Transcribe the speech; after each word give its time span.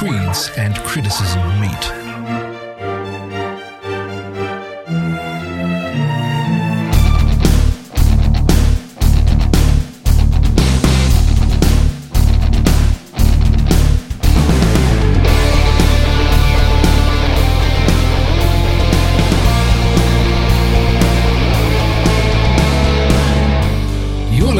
creeds 0.00 0.50
and 0.56 0.74
criticism 0.76 1.42
meet. 1.60 1.92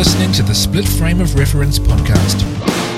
Listening 0.00 0.32
to 0.32 0.42
the 0.42 0.54
Split 0.54 0.88
Frame 0.88 1.20
of 1.20 1.34
Reference 1.34 1.78
podcast. 1.78 2.89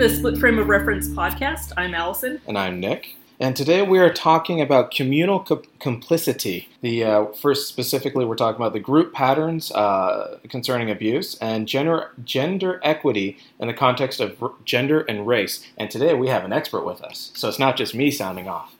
The 0.00 0.08
Split 0.08 0.38
Frame 0.38 0.58
of 0.58 0.68
Reference 0.68 1.08
podcast. 1.08 1.74
I'm 1.76 1.94
Allison. 1.94 2.40
And 2.46 2.56
I'm 2.56 2.80
Nick. 2.80 3.16
And 3.38 3.54
today 3.54 3.82
we 3.82 3.98
are 3.98 4.10
talking 4.10 4.58
about 4.58 4.90
communal 4.90 5.40
co- 5.40 5.62
complicity. 5.78 6.70
The 6.80 7.04
uh, 7.04 7.26
first 7.26 7.68
specifically, 7.68 8.24
we're 8.24 8.34
talking 8.34 8.56
about 8.56 8.72
the 8.72 8.80
group 8.80 9.12
patterns 9.12 9.70
uh, 9.72 10.38
concerning 10.48 10.90
abuse 10.90 11.36
and 11.42 11.68
gender 11.68 12.12
gender 12.24 12.80
equity 12.82 13.36
in 13.58 13.68
the 13.68 13.74
context 13.74 14.20
of 14.20 14.42
r- 14.42 14.52
gender 14.64 15.02
and 15.02 15.26
race. 15.26 15.66
And 15.76 15.90
today 15.90 16.14
we 16.14 16.28
have 16.28 16.44
an 16.46 16.52
expert 16.54 16.86
with 16.86 17.02
us, 17.02 17.30
so 17.34 17.50
it's 17.50 17.58
not 17.58 17.76
just 17.76 17.94
me 17.94 18.10
sounding 18.10 18.48
off. 18.48 18.74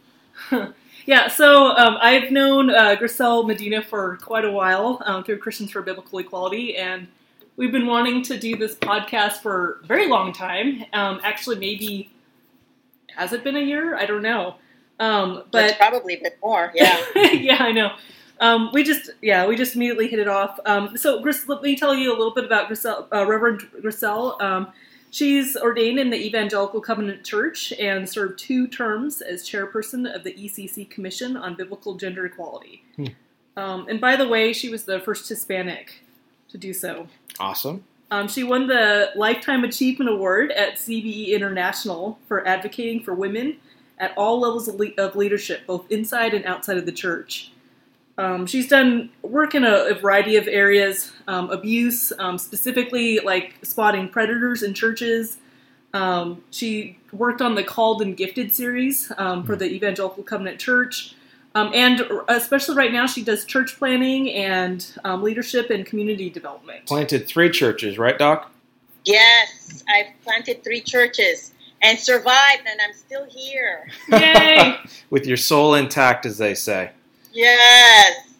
Yeah, 1.06 1.28
so 1.28 1.68
um, 1.76 1.96
I've 2.00 2.30
known 2.30 2.68
uh, 2.68 2.94
Gricel 2.94 3.46
Medina 3.46 3.82
for 3.82 4.18
quite 4.18 4.44
a 4.44 4.50
while 4.50 5.02
um, 5.06 5.24
through 5.24 5.38
Christians 5.38 5.72
for 5.72 5.80
Biblical 5.80 6.18
Equality, 6.18 6.76
and 6.76 7.08
we've 7.60 7.70
been 7.70 7.86
wanting 7.86 8.22
to 8.22 8.38
do 8.38 8.56
this 8.56 8.74
podcast 8.74 9.42
for 9.42 9.80
a 9.82 9.86
very 9.86 10.08
long 10.08 10.32
time. 10.32 10.82
Um, 10.94 11.20
actually, 11.22 11.56
maybe 11.56 12.10
has 13.14 13.34
it 13.34 13.44
been 13.44 13.54
a 13.54 13.60
year? 13.60 13.94
I 13.94 14.06
don't 14.06 14.22
know. 14.22 14.54
Um, 14.98 15.44
That's 15.52 15.72
but 15.72 15.78
probably 15.78 16.14
a 16.14 16.22
bit 16.22 16.38
more. 16.42 16.72
Yeah. 16.74 16.98
yeah, 17.14 17.58
I 17.60 17.70
know. 17.72 17.92
Um, 18.40 18.70
we 18.72 18.82
just 18.82 19.10
yeah, 19.20 19.46
we 19.46 19.56
just 19.56 19.76
immediately 19.76 20.08
hit 20.08 20.18
it 20.18 20.26
off. 20.26 20.58
Um, 20.64 20.96
so 20.96 21.20
Gris, 21.20 21.46
let 21.48 21.60
me 21.60 21.76
tell 21.76 21.94
you 21.94 22.10
a 22.10 22.16
little 22.16 22.32
bit 22.32 22.46
about 22.46 22.70
Gricel, 22.70 23.06
uh, 23.12 23.26
Reverend 23.26 23.68
Gricel. 23.82 24.40
Um, 24.40 24.72
she's 25.10 25.54
ordained 25.54 25.98
in 25.98 26.08
the 26.08 26.16
Evangelical 26.16 26.80
Covenant 26.80 27.24
Church 27.24 27.74
and 27.74 28.08
served 28.08 28.38
two 28.38 28.68
terms 28.68 29.20
as 29.20 29.46
chairperson 29.46 30.10
of 30.10 30.24
the 30.24 30.32
ECC 30.32 30.88
Commission 30.88 31.36
on 31.36 31.56
Biblical 31.56 31.96
Gender 31.96 32.24
Equality. 32.24 32.82
Hmm. 32.96 33.06
Um, 33.58 33.86
and 33.90 34.00
by 34.00 34.16
the 34.16 34.26
way, 34.26 34.54
she 34.54 34.70
was 34.70 34.84
the 34.84 34.98
first 35.00 35.28
Hispanic 35.28 36.02
to 36.48 36.56
do 36.56 36.72
so. 36.72 37.06
Awesome. 37.40 37.84
Um, 38.10 38.28
she 38.28 38.44
won 38.44 38.66
the 38.66 39.12
Lifetime 39.16 39.64
Achievement 39.64 40.10
Award 40.10 40.52
at 40.52 40.74
CBE 40.74 41.28
International 41.28 42.18
for 42.28 42.46
advocating 42.46 43.02
for 43.02 43.14
women 43.14 43.56
at 43.98 44.12
all 44.16 44.40
levels 44.40 44.66
of, 44.68 44.76
le- 44.76 44.94
of 44.98 45.14
leadership, 45.14 45.66
both 45.66 45.84
inside 45.90 46.34
and 46.34 46.44
outside 46.44 46.76
of 46.76 46.86
the 46.86 46.92
church. 46.92 47.52
Um, 48.18 48.46
she's 48.46 48.68
done 48.68 49.10
work 49.22 49.54
in 49.54 49.64
a, 49.64 49.86
a 49.90 49.94
variety 49.94 50.36
of 50.36 50.48
areas 50.48 51.12
um, 51.28 51.50
abuse, 51.50 52.12
um, 52.18 52.36
specifically 52.36 53.20
like 53.20 53.54
spotting 53.62 54.08
predators 54.08 54.62
in 54.62 54.74
churches. 54.74 55.38
Um, 55.94 56.42
she 56.50 56.98
worked 57.12 57.40
on 57.40 57.54
the 57.54 57.64
Called 57.64 58.02
and 58.02 58.16
Gifted 58.16 58.54
series 58.54 59.10
um, 59.16 59.44
for 59.44 59.56
the 59.56 59.66
Evangelical 59.66 60.22
Covenant 60.22 60.60
Church. 60.60 61.14
Um, 61.54 61.72
and 61.74 62.02
especially 62.28 62.76
right 62.76 62.92
now, 62.92 63.06
she 63.06 63.24
does 63.24 63.44
church 63.44 63.76
planting 63.76 64.30
and 64.30 64.86
um, 65.04 65.22
leadership 65.22 65.70
and 65.70 65.84
community 65.84 66.30
development. 66.30 66.86
Planted 66.86 67.26
three 67.26 67.50
churches, 67.50 67.98
right, 67.98 68.16
Doc? 68.16 68.52
Yes, 69.04 69.82
I've 69.88 70.06
planted 70.22 70.62
three 70.62 70.80
churches 70.80 71.52
and 71.82 71.98
survived, 71.98 72.62
and 72.66 72.80
I'm 72.80 72.92
still 72.92 73.26
here. 73.28 73.88
Yay! 74.08 74.76
With 75.10 75.26
your 75.26 75.36
soul 75.38 75.74
intact, 75.74 76.24
as 76.26 76.38
they 76.38 76.54
say. 76.54 76.90
Yes, 77.32 78.30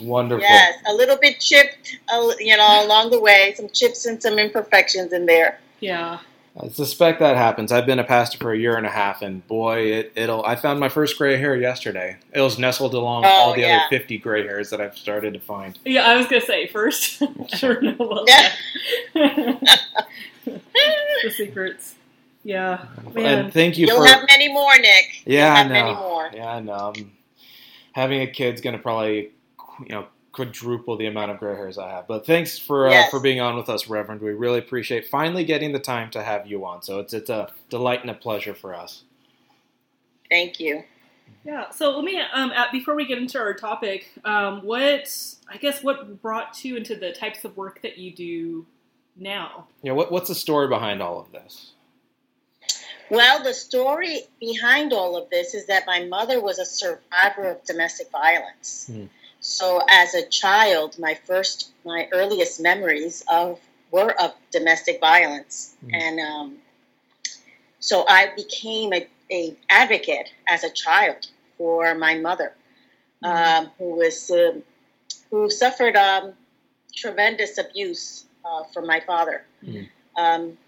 Wonderful. 0.00 0.42
yes, 0.42 0.78
a 0.88 0.94
little 0.94 1.16
bit 1.16 1.40
chipped, 1.40 1.96
you 2.38 2.56
know, 2.56 2.84
along 2.84 3.10
the 3.10 3.20
way, 3.20 3.54
some 3.56 3.68
chips 3.70 4.06
and 4.06 4.22
some 4.22 4.38
imperfections 4.38 5.12
in 5.12 5.26
there. 5.26 5.58
Yeah. 5.80 6.18
I 6.60 6.68
suspect 6.68 7.20
that 7.20 7.36
happens. 7.36 7.72
I've 7.72 7.86
been 7.86 7.98
a 7.98 8.04
pastor 8.04 8.36
for 8.36 8.52
a 8.52 8.58
year 8.58 8.76
and 8.76 8.84
a 8.84 8.90
half, 8.90 9.22
and 9.22 9.46
boy, 9.48 9.78
it, 9.92 10.12
it'll. 10.16 10.44
I 10.44 10.54
found 10.54 10.80
my 10.80 10.90
first 10.90 11.16
gray 11.16 11.38
hair 11.38 11.56
yesterday. 11.56 12.18
It 12.34 12.40
was 12.42 12.58
nestled 12.58 12.92
along 12.92 13.24
Oh, 13.24 13.28
all 13.28 13.54
the 13.54 13.60
yeah. 13.62 13.86
other 13.86 13.98
fifty 13.98 14.18
gray 14.18 14.42
hairs 14.42 14.68
that 14.68 14.78
I've 14.80 14.96
started 14.98 15.32
to 15.32 15.40
find. 15.40 15.78
Yeah, 15.86 16.02
I 16.06 16.14
was 16.16 16.26
gonna 16.26 16.42
say 16.42 16.66
first. 16.66 17.22
I 17.22 17.26
don't 17.58 17.82
know 17.82 17.94
about 18.10 18.28
Yeah. 18.28 18.52
the 20.44 21.30
secrets. 21.34 21.94
Yeah, 22.44 22.84
man. 23.14 23.44
And 23.44 23.52
thank 23.52 23.78
you 23.78 23.86
You'll 23.86 23.98
for. 24.02 24.06
have 24.06 24.26
many 24.28 24.52
more, 24.52 24.76
Nick. 24.76 25.22
yeah, 25.24 25.46
You'll 25.48 25.56
I 25.56 25.62
know. 25.62 25.84
many 25.84 25.94
more. 25.94 26.30
Yeah, 26.34 26.50
I 26.54 26.60
know. 26.60 26.92
Um, 26.96 27.12
having 27.92 28.20
a 28.20 28.26
kid's 28.26 28.60
gonna 28.60 28.78
probably, 28.78 29.30
you 29.80 29.88
know, 29.90 30.06
quadruple 30.32 30.96
the 30.96 31.06
amount 31.06 31.30
of 31.30 31.38
gray 31.38 31.54
hairs 31.54 31.78
I 31.78 31.90
have. 31.90 32.06
But 32.08 32.26
thanks 32.26 32.58
for 32.58 32.88
uh, 32.88 32.90
Yes. 32.90 33.10
for 33.10 33.20
being 33.20 33.40
on 33.40 33.56
with 33.56 33.68
us, 33.68 33.88
Reverend. 33.88 34.20
We 34.20 34.32
really 34.32 34.58
appreciate 34.58 35.06
finally 35.08 35.44
getting 35.44 35.72
the 35.72 35.78
time 35.78 36.10
to 36.12 36.22
have 36.22 36.46
you 36.46 36.64
on. 36.64 36.82
So 36.82 36.98
it's 36.98 37.12
it's 37.12 37.30
a 37.30 37.50
delight 37.70 38.00
and 38.02 38.10
a 38.10 38.14
pleasure 38.14 38.54
for 38.54 38.74
us. 38.74 39.02
Thank 40.30 40.58
you. 40.58 40.84
Yeah. 41.44 41.70
So 41.70 41.90
let 41.96 42.04
me, 42.04 42.20
um, 42.32 42.50
at, 42.52 42.70
before 42.72 42.94
we 42.94 43.04
get 43.04 43.18
into 43.18 43.38
our 43.38 43.52
topic, 43.54 44.10
um, 44.24 44.62
what 44.62 45.14
I 45.48 45.56
guess 45.58 45.82
what 45.82 46.22
brought 46.22 46.64
you 46.64 46.76
into 46.76 46.94
the 46.96 47.12
types 47.12 47.44
of 47.44 47.56
work 47.56 47.82
that 47.82 47.98
you 47.98 48.12
do 48.12 48.66
now? 49.16 49.66
Yeah. 49.82 49.92
what 49.92 50.10
what's 50.10 50.28
the 50.28 50.34
story 50.34 50.68
behind 50.68 51.02
all 51.02 51.20
of 51.20 51.30
this? 51.32 51.72
Well, 53.10 53.42
the 53.42 53.52
story 53.52 54.20
behind 54.40 54.94
all 54.94 55.16
of 55.16 55.28
this 55.28 55.52
is 55.52 55.66
that 55.66 55.86
my 55.86 56.04
mother 56.04 56.40
was 56.40 56.58
a 56.58 56.64
survivor 56.64 57.50
of 57.50 57.64
domestic 57.64 58.10
violence. 58.10 58.86
Hmm. 58.90 59.04
So, 59.42 59.82
as 59.88 60.14
a 60.14 60.26
child, 60.26 60.98
my 60.98 61.14
first, 61.14 61.70
my 61.84 62.08
earliest 62.12 62.60
memories 62.60 63.24
of 63.28 63.60
were 63.90 64.12
of 64.20 64.32
domestic 64.52 65.00
violence, 65.00 65.74
Hmm. 65.82 65.94
and 65.94 66.20
um, 66.20 66.58
so 67.80 68.04
I 68.08 68.32
became 68.36 68.92
a, 68.92 69.06
a 69.30 69.56
advocate 69.68 70.30
as 70.48 70.64
a 70.64 70.70
child 70.70 71.26
for 71.58 71.94
my 71.94 72.14
mother, 72.16 72.54
um, 73.24 73.70
who 73.78 73.96
was 73.96 74.30
um 74.30 74.62
who 75.30 75.50
suffered 75.50 75.96
um, 75.96 76.34
tremendous 76.94 77.58
abuse 77.58 78.24
uh, 78.44 78.64
from 78.72 78.86
my 78.86 79.00
father. 79.00 79.44
Um, 80.16 80.58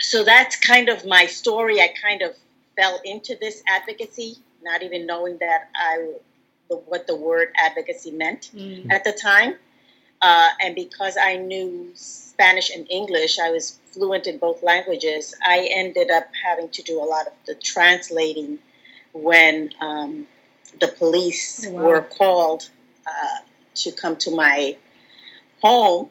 so 0.00 0.24
that's 0.24 0.56
kind 0.56 0.88
of 0.88 1.06
my 1.06 1.26
story. 1.26 1.80
I 1.80 1.88
kind 1.88 2.22
of 2.22 2.36
fell 2.76 3.00
into 3.04 3.36
this 3.40 3.62
advocacy, 3.68 4.36
not 4.62 4.82
even 4.82 5.06
knowing 5.06 5.38
that 5.38 5.70
I 5.74 6.14
the, 6.72 6.78
what 6.90 7.06
the 7.06 7.16
word 7.16 7.48
advocacy 7.56 8.10
meant 8.10 8.50
Mm. 8.54 8.90
at 8.90 9.04
the 9.04 9.12
time. 9.12 9.54
Uh, 10.20 10.48
and 10.62 10.74
because 10.74 11.16
I 11.16 11.36
knew 11.36 11.90
Spanish 11.94 12.70
and 12.74 12.86
English, 12.90 13.38
I 13.38 13.50
was 13.50 13.78
fluent 13.92 14.26
in 14.26 14.38
both 14.38 14.62
languages. 14.62 15.34
I 15.44 15.68
ended 15.72 16.10
up 16.10 16.28
having 16.46 16.68
to 16.70 16.82
do 16.82 17.02
a 17.02 17.06
lot 17.14 17.26
of 17.26 17.32
the 17.46 17.54
translating 17.56 18.58
when 19.12 19.70
um, 19.80 20.26
the 20.80 20.88
police 20.88 21.66
Oh, 21.66 21.72
wow. 21.72 21.82
were 21.86 22.02
called 22.02 22.62
uh, 23.06 23.38
to 23.82 23.92
come 23.92 24.16
to 24.18 24.30
my 24.30 24.76
home 25.60 26.08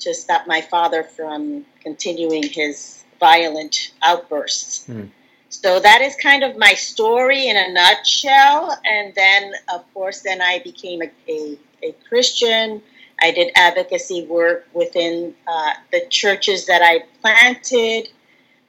to 0.00 0.14
stop 0.14 0.46
my 0.46 0.60
father 0.60 1.02
from 1.02 1.64
continuing 1.82 2.42
his 2.42 3.02
violent 3.18 3.92
outbursts. 4.02 4.86
Hmm. 4.86 5.06
So 5.52 5.78
that 5.78 6.00
is 6.00 6.16
kind 6.16 6.42
of 6.42 6.56
my 6.56 6.72
story 6.72 7.46
in 7.46 7.56
a 7.58 7.70
nutshell. 7.72 8.74
And 8.86 9.14
then, 9.14 9.52
of 9.72 9.84
course, 9.92 10.20
then 10.22 10.40
I 10.40 10.60
became 10.64 11.02
a, 11.02 11.10
a, 11.28 11.58
a 11.82 11.92
Christian. 12.08 12.82
I 13.20 13.32
did 13.32 13.52
advocacy 13.54 14.24
work 14.24 14.66
within 14.72 15.34
uh, 15.46 15.72
the 15.92 16.06
churches 16.08 16.66
that 16.66 16.80
I 16.82 17.04
planted, 17.20 18.08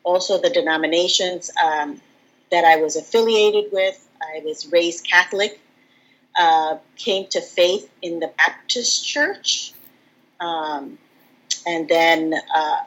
also 0.04 0.42
the 0.42 0.50
denominations 0.50 1.50
um, 1.64 2.02
that 2.52 2.66
I 2.66 2.76
was 2.76 2.98
affiliated 2.98 3.72
with. 3.72 3.98
I 4.22 4.42
was 4.44 4.68
raised 4.72 5.08
Catholic, 5.10 5.60
uh, 6.38 6.78
came 6.98 7.28
to 7.28 7.40
faith 7.40 7.90
in 8.02 8.20
the 8.20 8.32
Baptist 8.38 9.08
church, 9.08 9.72
um, 10.42 10.98
and 11.66 11.88
then 11.88 12.34
uh, 12.54 12.78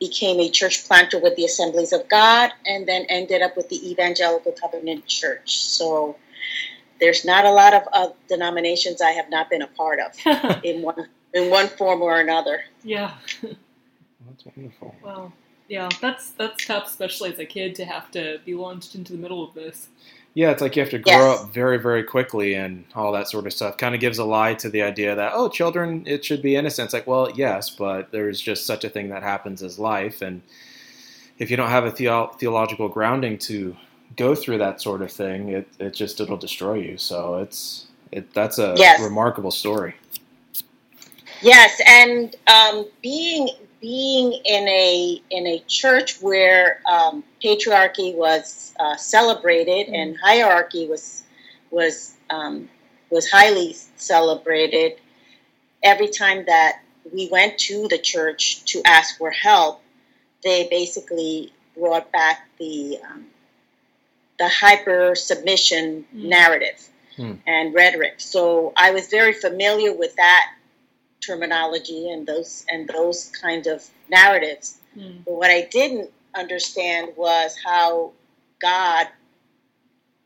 became 0.00 0.40
a 0.40 0.50
church 0.50 0.86
planter 0.86 1.18
with 1.18 1.36
the 1.36 1.44
Assemblies 1.44 1.92
of 1.92 2.08
God, 2.08 2.50
and 2.66 2.86
then 2.86 3.06
ended 3.08 3.42
up 3.42 3.56
with 3.56 3.68
the 3.68 3.90
Evangelical 3.90 4.52
Covenant 4.52 5.06
Church. 5.06 5.58
So 5.58 6.16
there's 7.00 7.24
not 7.24 7.44
a 7.44 7.50
lot 7.50 7.74
of 7.74 7.82
uh, 7.92 8.08
denominations 8.28 9.00
I 9.00 9.12
have 9.12 9.30
not 9.30 9.50
been 9.50 9.62
a 9.62 9.66
part 9.66 10.00
of 10.00 10.60
in 10.64 10.82
one 10.82 11.08
in 11.34 11.50
one 11.50 11.68
form 11.68 12.02
or 12.02 12.20
another. 12.20 12.62
yeah. 12.82 13.14
That's 13.42 14.44
wonderful. 14.44 14.94
Wow. 15.02 15.32
Yeah, 15.68 15.88
that's 16.00 16.30
that's 16.30 16.64
tough, 16.64 16.86
especially 16.86 17.32
as 17.32 17.38
a 17.38 17.44
kid, 17.44 17.74
to 17.76 17.84
have 17.84 18.10
to 18.12 18.40
be 18.44 18.54
launched 18.54 18.94
into 18.94 19.12
the 19.12 19.18
middle 19.18 19.44
of 19.44 19.54
this. 19.54 19.88
Yeah, 20.34 20.50
it's 20.50 20.62
like 20.62 20.76
you 20.76 20.82
have 20.82 20.90
to 20.90 20.98
grow 20.98 21.12
Yes. 21.32 21.40
up 21.40 21.52
very, 21.52 21.78
very 21.78 22.04
quickly 22.04 22.54
and 22.54 22.84
all 22.94 23.10
that 23.12 23.28
sort 23.28 23.46
of 23.46 23.52
stuff. 23.52 23.76
Kind 23.76 23.94
of 23.94 24.00
gives 24.00 24.18
a 24.18 24.24
lie 24.24 24.54
to 24.54 24.68
the 24.68 24.82
idea 24.82 25.14
that, 25.16 25.32
oh, 25.34 25.48
children, 25.48 26.04
it 26.06 26.24
should 26.24 26.42
be 26.42 26.54
innocent. 26.54 26.86
It's 26.86 26.94
like, 26.94 27.06
well, 27.08 27.30
yes, 27.34 27.70
but 27.70 28.12
there's 28.12 28.40
just 28.40 28.64
such 28.64 28.84
a 28.84 28.88
thing 28.88 29.08
that 29.08 29.22
happens 29.24 29.62
as 29.64 29.78
life. 29.80 30.22
And 30.22 30.42
if 31.38 31.50
you 31.50 31.56
don't 31.56 31.70
have 31.70 31.84
a 31.84 31.90
theo- 31.90 32.28
theological 32.38 32.88
grounding 32.88 33.38
to 33.38 33.76
go 34.16 34.34
through 34.36 34.58
that 34.58 34.80
sort 34.80 35.02
of 35.02 35.10
thing, 35.10 35.48
it, 35.48 35.68
it 35.80 35.94
just, 35.94 36.20
it'll 36.20 36.36
destroy 36.36 36.74
you. 36.74 36.98
So 36.98 37.38
it's, 37.38 37.86
it, 38.12 38.32
that's 38.32 38.58
a 38.60 38.74
Yes. 38.76 39.00
remarkable 39.02 39.50
story. 39.50 39.94
Yes, 41.42 41.80
and 41.86 42.34
um, 42.46 42.86
being 43.02 43.48
being 43.80 44.32
in 44.44 44.68
a 44.68 45.22
in 45.30 45.46
a 45.46 45.58
church 45.66 46.20
where 46.20 46.80
um, 46.86 47.22
patriarchy 47.42 48.14
was 48.14 48.74
uh, 48.78 48.96
celebrated 48.96 49.88
and 49.88 50.16
hierarchy 50.16 50.86
was 50.88 51.22
was 51.70 52.14
um, 52.30 52.68
was 53.10 53.30
highly 53.30 53.76
celebrated, 53.96 54.98
every 55.82 56.08
time 56.08 56.44
that 56.46 56.80
we 57.12 57.28
went 57.30 57.58
to 57.58 57.88
the 57.88 57.98
church 57.98 58.64
to 58.64 58.82
ask 58.84 59.16
for 59.16 59.30
help, 59.30 59.80
they 60.44 60.68
basically 60.68 61.52
brought 61.76 62.10
back 62.12 62.48
the 62.58 62.98
um, 63.08 63.26
the 64.38 64.48
hyper 64.48 65.14
submission 65.14 66.04
Mm. 66.14 66.28
narrative 66.28 66.88
Hmm. 67.16 67.34
and 67.46 67.74
rhetoric. 67.74 68.14
So 68.18 68.72
I 68.76 68.92
was 68.92 69.08
very 69.08 69.32
familiar 69.32 69.92
with 69.92 70.14
that 70.16 70.52
terminology 71.24 72.10
and 72.10 72.26
those 72.26 72.64
and 72.68 72.88
those 72.88 73.30
kind 73.40 73.66
of 73.66 73.84
narratives. 74.08 74.78
Mm. 74.96 75.24
But 75.24 75.34
what 75.34 75.50
I 75.50 75.62
didn't 75.70 76.10
understand 76.34 77.12
was 77.16 77.56
how 77.64 78.12
God, 78.60 79.08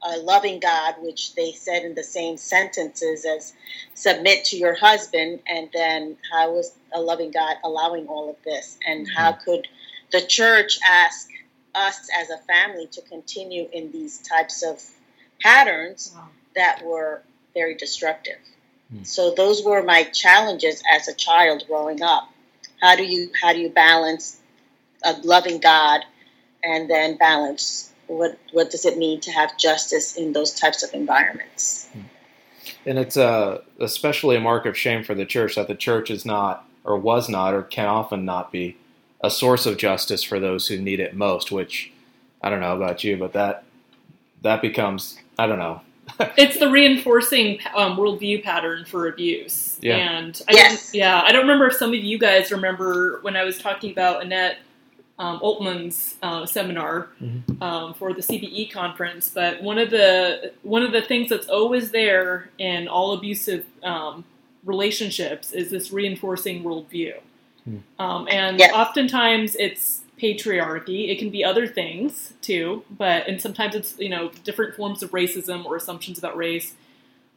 a 0.03 0.19
loving 0.19 0.61
God, 0.61 0.97
which 1.01 1.35
they 1.35 1.53
said 1.53 1.85
in 1.85 1.95
the 1.95 2.03
same 2.05 2.37
sentences 2.37 3.25
as 3.25 3.53
submit 3.95 4.45
to 4.47 4.57
your 4.57 4.75
husband, 4.75 5.41
and 5.47 5.69
then 5.73 6.17
how 6.31 6.53
was 6.53 6.73
a 6.93 7.01
loving 7.01 7.31
God 7.31 7.57
allowing 7.65 8.07
all 8.09 8.31
of 8.31 8.37
this? 8.45 8.79
And 8.87 9.07
how 9.09 9.33
could 9.33 9.67
the 10.11 10.21
church 10.21 10.79
ask 10.89 11.29
us 11.75 12.09
as 12.21 12.31
a 12.31 12.39
family 12.39 12.87
to 12.93 13.03
continue 13.03 13.69
in 13.73 13.93
these 13.93 14.19
types 14.19 14.63
of 14.63 14.83
patterns 15.41 16.13
Wow. 16.15 16.29
that 16.55 16.85
were 16.85 17.23
very 17.55 17.75
destructive? 17.75 18.39
Hmm. 18.93 19.03
So 19.05 19.35
those 19.35 19.65
were 19.65 19.83
my 19.83 20.05
challenges 20.05 20.83
as 20.91 21.09
a 21.09 21.15
child 21.15 21.65
growing 21.67 22.03
up. 22.03 22.29
How 22.81 22.97
do 22.97 23.05
you 23.05 23.31
how 23.41 23.53
do 23.53 23.61
you 23.61 23.71
balance 23.71 24.41
a 25.05 25.15
loving 25.23 25.61
God 25.61 26.03
and 26.65 26.89
then 26.89 27.17
balance 27.17 27.93
what 28.07 28.39
what 28.53 28.71
does 28.71 28.85
it 28.85 28.99
mean 28.99 29.21
to 29.21 29.31
have 29.33 29.57
justice 29.57 30.17
in 30.17 30.33
those 30.33 30.53
types 30.53 30.83
of 30.83 30.93
environments? 30.95 31.89
And 32.85 32.99
it's 32.99 33.17
uh, 33.17 33.63
especially 33.81 34.37
a 34.37 34.41
mark 34.41 34.67
of 34.67 34.77
shame 34.77 35.05
for 35.05 35.15
the 35.15 35.27
church 35.27 35.55
that 35.55 35.69
the 35.69 35.75
church 35.75 36.11
is 36.11 36.25
not, 36.25 36.67
or 36.85 36.97
was 36.97 37.29
not, 37.29 37.55
or 37.55 37.63
can 37.63 37.87
often 37.87 38.25
not 38.25 38.53
be, 38.53 38.77
a 39.23 39.31
source 39.31 39.67
of 39.67 39.77
justice 39.77 40.23
for 40.23 40.41
those 40.41 40.69
who 40.69 40.79
need 40.79 41.01
it 41.01 41.15
most. 41.15 41.53
Which 41.53 41.93
I 42.43 42.51
don't 42.51 42.61
know 42.61 42.77
about 42.77 43.05
you, 43.05 43.17
but 43.17 43.33
that 43.33 43.65
that 44.43 44.63
becomes 44.63 45.19
I 45.39 45.47
don't 45.47 45.59
know. 45.59 45.81
It's 46.37 46.59
the 46.59 46.71
reinforcing 46.71 47.61
um, 47.75 47.97
worldview 47.97 48.43
pattern 48.43 48.85
for 48.85 49.09
abuse. 49.09 49.79
Yeah. 49.81 49.97
And 49.97 50.41
I 50.49 50.53
Yes. 50.55 50.91
don't- 50.93 50.99
yeah, 50.99 51.23
I 51.23 51.33
don't 51.33 51.43
remember 51.43 51.67
if 51.69 51.75
some 51.75 51.91
of 51.91 51.97
you 52.03 52.19
guys 52.19 52.51
remember 52.53 53.19
when 53.23 53.37
I 53.37 53.45
was 53.45 53.59
talking 53.59 53.91
about 53.91 54.23
Annette 54.23 54.59
um, 55.19 55.39
Oltmans' 55.41 56.15
uh, 56.23 56.47
seminar 56.47 57.09
Mhm. 57.23 57.63
um, 57.63 57.95
for 57.95 58.13
the 58.13 58.23
CBE 58.23 58.67
conference. 58.73 59.31
But 59.33 59.63
one 59.63 59.79
of 59.79 59.91
the 59.91 60.53
one 60.63 60.83
of 60.83 60.91
the 60.93 61.03
things 61.03 61.29
that's 61.29 61.49
always 61.49 61.91
there 61.93 62.51
in 62.59 62.89
all 62.89 63.13
abusive 63.13 63.65
um, 63.85 64.25
relationships 64.65 65.53
is 65.53 65.71
this 65.71 65.93
reinforcing 65.93 66.65
worldview. 66.65 67.15
Um, 67.99 68.27
and 68.29 68.59
Yes. 68.59 68.73
oftentimes 68.75 69.55
it's 69.57 70.02
patriarchy. 70.23 71.09
It 71.11 71.19
can 71.19 71.31
be 71.31 71.45
other 71.45 71.67
things 71.67 72.35
too, 72.41 72.85
but 72.91 73.27
and 73.27 73.41
sometimes 73.41 73.75
it's 73.75 73.99
you 73.99 74.09
know 74.09 74.31
different 74.45 74.77
forms 74.77 75.03
of 75.03 75.11
racism 75.11 75.65
or 75.65 75.77
assumptions 75.77 76.19
about 76.19 76.37
race. 76.37 76.75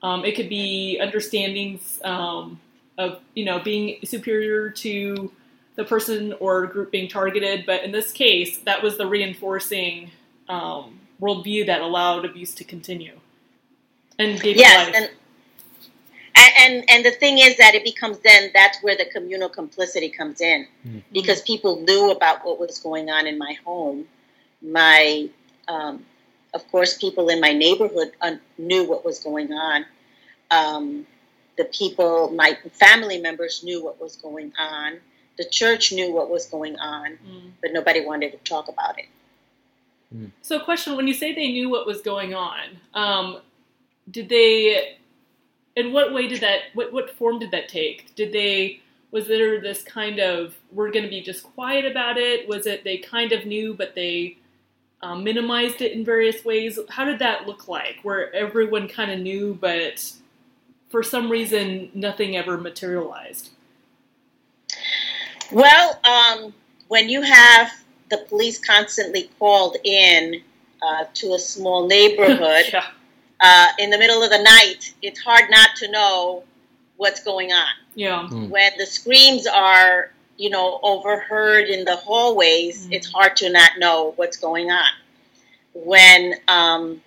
Um, 0.04 0.24
it 0.24 0.36
could 0.36 0.50
be 0.50 1.00
understandings 1.02 2.00
um, 2.04 2.60
of 2.98 3.20
you 3.34 3.46
know 3.46 3.60
being 3.60 3.98
superior 4.06 4.70
to 4.70 5.32
the 5.76 5.84
person 5.84 6.34
or 6.40 6.68
group 6.68 6.92
being 6.92 7.10
targeted, 7.10 7.66
but 7.66 7.84
in 7.84 7.92
this 7.92 8.12
case, 8.12 8.60
that 8.60 8.82
was 8.82 8.98
the 8.98 9.08
reinforcing 9.08 10.12
um, 10.48 11.00
worldview 11.20 11.66
that 11.66 11.82
allowed 11.82 12.24
abuse 12.24 12.54
to 12.56 12.64
continue 12.64 13.20
and 14.20 14.40
gave 14.40 14.56
Yes, 14.56 14.88
life. 14.88 14.96
and 14.96 15.10
and 16.36 16.52
and 16.64 16.90
and 16.90 17.06
the 17.06 17.12
thing 17.12 17.38
is 17.40 17.58
that 17.58 17.76
it 17.76 17.84
becomes 17.84 18.18
then 18.20 18.52
that's 18.54 18.82
where 18.84 18.96
the 18.96 19.06
communal 19.06 19.50
complicity 19.50 20.10
comes 20.10 20.42
in 20.42 20.68
Mhm. 20.86 21.04
because 21.12 21.42
people 21.42 21.80
knew 21.82 22.12
about 22.12 22.46
what 22.46 22.60
was 22.60 22.78
going 22.80 23.10
on 23.10 23.28
in 23.28 23.38
my 23.38 23.54
home. 23.66 24.08
My, 24.62 25.30
um, 25.68 26.06
of 26.54 26.68
course, 26.72 26.98
people 26.98 27.30
in 27.30 27.40
my 27.40 27.54
neighborhood 27.54 28.14
uh, 28.22 28.36
knew 28.58 28.84
what 28.86 29.06
was 29.06 29.20
going 29.20 29.52
on. 29.54 29.86
Um, 30.50 31.06
the 31.58 31.66
people, 31.66 32.32
my 32.32 32.58
family 32.74 33.18
members 33.20 33.64
knew 33.64 33.84
what 33.84 34.02
was 34.02 34.16
going 34.16 34.54
on. 34.58 35.00
The 35.38 35.46
church 35.46 35.92
knew 35.92 36.12
what 36.14 36.30
was 36.30 36.46
going 36.48 36.78
on, 36.78 37.08
Mm. 37.28 37.52
but 37.62 37.74
nobody 37.74 38.02
wanted 38.06 38.32
to 38.32 38.38
talk 38.40 38.68
about 38.70 38.98
it. 39.00 39.06
So, 40.42 40.60
question: 40.60 40.96
When 40.96 41.08
you 41.08 41.14
say 41.14 41.34
they 41.34 41.50
knew 41.52 41.70
what 41.70 41.86
was 41.86 42.02
going 42.02 42.34
on, 42.34 42.80
um, 42.94 43.42
did 44.10 44.30
they? 44.30 44.98
In 45.76 45.92
what 45.92 46.14
way 46.14 46.28
did 46.28 46.42
that? 46.42 46.60
What 46.74 46.94
what 46.94 47.10
form 47.12 47.40
did 47.40 47.52
that 47.52 47.70
take? 47.70 48.16
Did 48.16 48.32
they? 48.32 48.82
Was 49.12 49.28
there 49.28 49.62
this 49.62 49.82
kind 49.84 50.20
of 50.20 50.56
we're 50.72 50.92
going 50.92 51.04
to 51.04 51.10
be 51.10 51.22
just 51.22 51.44
quiet 51.44 51.86
about 51.86 52.18
it? 52.18 52.48
Was 52.48 52.66
it 52.66 52.84
they 52.84 52.98
kind 52.98 53.32
of 53.32 53.46
knew 53.46 53.74
but 53.74 53.96
they 53.96 54.38
um, 55.02 55.24
minimized 55.24 55.82
it 55.82 55.94
in 55.94 56.04
various 56.04 56.44
ways? 56.44 56.80
How 56.90 57.06
did 57.06 57.20
that 57.20 57.46
look 57.46 57.68
like? 57.68 57.98
Where 58.04 58.34
everyone 58.34 58.88
kind 58.88 59.12
of 59.12 59.20
knew, 59.20 59.58
but 59.60 60.12
for 60.90 61.04
some 61.04 61.30
reason 61.30 61.92
nothing 61.94 62.36
ever 62.36 62.58
materialized. 62.58 63.52
Well, 65.52 66.00
um, 66.04 66.54
when 66.88 67.10
you 67.10 67.22
have 67.22 67.72
the 68.10 68.18
police 68.30 68.60
constantly 68.60 69.30
called 69.40 69.78
in 69.84 70.42
uh, 70.82 71.06
to 71.16 71.34
a 71.34 71.40
small 71.40 71.88
neighborhood 71.88 72.66
yeah. 72.74 72.88
Uh, 73.40 73.68
in 73.80 73.90
the 73.90 73.98
middle 73.98 74.24
of 74.24 74.30
the 74.30 74.42
night, 74.42 74.94
it's 75.02 75.20
hard 75.20 75.50
not 75.50 75.70
to 75.78 75.92
know 75.92 76.44
what's 76.98 77.24
going 77.24 77.52
on. 77.52 77.68
Yeah. 77.96 78.28
Mm. 78.32 78.50
When 78.50 78.72
the 78.78 78.86
screams 78.86 79.48
are, 79.48 80.12
you 80.38 80.50
know, 80.50 80.80
overheard 80.84 81.66
in 81.68 81.86
the 81.86 81.96
hallways, 81.96 82.88
Mm. 82.88 82.94
it's 82.94 83.12
hard 83.12 83.36
to 83.38 83.50
not 83.50 83.72
know 83.78 84.14
what's 84.16 84.38
going 84.38 84.72
on. 84.72 84.92
When 85.74 86.36
um, 86.48 87.02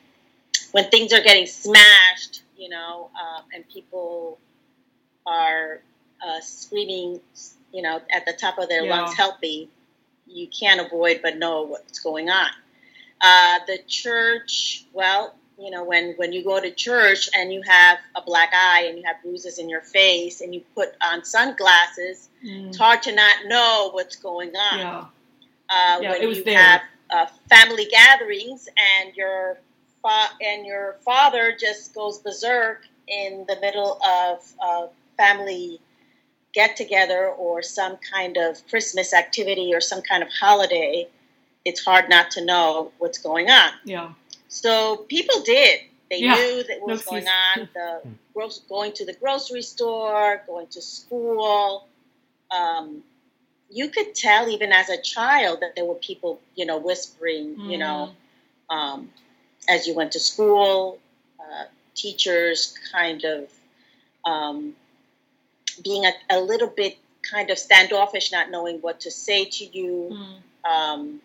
when 0.72 0.90
things 0.90 1.12
are 1.12 1.22
getting 1.22 1.46
smashed, 1.46 2.42
you 2.56 2.68
know, 2.68 3.10
um, 3.18 3.44
and 3.54 3.66
people 3.68 4.38
are 5.26 5.80
uh, 6.22 6.40
screaming, 6.40 7.20
you 7.72 7.80
know, 7.80 8.00
at 8.10 8.26
the 8.26 8.32
top 8.32 8.58
of 8.58 8.68
their 8.68 8.84
Yeah. 8.84 9.02
lungs, 9.02 9.16
"Help 9.16 9.40
me!" 9.40 9.68
You 10.26 10.46
can't 10.48 10.80
avoid 10.80 11.20
but 11.22 11.38
know 11.38 11.62
what's 11.62 12.00
going 12.00 12.28
on. 12.28 12.50
Uh, 13.20 13.60
the 13.66 13.78
church, 13.86 14.84
well, 14.92 15.34
you 15.58 15.70
know, 15.70 15.84
when 15.84 16.14
when 16.16 16.32
you 16.32 16.44
go 16.44 16.60
to 16.60 16.70
church 16.70 17.28
and 17.36 17.52
you 17.52 17.62
have 17.62 17.98
a 18.14 18.22
black 18.22 18.50
eye 18.54 18.84
and 18.88 18.96
you 18.98 19.04
have 19.04 19.16
bruises 19.22 19.58
in 19.58 19.68
your 19.68 19.80
face 19.80 20.40
and 20.40 20.54
you 20.54 20.62
put 20.74 20.90
on 21.02 21.24
sunglasses, 21.24 22.28
Mm. 22.44 22.68
it's 22.68 22.78
hard 22.78 23.02
to 23.02 23.12
not 23.12 23.46
know 23.46 23.90
what's 23.92 24.14
going 24.16 24.54
on. 24.54 24.78
Yeah. 24.78 25.04
Uh, 25.68 25.98
Yeah, 26.00 26.10
when 26.12 26.22
you 26.22 26.44
there. 26.44 26.56
have 26.56 26.80
uh, 27.10 27.26
family 27.48 27.86
gatherings 27.86 28.68
and 28.76 29.14
your 29.16 29.58
fa- 30.02 30.30
and 30.40 30.64
your 30.64 30.96
father 31.04 31.56
just 31.58 31.94
goes 31.94 32.18
berserk 32.18 32.86
in 33.08 33.44
the 33.48 33.56
middle 33.60 33.98
of 34.04 34.44
a 34.60 34.88
family 35.16 35.80
get 36.52 36.76
together 36.76 37.28
or 37.28 37.62
some 37.62 37.96
kind 37.98 38.36
of 38.36 38.66
Christmas 38.68 39.12
activity 39.12 39.74
or 39.74 39.80
some 39.80 40.00
kind 40.02 40.22
of 40.22 40.28
holiday, 40.30 41.06
it's 41.64 41.84
hard 41.84 42.08
not 42.08 42.30
to 42.32 42.44
know 42.44 42.92
what's 42.98 43.18
going 43.18 43.50
on. 43.50 43.70
Yeah. 43.84 44.12
So 44.48 44.96
people 44.96 45.42
did. 45.42 45.80
They 46.10 46.20
Yeah, 46.20 46.34
knew 46.34 46.62
that 46.64 46.80
what 46.80 46.88
no 46.88 46.94
was 46.94 47.04
going 47.04 47.28
on. 47.28 47.68
The 47.74 48.02
going 48.68 48.92
to 48.92 49.04
the 49.04 49.14
grocery 49.14 49.62
store, 49.62 50.42
going 50.46 50.68
to 50.68 50.80
school. 50.82 51.86
Um, 52.50 53.02
you 53.70 53.90
could 53.90 54.14
tell 54.14 54.48
even 54.48 54.72
as 54.72 54.88
a 54.88 55.00
child 55.00 55.60
that 55.60 55.74
there 55.76 55.84
were 55.84 55.96
people, 55.96 56.40
you 56.54 56.64
know, 56.64 56.78
whispering, 56.78 57.58
you 57.70 57.78
know, 57.78 58.10
um, 58.70 59.10
as 59.68 59.86
you 59.86 59.94
went 59.94 60.12
to 60.12 60.20
school. 60.20 60.98
Uh, 61.38 61.64
teachers 61.94 62.74
kind 62.92 63.24
of 63.24 63.50
um, 64.24 64.74
being 65.82 66.04
a, 66.04 66.12
a 66.30 66.40
little 66.40 66.68
bit 66.68 66.96
kind 67.30 67.50
of 67.50 67.58
standoffish, 67.58 68.32
not 68.32 68.50
knowing 68.50 68.78
what 68.80 69.00
to 69.00 69.10
say 69.10 69.44
to 69.44 69.64
you 69.64 70.10
Mm. 70.12 70.70
um, 70.70 71.20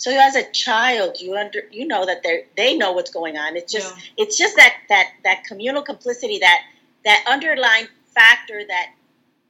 So 0.00 0.10
as 0.18 0.34
a 0.34 0.50
child, 0.52 1.20
you 1.20 1.36
under 1.36 1.60
you 1.70 1.86
know 1.86 2.06
that 2.06 2.22
they 2.22 2.46
they 2.56 2.74
know 2.74 2.92
what's 2.92 3.10
going 3.10 3.36
on. 3.36 3.54
It's 3.54 3.70
just 3.70 3.94
Yeah. 3.94 4.24
it's 4.24 4.38
just 4.38 4.56
that 4.56 4.74
that 4.88 5.12
that 5.24 5.44
communal 5.44 5.82
complicity 5.82 6.38
that 6.38 6.62
that 7.04 7.22
underlying 7.28 7.86
factor 8.14 8.62
that 8.66 8.94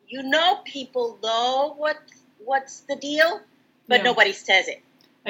you 0.09 0.25
know 0.25 0.59
people 0.65 1.21
know 1.23 1.75
what 1.79 1.99
what's 2.45 2.81
the 2.81 2.97
deal, 2.97 3.41
but 3.87 3.99
Yeah. 3.99 4.11
nobody 4.11 4.33
says 4.33 4.67
it. 4.67 4.83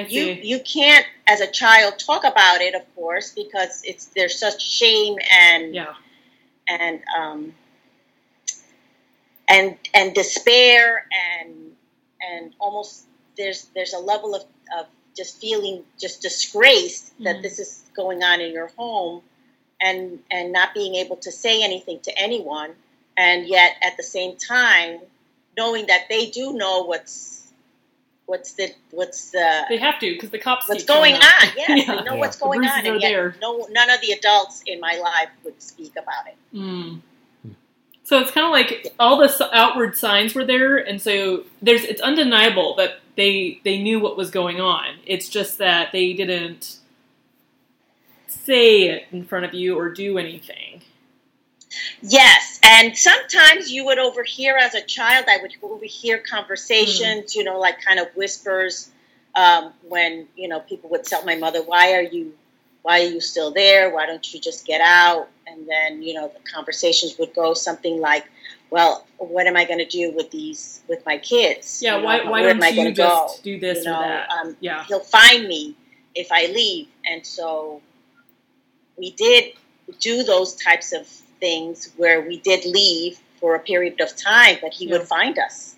You 0.08 0.24
you 0.24 0.58
can't 0.60 1.04
as 1.26 1.42
a 1.42 1.50
child 1.50 1.98
talk 1.98 2.24
about 2.24 2.62
it, 2.62 2.74
of 2.74 2.84
course, 2.94 3.32
because 3.32 3.82
it's 3.84 4.06
there's 4.16 4.38
such 4.38 4.62
shame 4.62 5.18
and 5.30 5.74
yeah. 5.74 5.94
and 6.66 7.02
um, 7.18 7.54
and 9.48 9.76
and 9.92 10.14
despair 10.14 11.06
and 11.12 11.76
and 12.22 12.54
almost 12.58 13.04
there's 13.36 13.66
there's 13.74 13.92
a 13.92 13.98
level 13.98 14.34
of, 14.34 14.44
of 14.78 14.86
just 15.20 15.38
feeling 15.40 15.76
just 16.04 16.22
disgraced 16.22 17.04
that 17.24 17.36
Mhm. 17.36 17.42
this 17.42 17.58
is 17.58 17.70
going 17.94 18.22
on 18.30 18.40
in 18.40 18.50
your 18.58 18.68
home 18.78 19.22
and 19.86 20.00
and 20.30 20.50
not 20.52 20.68
being 20.72 20.94
able 21.02 21.16
to 21.16 21.30
say 21.30 21.62
anything 21.62 21.98
to 22.00 22.12
anyone 22.26 22.70
and 23.18 23.46
yet 23.46 23.72
at 23.82 23.96
the 23.98 24.02
same 24.02 24.32
time 24.36 24.92
knowing 25.58 25.84
that 25.92 26.02
they 26.08 26.24
do 26.38 26.44
know 26.54 26.76
what's 26.90 27.52
what's 28.30 28.52
the 28.52 28.66
what's 28.92 29.30
the 29.32 29.48
They 29.68 29.76
have 29.76 29.98
to 30.00 30.08
because 30.14 30.30
the 30.30 30.38
cops. 30.38 30.68
what's 30.68 30.84
going 30.84 31.14
up. 31.16 31.22
on. 31.42 31.48
Yes, 31.56 31.68
Yeah. 31.68 31.96
they 31.96 32.02
know 32.04 32.14
Yeah. 32.14 32.20
what's 32.22 32.38
going 32.38 32.60
on, 32.64 32.86
are 32.86 32.92
and 32.92 33.02
yet 33.02 33.08
there. 33.10 33.36
no 33.42 33.66
none 33.70 33.90
of 33.90 34.00
the 34.00 34.12
adults 34.12 34.62
in 34.66 34.80
my 34.80 34.94
life 34.96 35.28
would 35.44 35.60
speak 35.62 35.92
about 36.04 36.24
it. 36.28 36.36
Mm. 36.54 37.00
So 38.04 38.18
it's 38.20 38.30
kind 38.30 38.46
of 38.46 38.52
like 38.52 38.92
all 38.98 39.16
the 39.18 39.50
outward 39.52 39.96
signs 39.96 40.34
were 40.34 40.44
there, 40.44 40.76
and 40.78 41.00
so 41.02 41.44
there's 41.62 41.84
it's 41.84 42.00
undeniable 42.00 42.74
that 42.76 43.00
they 43.20 43.60
they 43.64 43.78
knew 43.78 44.00
what 44.00 44.16
was 44.16 44.30
going 44.30 44.60
on. 44.60 44.96
It's 45.04 45.28
just 45.28 45.58
that 45.58 45.92
they 45.92 46.14
didn't 46.14 46.78
say 48.26 48.84
it 48.84 49.04
in 49.12 49.24
front 49.24 49.44
of 49.44 49.52
you 49.52 49.78
or 49.78 49.90
do 49.90 50.16
anything. 50.16 50.80
Yes, 52.00 52.58
and 52.64 52.96
sometimes 52.96 53.70
you 53.70 53.84
would 53.84 53.98
overhear 53.98 54.56
as 54.56 54.74
a 54.74 54.80
child. 54.80 55.26
I 55.28 55.36
would 55.42 55.52
overhear 55.62 56.18
conversations, 56.18 57.36
you 57.36 57.44
know, 57.44 57.60
like 57.60 57.84
kind 57.84 58.00
of 58.00 58.08
whispers 58.16 58.90
um, 59.36 59.72
when 59.86 60.26
you 60.34 60.48
know 60.48 60.60
people 60.60 60.88
would 60.90 61.04
tell 61.04 61.22
my 61.24 61.36
mother, 61.36 61.62
"Why 61.62 61.92
are 61.92 62.02
you, 62.02 62.32
why 62.82 63.02
are 63.02 63.10
you 63.10 63.20
still 63.20 63.52
there? 63.52 63.94
Why 63.94 64.06
don't 64.06 64.32
you 64.32 64.40
just 64.40 64.66
get 64.66 64.80
out?" 64.80 65.28
And 65.46 65.68
then 65.68 66.02
you 66.02 66.14
know 66.14 66.28
the 66.28 66.50
conversations 66.50 67.18
would 67.18 67.34
go 67.34 67.52
something 67.52 68.00
like, 68.00 68.24
"Well, 68.70 69.06
what 69.18 69.46
am 69.46 69.56
I 69.56 69.64
going 69.64 69.78
to 69.78 69.84
do 69.86 70.12
with 70.12 70.30
these 70.30 70.82
with 70.88 71.04
my 71.04 71.18
kids? 71.18 71.80
Yeah, 71.82 71.96
You 71.96 72.00
know, 72.00 72.06
why 72.06 72.24
why 72.24 72.30
where 72.30 72.42
don't 72.50 72.56
am 72.56 72.62
I 72.62 72.68
you 72.68 72.76
gonna 72.76 72.92
just 72.92 73.36
go? 73.38 73.42
do 73.42 73.58
this 73.58 73.78
you 73.84 73.90
know, 73.90 73.98
or 73.98 74.02
that? 74.02 74.30
um, 74.30 74.56
yeah, 74.60 74.84
he'll 74.84 75.00
find 75.00 75.46
me 75.48 75.76
if 76.14 76.30
I 76.32 76.46
leave. 76.46 76.88
And 77.04 77.24
so 77.26 77.82
we 78.96 79.10
did 79.12 79.54
do 80.00 80.22
those 80.22 80.54
types 80.56 80.92
of 80.92 81.06
things 81.40 81.92
where 81.96 82.20
we 82.20 82.38
did 82.40 82.64
leave 82.64 83.18
for 83.40 83.54
a 83.54 83.60
period 83.60 84.00
of 84.00 84.14
time, 84.16 84.58
but 84.60 84.72
he 84.74 84.86
Yeah. 84.86 84.92
would 84.98 85.08
find 85.08 85.38
us. 85.38 85.76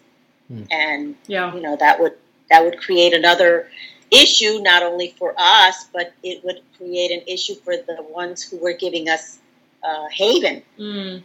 Hmm. 0.48 0.64
And 0.70 1.16
yeah, 1.26 1.54
you 1.54 1.60
know, 1.60 1.76
that 1.76 2.00
would 2.00 2.14
that 2.50 2.64
would 2.64 2.78
create 2.78 3.14
another 3.14 3.68
issue 4.10 4.60
not 4.60 4.82
only 4.82 5.14
for 5.18 5.34
us, 5.38 5.86
but 5.92 6.12
it 6.22 6.44
would 6.44 6.60
create 6.76 7.10
an 7.10 7.22
issue 7.26 7.54
for 7.54 7.76
the 7.76 8.02
ones 8.10 8.42
who 8.42 8.58
were 8.58 8.74
giving 8.74 9.08
us 9.08 9.38
uh, 9.82 10.06
haven. 10.12 10.62
mm, 10.78 11.22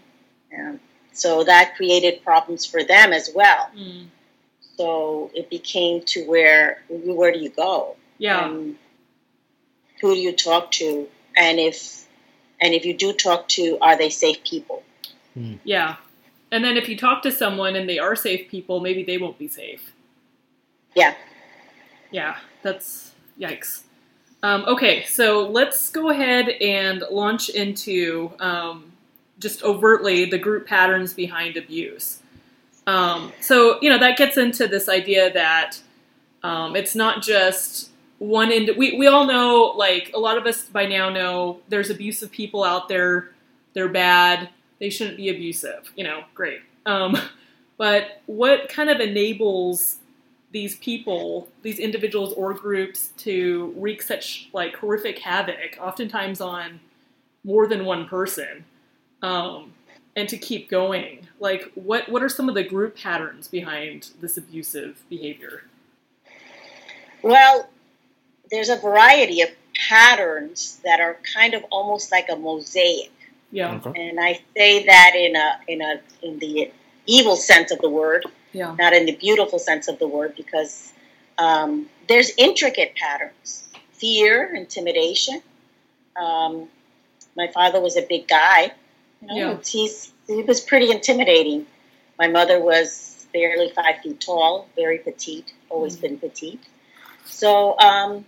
Um, 0.58 0.80
so 1.18 1.44
that 1.44 1.76
created 1.76 2.24
problems 2.24 2.66
for 2.66 2.84
them 2.84 3.12
as 3.12 3.30
well. 3.34 3.70
mm, 3.76 4.06
So 4.78 5.32
it 5.34 5.50
became 5.50 6.02
to 6.12 6.26
where 6.26 6.84
where 6.90 7.32
do 7.32 7.40
you 7.40 7.50
go? 7.50 7.96
yeah, 8.20 8.50
and 8.50 8.78
who 10.02 10.14
do 10.16 10.20
you 10.20 10.34
talk 10.36 10.72
to 10.72 11.08
and 11.36 11.60
if 11.60 12.06
and 12.62 12.74
if 12.74 12.86
you 12.86 12.94
do 12.96 13.14
talk 13.14 13.48
to 13.50 13.78
are 13.82 13.98
they 13.98 14.10
safe 14.10 14.44
people 14.44 14.84
yeah. 15.64 15.98
And 16.52 16.64
then 16.64 16.78
if 16.78 16.90
you 16.90 16.98
talk 16.98 17.22
to 17.24 17.32
someone 17.32 17.76
and 17.76 17.88
they 17.88 18.00
are 18.00 18.16
safe 18.16 18.50
people, 18.50 18.80
maybe 18.80 19.04
they 19.04 19.18
won't 19.18 19.38
be 19.38 19.48
safe. 19.48 19.94
yeah 20.96 21.14
Yeah, 22.12 22.38
that's 22.64 23.12
yikes. 23.40 23.84
Um, 24.44 24.66
okay, 24.68 25.04
so 25.04 25.48
let's 25.48 25.90
go 25.92 26.10
ahead 26.10 26.50
and 26.62 27.04
launch 27.12 27.50
into 27.50 28.32
um, 28.40 28.94
just 29.40 29.64
overtly 29.64 30.26
the 30.26 30.38
group 30.38 30.68
patterns 30.68 31.14
behind 31.14 31.58
abuse. 31.58 32.22
Um, 32.88 33.34
so, 33.42 33.80
you 33.82 33.90
know, 33.90 34.00
that 34.00 34.18
gets 34.18 34.38
into 34.38 34.68
this 34.68 34.88
idea 34.88 35.32
that 35.34 35.80
um, 36.44 36.76
it's 36.76 36.96
not 36.96 37.22
just 37.22 37.90
one 38.20 38.52
ind- 38.52 38.78
we, 38.78 38.98
we 38.98 39.08
all 39.08 39.28
know, 39.28 39.74
like, 39.76 40.12
a 40.14 40.20
lot 40.20 40.38
of 40.38 40.46
us 40.46 40.64
by 40.64 40.86
now 40.86 41.10
know 41.10 41.60
there's 41.70 41.90
abusive 41.90 42.32
people 42.32 42.64
out 42.64 42.88
there. 42.88 43.32
They're 43.74 43.90
bad. 43.90 44.50
They 44.80 44.90
shouldn't 44.90 45.18
be 45.18 45.30
abusive. 45.30 45.92
You 45.96 46.06
know, 46.06 46.24
great. 46.34 46.62
Um, 46.86 47.18
but 47.78 48.22
what 48.26 48.70
kind 48.70 48.90
of 48.90 49.00
enables 49.00 49.98
these 50.52 50.78
people, 50.78 51.50
these 51.62 51.78
individuals 51.78 52.34
or 52.34 52.54
groups 52.54 53.10
to 53.18 53.74
wreak 53.76 54.02
such 54.02 54.50
like 54.54 54.78
horrific 54.78 55.20
havoc, 55.20 55.78
oftentimes 55.80 56.40
on 56.40 56.80
more 57.44 57.68
than 57.68 57.86
one 57.86 58.08
person, 58.08 58.64
um, 59.22 59.74
and 60.16 60.28
to 60.30 60.38
keep 60.38 60.70
going. 60.70 61.28
Like, 61.40 61.72
what 61.76 62.10
what 62.10 62.24
are 62.24 62.30
some 62.30 62.50
of 62.50 62.56
the 62.56 62.64
group 62.64 62.98
patterns 62.98 63.48
behind 63.48 64.12
this 64.22 64.38
abusive 64.38 65.04
behavior? 65.10 65.64
well 67.24 67.68
there's 68.52 68.70
a 68.70 68.76
variety 68.78 69.42
of 69.42 69.50
patterns 69.90 70.80
that 70.84 71.00
are 71.00 71.18
kind 71.36 71.54
of 71.56 71.64
almost 71.72 72.12
like 72.12 72.28
a 72.32 72.36
mosaic 72.36 73.12
Yeah, 73.52 73.74
Okay. 73.84 74.10
and 74.10 74.20
i 74.20 74.40
say 74.56 74.86
that 74.86 75.14
in 75.16 75.36
a 75.36 75.60
in 75.68 75.82
a 75.82 76.00
in 76.22 76.38
the 76.40 76.72
evil 77.08 77.36
sense 77.36 77.72
of 77.72 77.80
the 77.80 77.90
word 77.90 78.26
yeah, 78.54 78.76
not 78.80 78.94
in 78.94 79.06
the 79.08 79.16
beautiful 79.16 79.60
sense 79.60 79.88
of 79.88 79.98
the 80.00 80.08
word 80.08 80.36
because 80.36 80.94
um, 81.38 81.88
there's 82.08 82.32
intricate 82.38 82.96
patterns 82.96 83.68
fear 83.94 84.54
intimidation 84.56 85.42
um, 86.22 86.68
my 87.36 87.48
father 87.52 87.82
was 87.82 87.98
a 87.98 88.04
big 88.04 88.28
guy 88.28 88.72
you 89.22 89.28
know, 89.28 89.34
Yeah. 89.36 89.58
he's, 89.66 90.12
he 90.28 90.42
was 90.44 90.62
pretty 90.62 90.92
intimidating 90.92 91.66
my 92.20 92.28
mother 92.28 92.60
was 92.60 93.28
barely 93.34 93.70
five 93.72 93.98
feet 94.02 94.20
tall 94.22 94.68
very 94.76 94.98
petite 95.00 95.54
always 95.70 95.96
Mhm. 95.98 96.02
been 96.02 96.18
petite 96.20 96.64
so 97.26 97.78
um, 97.80 98.26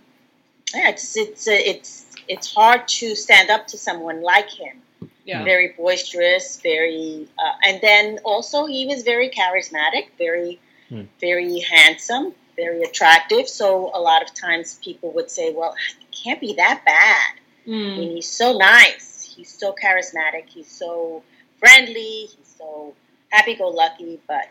yeah, 0.74 0.88
it's 0.90 1.16
it's 1.16 1.48
uh, 1.48 1.52
it's 1.72 2.06
it's 2.28 2.54
hard 2.54 2.86
to 2.86 3.14
stand 3.16 3.50
up 3.50 3.66
to 3.68 3.76
someone 3.78 4.22
like 4.22 4.50
him 4.50 4.76
yeah, 5.24 5.44
very 5.44 5.68
boisterous, 5.76 6.58
very, 6.62 7.28
uh, 7.38 7.52
and 7.66 7.80
then 7.82 8.18
also 8.24 8.64
he 8.66 8.86
was 8.86 9.02
very 9.02 9.28
charismatic, 9.28 10.06
very, 10.18 10.58
Hmm. 10.88 11.02
very 11.20 11.60
handsome, 11.60 12.34
very 12.56 12.82
attractive. 12.82 13.46
So 13.48 13.90
a 13.94 14.00
lot 14.00 14.22
of 14.22 14.32
times 14.34 14.78
people 14.82 15.12
would 15.12 15.30
say, 15.30 15.52
"Well, 15.52 15.74
it 16.00 16.06
can't 16.10 16.40
be 16.40 16.54
that 16.54 16.82
bad. 16.84 17.32
I 17.66 17.68
Mm, 17.68 17.98
mean, 17.98 18.10
he's 18.16 18.30
so 18.30 18.56
nice, 18.56 19.09
he's 19.40 19.52
so 19.58 19.74
charismatic, 19.82 20.48
he's 20.48 20.70
so 20.70 21.22
friendly, 21.58 22.26
he's 22.36 22.54
so 22.58 22.94
happy-go-lucky." 23.30 24.20
But 24.28 24.48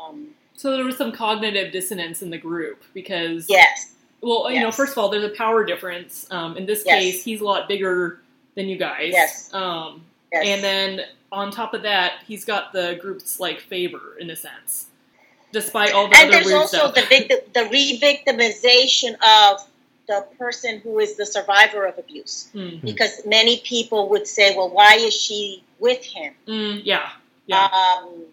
um, 0.00 0.28
So 0.54 0.70
there 0.76 0.84
was 0.84 0.96
some 0.96 1.10
cognitive 1.12 1.72
dissonance 1.72 2.22
in 2.22 2.30
the 2.30 2.38
group 2.38 2.82
because 2.94 3.46
yes, 3.48 3.94
Well, 4.20 4.50
you 4.52 4.60
know, 4.60 4.70
first 4.70 4.92
of 4.92 4.98
all, 4.98 5.08
there's 5.08 5.24
a 5.24 5.30
power 5.36 5.64
difference. 5.64 6.26
Um, 6.30 6.56
in 6.56 6.64
this 6.66 6.84
Yes. 6.86 7.02
case, 7.02 7.24
he's 7.24 7.40
a 7.40 7.44
lot 7.44 7.66
bigger 7.68 8.20
than 8.54 8.68
you 8.68 8.76
guys. 8.76 9.10
Yes. 9.12 9.52
Um, 9.52 10.04
yes, 10.32 10.44
and 10.46 10.62
then 10.62 11.00
on 11.32 11.50
top 11.50 11.74
of 11.74 11.82
that, 11.82 12.22
he's 12.28 12.44
got 12.44 12.72
the 12.72 12.98
group's 13.00 13.40
like 13.40 13.58
favor 13.60 14.16
in 14.20 14.30
a 14.30 14.36
sense, 14.36 14.86
despite 15.52 15.92
all 15.92 16.06
the 16.08 16.16
and 16.16 16.28
other 16.32 16.44
there's 16.44 16.52
also 16.52 16.76
stuff. 16.76 16.94
the 16.94 17.02
victim, 17.02 17.38
the 17.54 17.64
re-victimization 17.72 19.14
of 19.22 19.66
the 20.08 20.26
person 20.38 20.80
who 20.80 20.98
is 20.98 21.16
the 21.16 21.24
survivor 21.26 21.84
of 21.86 21.98
abuse. 21.98 22.48
Mm, 22.54 22.82
because 22.82 23.22
many 23.26 23.58
people 23.64 24.08
would 24.10 24.26
say, 24.26 24.56
well, 24.56 24.68
why 24.68 24.94
is 24.96 25.14
she 25.14 25.62
with 25.78 26.02
him? 26.04 26.34
mm, 26.46 26.80
yeah, 26.84 27.10
yeah, 27.46 27.64
Um, 27.66 28.24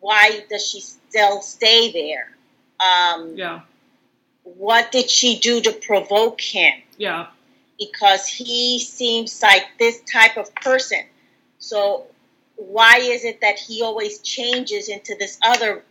why 0.00 0.44
does 0.48 0.66
she 0.66 0.80
still 0.80 1.40
stay 1.42 1.92
there? 1.92 2.34
Um, 2.80 3.36
yeah, 3.36 3.60
What 4.44 4.90
did 4.92 5.10
she 5.10 5.38
do 5.38 5.60
to 5.60 5.72
provoke 5.72 6.40
him? 6.40 6.72
yeah, 6.96 7.26
Because 7.78 8.26
he 8.26 8.78
seems 8.80 9.42
like 9.42 9.66
this 9.78 10.00
type 10.10 10.36
of 10.36 10.54
person. 10.54 11.04
So 11.58 12.06
why 12.56 12.98
is 13.00 13.24
it 13.24 13.40
that 13.42 13.58
he 13.58 13.82
always 13.82 14.20
changes 14.20 14.88
into 14.88 15.14
this 15.18 15.38
other 15.42 15.84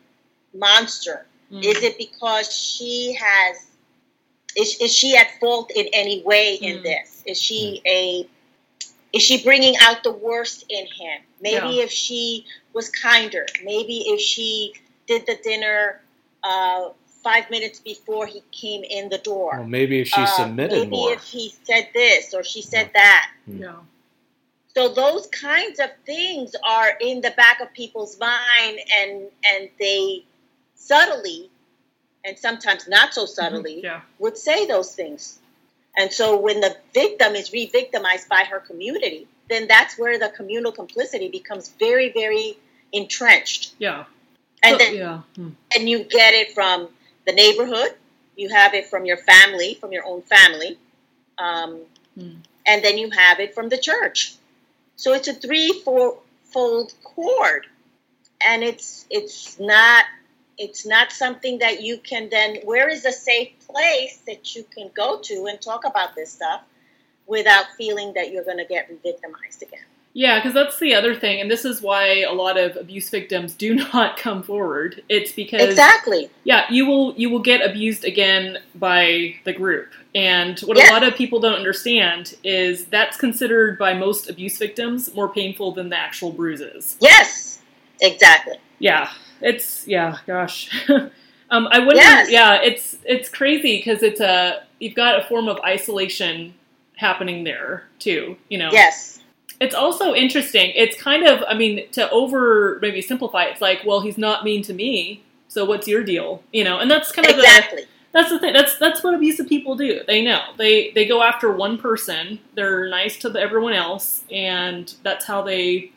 monster? 0.53 1.25
mm, 1.51 1.63
Is 1.63 1.83
it 1.83 1.97
because 1.97 2.51
she 2.55 3.13
has 3.13 3.66
is, 4.57 4.75
is 4.81 4.93
she 4.93 5.15
at 5.15 5.27
fault 5.39 5.71
in 5.75 5.85
any 5.93 6.21
way 6.23 6.55
in 6.55 6.77
Mm. 6.79 6.83
this? 6.83 7.23
Is 7.25 7.41
she 7.41 7.81
a 7.85 8.27
is 9.13 9.23
she 9.23 9.41
bringing 9.41 9.75
out 9.81 10.03
the 10.03 10.11
worst 10.11 10.65
in 10.69 10.85
him? 10.85 11.21
Maybe 11.41 11.75
Yeah. 11.75 11.83
if 11.85 11.91
she 11.91 12.45
was 12.73 12.89
kinder, 12.89 13.45
maybe 13.63 13.97
if 14.13 14.19
she 14.19 14.73
did 15.07 15.25
the 15.25 15.35
dinner 15.43 16.01
uh, 16.43 16.89
five 17.23 17.49
minutes 17.49 17.79
before 17.79 18.25
he 18.27 18.41
came 18.51 18.83
in 18.83 19.09
the 19.09 19.17
door. 19.17 19.51
Well, 19.57 19.67
maybe 19.67 20.01
if 20.01 20.07
she 20.09 20.21
Uh, 20.21 20.25
submitted 20.41 20.75
maybe 20.79 20.89
more. 20.97 21.13
if 21.13 21.23
he 21.23 21.53
said 21.63 21.89
this 21.93 22.33
or 22.33 22.43
she 22.43 22.61
said 22.61 22.91
that. 22.93 23.31
Yeah. 23.47 23.75
So 24.75 24.89
those 24.89 25.25
kinds 25.27 25.79
of 25.79 25.89
things 26.05 26.55
are 26.63 26.91
in 27.01 27.21
the 27.21 27.31
back 27.31 27.59
of 27.61 27.73
people's 27.73 28.19
mind, 28.19 28.79
and 28.99 29.31
and 29.51 29.69
they 29.79 30.23
subtly, 30.75 31.49
and 32.27 32.37
sometimes 32.37 32.87
not 32.87 33.13
so 33.13 33.25
subtly, 33.25 33.81
Yeah. 33.83 34.01
would 34.19 34.37
say 34.37 34.65
those 34.67 34.93
things. 34.93 35.39
And 35.95 36.11
so 36.11 36.25
when 36.37 36.59
the 36.59 36.75
victim 36.93 37.35
is 37.35 37.51
re-victimized 37.53 38.27
by 38.29 38.43
her 38.51 38.59
community, 38.59 39.27
then 39.49 39.67
that's 39.67 39.97
where 39.97 40.19
the 40.19 40.29
communal 40.29 40.73
complicity 40.73 41.29
becomes 41.29 41.69
very, 41.79 42.09
very 42.11 42.57
entrenched. 42.91 43.71
Yeah. 43.79 44.05
And 44.61 44.73
So- 44.73 44.77
then 44.77 44.95
yeah. 44.95 45.21
Hmm. 45.35 45.49
and 45.73 45.89
you 45.89 46.03
get 46.03 46.33
it 46.41 46.53
from 46.53 46.77
the 47.25 47.31
neighborhood, 47.33 47.91
you 48.35 48.49
have 48.49 48.73
it 48.73 48.85
from 48.91 49.05
your 49.05 49.17
family, 49.17 49.75
from 49.81 49.91
your 49.93 50.05
own 50.05 50.21
family, 50.35 50.77
um, 51.37 51.71
Hmm. 52.15 52.35
and 52.65 52.83
then 52.83 52.97
you 52.97 53.09
have 53.11 53.39
it 53.39 53.53
from 53.55 53.69
the 53.69 53.77
church. 53.77 54.33
So 54.97 55.13
it's 55.13 55.27
a 55.27 55.33
three, 55.33 55.69
four 55.85 56.17
fold 56.53 56.93
cord, 57.03 57.67
and 58.41 58.63
it's 58.63 59.05
it's 59.09 59.59
not 59.59 60.05
it's 60.57 60.85
not 60.85 61.11
something 61.11 61.59
that 61.59 61.81
you 61.81 61.97
can 61.99 62.29
then. 62.29 62.57
Where 62.63 62.89
is 62.89 63.05
a 63.05 63.11
safe 63.11 63.49
place 63.67 64.21
that 64.27 64.55
you 64.55 64.63
can 64.73 64.89
go 64.95 65.19
to 65.21 65.45
and 65.47 65.61
talk 65.61 65.85
about 65.85 66.15
this 66.15 66.31
stuff 66.31 66.61
without 67.27 67.65
feeling 67.77 68.13
that 68.13 68.31
you're 68.31 68.43
going 68.43 68.57
to 68.57 68.65
get 68.65 68.89
victimized 69.03 69.61
again? 69.61 69.81
Yeah, 70.13 70.39
because 70.39 70.55
that's 70.55 70.79
the 70.79 70.95
other 70.95 71.13
thing, 71.13 71.41
and 71.41 71.51
this 71.51 71.63
is 71.63 71.79
why 71.79 72.21
a 72.21 72.31
lot 72.31 72.57
of 72.57 72.75
abuse 72.75 73.07
victims 73.07 73.53
do 73.53 73.75
not 73.93 74.17
come 74.17 74.41
forward. 74.41 75.03
It's 75.09 75.31
because 75.31 75.61
Exactly. 75.61 76.31
yeah, 76.43 76.65
you 76.71 76.87
will 76.87 77.13
you 77.15 77.29
will 77.29 77.41
get 77.41 77.61
abused 77.63 78.03
again 78.03 78.57
by 78.73 79.35
the 79.43 79.53
group. 79.53 79.89
And 80.15 80.59
what 80.61 80.75
Yeah. 80.77 80.89
a 80.89 80.93
lot 80.93 81.03
of 81.03 81.13
people 81.15 81.39
don't 81.39 81.53
understand 81.53 82.35
is 82.43 82.85
that's 82.85 83.15
considered 83.15 83.77
by 83.77 83.93
most 83.93 84.27
abuse 84.27 84.57
victims 84.57 85.13
more 85.13 85.29
painful 85.29 85.73
than 85.73 85.89
the 85.89 85.97
actual 85.97 86.31
bruises. 86.31 86.97
Yes. 86.99 87.59
Exactly. 88.01 88.55
Yeah, 88.79 89.11
it's 89.41 89.87
yeah, 89.87 90.17
gosh. 90.25 90.69
um, 90.89 91.67
I 91.71 91.79
wonder. 91.79 91.95
Yes. 91.95 92.29
Yeah, 92.29 92.61
it's 92.61 92.97
it's 93.03 93.29
crazy 93.29 93.77
because 93.77 94.03
it's 94.03 94.19
a 94.19 94.63
you've 94.79 94.95
got 94.95 95.19
a 95.19 95.27
form 95.27 95.47
of 95.47 95.59
isolation 95.61 96.53
happening 96.95 97.43
there 97.43 97.87
too. 97.99 98.37
You 98.49 98.57
know. 98.57 98.69
Yes. 98.71 99.19
It's 99.59 99.73
also 99.73 100.13
interesting. 100.13 100.71
It's 100.75 100.95
kind 101.01 101.25
of, 101.25 101.43
I 101.47 101.55
mean, 101.55 101.89
to 101.93 102.07
over 102.11 102.77
maybe 102.79 103.01
simplify, 103.01 103.45
it's 103.45 103.59
like, 103.59 103.81
well, 103.83 104.01
he's 104.01 104.15
not 104.15 104.43
mean 104.43 104.61
to 104.61 104.73
me, 104.73 105.23
so 105.47 105.65
what's 105.65 105.87
your 105.87 106.03
deal? 106.03 106.43
You 106.53 106.63
know, 106.63 106.77
and 106.77 106.91
that's 106.91 107.11
kind 107.11 107.27
of 107.27 107.35
the 107.35 107.41
Exactly. 107.41 107.85
that's 108.11 108.29
the 108.29 108.39
thing. 108.39 108.53
That's 108.53 108.77
that's 108.77 109.03
what 109.03 109.15
abusive 109.15 109.47
people 109.47 109.75
do. 109.75 110.01
They 110.05 110.23
know 110.23 110.41
they 110.57 110.91
they 110.91 111.05
go 111.05 111.23
after 111.23 111.51
one 111.51 111.77
person. 111.77 112.39
They're 112.53 112.87
nice 112.89 113.17
to 113.19 113.29
the, 113.29 113.39
everyone 113.39 113.73
else, 113.73 114.23
and 114.31 114.93
that's 115.03 115.25
how 115.25 115.41
they 115.41 115.91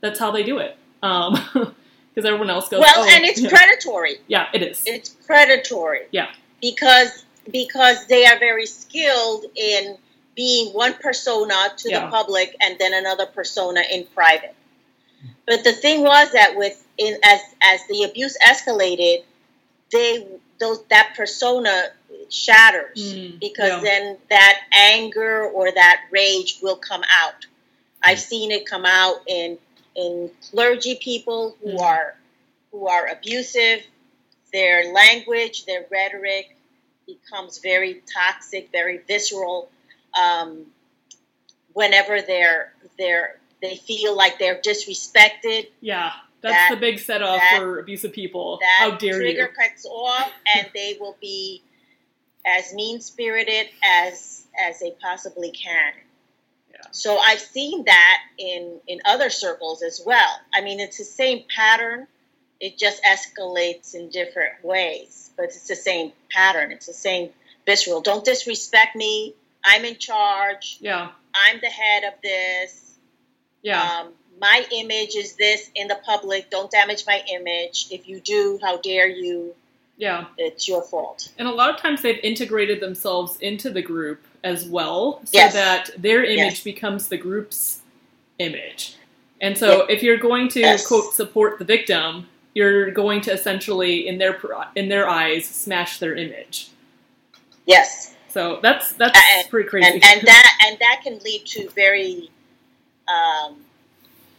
that's 0.00 0.18
how 0.18 0.30
they 0.30 0.42
do 0.42 0.58
it. 0.58 0.76
Um, 1.02 1.38
because 2.14 2.26
everyone 2.26 2.50
else 2.50 2.68
goes. 2.68 2.80
Well, 2.80 2.92
oh, 2.96 3.08
and 3.10 3.24
it's 3.24 3.40
yeah. 3.40 3.48
predatory. 3.56 4.18
yeah, 4.28 4.46
it 4.54 4.62
is. 4.62 4.82
it's 4.86 5.10
predatory. 5.10 6.02
Yeah. 6.12 6.28
Because 6.60 7.24
because 7.50 8.06
they 8.06 8.24
are 8.26 8.38
very 8.38 8.66
skilled 8.66 9.44
in 9.54 9.98
being 10.34 10.72
one 10.72 10.94
persona 10.94 11.54
to 11.78 11.90
Yeah. 11.90 12.06
the 12.06 12.10
public 12.10 12.56
and 12.60 12.78
then 12.78 12.94
another 12.94 13.26
persona 13.26 13.82
in 13.90 14.06
private. 14.14 14.54
But 15.46 15.62
the 15.64 15.72
thing 15.72 16.02
was 16.02 16.32
that 16.32 16.56
with 16.56 16.82
in 16.98 17.18
as 17.24 17.40
as 17.60 17.80
the 17.88 18.04
abuse 18.04 18.36
escalated, 18.46 19.24
they 19.92 20.26
those 20.58 20.82
that 20.84 21.14
persona 21.16 21.88
shatters 22.30 23.14
Mm, 23.14 23.38
because 23.40 23.68
yeah. 23.70 23.80
then 23.80 24.18
that 24.30 24.60
anger 24.72 25.44
or 25.44 25.70
that 25.70 26.02
rage 26.10 26.58
will 26.62 26.76
come 26.76 27.02
out. 27.22 27.46
I've 28.02 28.20
seen 28.20 28.50
it 28.50 28.66
come 28.66 28.84
out 28.86 29.16
in 29.26 29.58
in 29.96 30.30
clergy 30.50 30.96
people 30.96 31.56
who 31.62 31.74
Mm. 31.74 31.80
are 31.80 32.16
who 32.72 32.88
are 32.88 33.06
abusive. 33.06 33.86
Their 34.52 34.92
language, 34.92 35.64
their 35.64 35.86
rhetoric 35.90 36.56
becomes 37.06 37.58
very 37.58 38.02
toxic, 38.12 38.70
very 38.72 38.98
visceral. 38.98 39.70
Um, 40.14 40.72
whenever 41.72 42.20
they're 42.22 42.72
they're 42.98 43.38
they 43.60 43.76
feel 43.76 44.14
like 44.16 44.38
they're 44.38 44.60
disrespected, 44.60 45.70
Yeah, 45.80 46.12
that's 46.40 46.54
that- 46.54 46.70
the 46.70 46.76
big 46.76 46.98
set 46.98 47.22
off 47.22 47.38
that- 47.40 47.58
for 47.58 47.78
abusive 47.78 48.12
people. 48.12 48.58
that 48.58 48.76
How 48.80 48.90
dare 48.92 49.14
trigger 49.14 49.24
you? 49.28 49.34
Trigger 49.46 49.52
cuts 49.54 49.86
off, 49.86 50.32
and 50.54 50.68
they 50.74 50.96
will 51.00 51.16
be 51.20 51.62
as 52.44 52.72
mean 52.74 53.00
spirited 53.00 53.68
as 53.82 54.46
as 54.58 54.78
they 54.80 54.92
possibly 54.92 55.50
can. 55.50 55.92
So 56.90 57.18
I've 57.18 57.40
seen 57.40 57.84
that 57.84 58.18
in 58.38 58.80
in 58.86 59.00
other 59.04 59.30
circles 59.30 59.82
as 59.82 60.00
well. 60.04 60.40
I 60.52 60.60
mean, 60.60 60.80
it's 60.80 60.98
the 60.98 61.04
same 61.04 61.44
pattern. 61.54 62.06
It 62.60 62.78
just 62.78 63.02
escalates 63.04 63.94
in 63.94 64.08
different 64.10 64.62
ways, 64.62 65.30
but 65.36 65.46
it's 65.46 65.66
the 65.68 65.76
same 65.76 66.12
pattern. 66.30 66.72
It's 66.72 66.86
the 66.86 66.92
same 66.92 67.30
visceral. 67.66 68.00
Don't 68.00 68.24
disrespect 68.24 68.96
me. 68.96 69.34
I'm 69.64 69.84
in 69.84 69.96
charge. 69.96 70.78
Yeah, 70.80 71.10
I'm 71.34 71.60
the 71.60 71.68
head 71.68 72.04
of 72.04 72.14
this. 72.22 72.96
yeah. 73.62 73.82
Um, 74.00 74.12
my 74.40 74.66
image 74.72 75.14
is 75.14 75.34
this 75.36 75.70
in 75.76 75.86
the 75.88 75.94
public. 76.04 76.50
Don't 76.50 76.70
damage 76.70 77.04
my 77.06 77.22
image. 77.32 77.86
If 77.90 78.08
you 78.08 78.18
do, 78.20 78.58
how 78.62 78.78
dare 78.78 79.08
you? 79.08 79.54
Yeah, 79.96 80.26
It's 80.38 80.66
your 80.66 80.82
fault. 80.82 81.28
and 81.38 81.46
a 81.46 81.52
lot 81.52 81.70
of 81.70 81.76
times 81.80 82.02
they've 82.02 82.18
integrated 82.24 82.80
themselves 82.80 83.36
into 83.40 83.70
the 83.70 83.82
group 83.82 84.20
as 84.42 84.64
well, 84.66 85.20
so 85.24 85.30
Yes. 85.38 85.52
that 85.54 85.90
their 85.96 86.24
image 86.24 86.54
Yes. 86.54 86.60
becomes 86.64 87.08
the 87.08 87.16
group's 87.16 87.80
image. 88.38 88.94
And 89.40 89.56
so, 89.56 89.82
if 89.86 90.02
you're 90.02 90.16
going 90.16 90.48
to 90.50 90.78
quote 90.86 91.14
support 91.14 91.58
the 91.58 91.64
victim, 91.64 92.28
you're 92.54 92.90
going 92.90 93.20
to 93.22 93.32
essentially, 93.32 94.06
in 94.08 94.18
their 94.18 94.40
in 94.74 94.88
their 94.88 95.08
eyes, 95.08 95.44
smash 95.46 95.98
their 95.98 96.14
image. 96.16 96.68
Yes, 97.66 98.14
So 98.28 98.58
that's 98.62 98.92
that's 98.94 99.16
And- 99.36 99.48
pretty 99.48 99.68
crazy. 99.68 99.86
and 99.86 100.04
and 100.04 100.22
that 100.26 100.58
and 100.66 100.78
that 100.80 101.00
can 101.04 101.18
lead 101.20 101.46
to 101.46 101.68
very. 101.70 102.30
Um, 103.06 103.64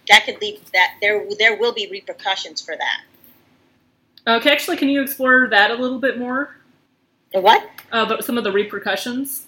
that 0.09 0.25
could 0.25 0.41
lead 0.41 0.59
that 0.73 0.95
there 1.01 1.25
there 1.39 1.55
will 1.55 1.71
be 1.71 1.87
repercussions 1.87 2.61
for 2.61 2.75
that. 2.75 3.01
Okay, 4.27 4.51
actually, 4.51 4.77
can 4.77 4.89
you 4.89 5.01
explore 5.01 5.47
that 5.49 5.71
a 5.71 5.75
little 5.75 5.99
bit 5.99 6.17
more? 6.17 6.55
The 7.33 7.41
what? 7.41 7.67
Uh, 7.91 8.05
but 8.07 8.23
some 8.23 8.37
of 8.37 8.43
the 8.43 8.51
repercussions. 8.51 9.45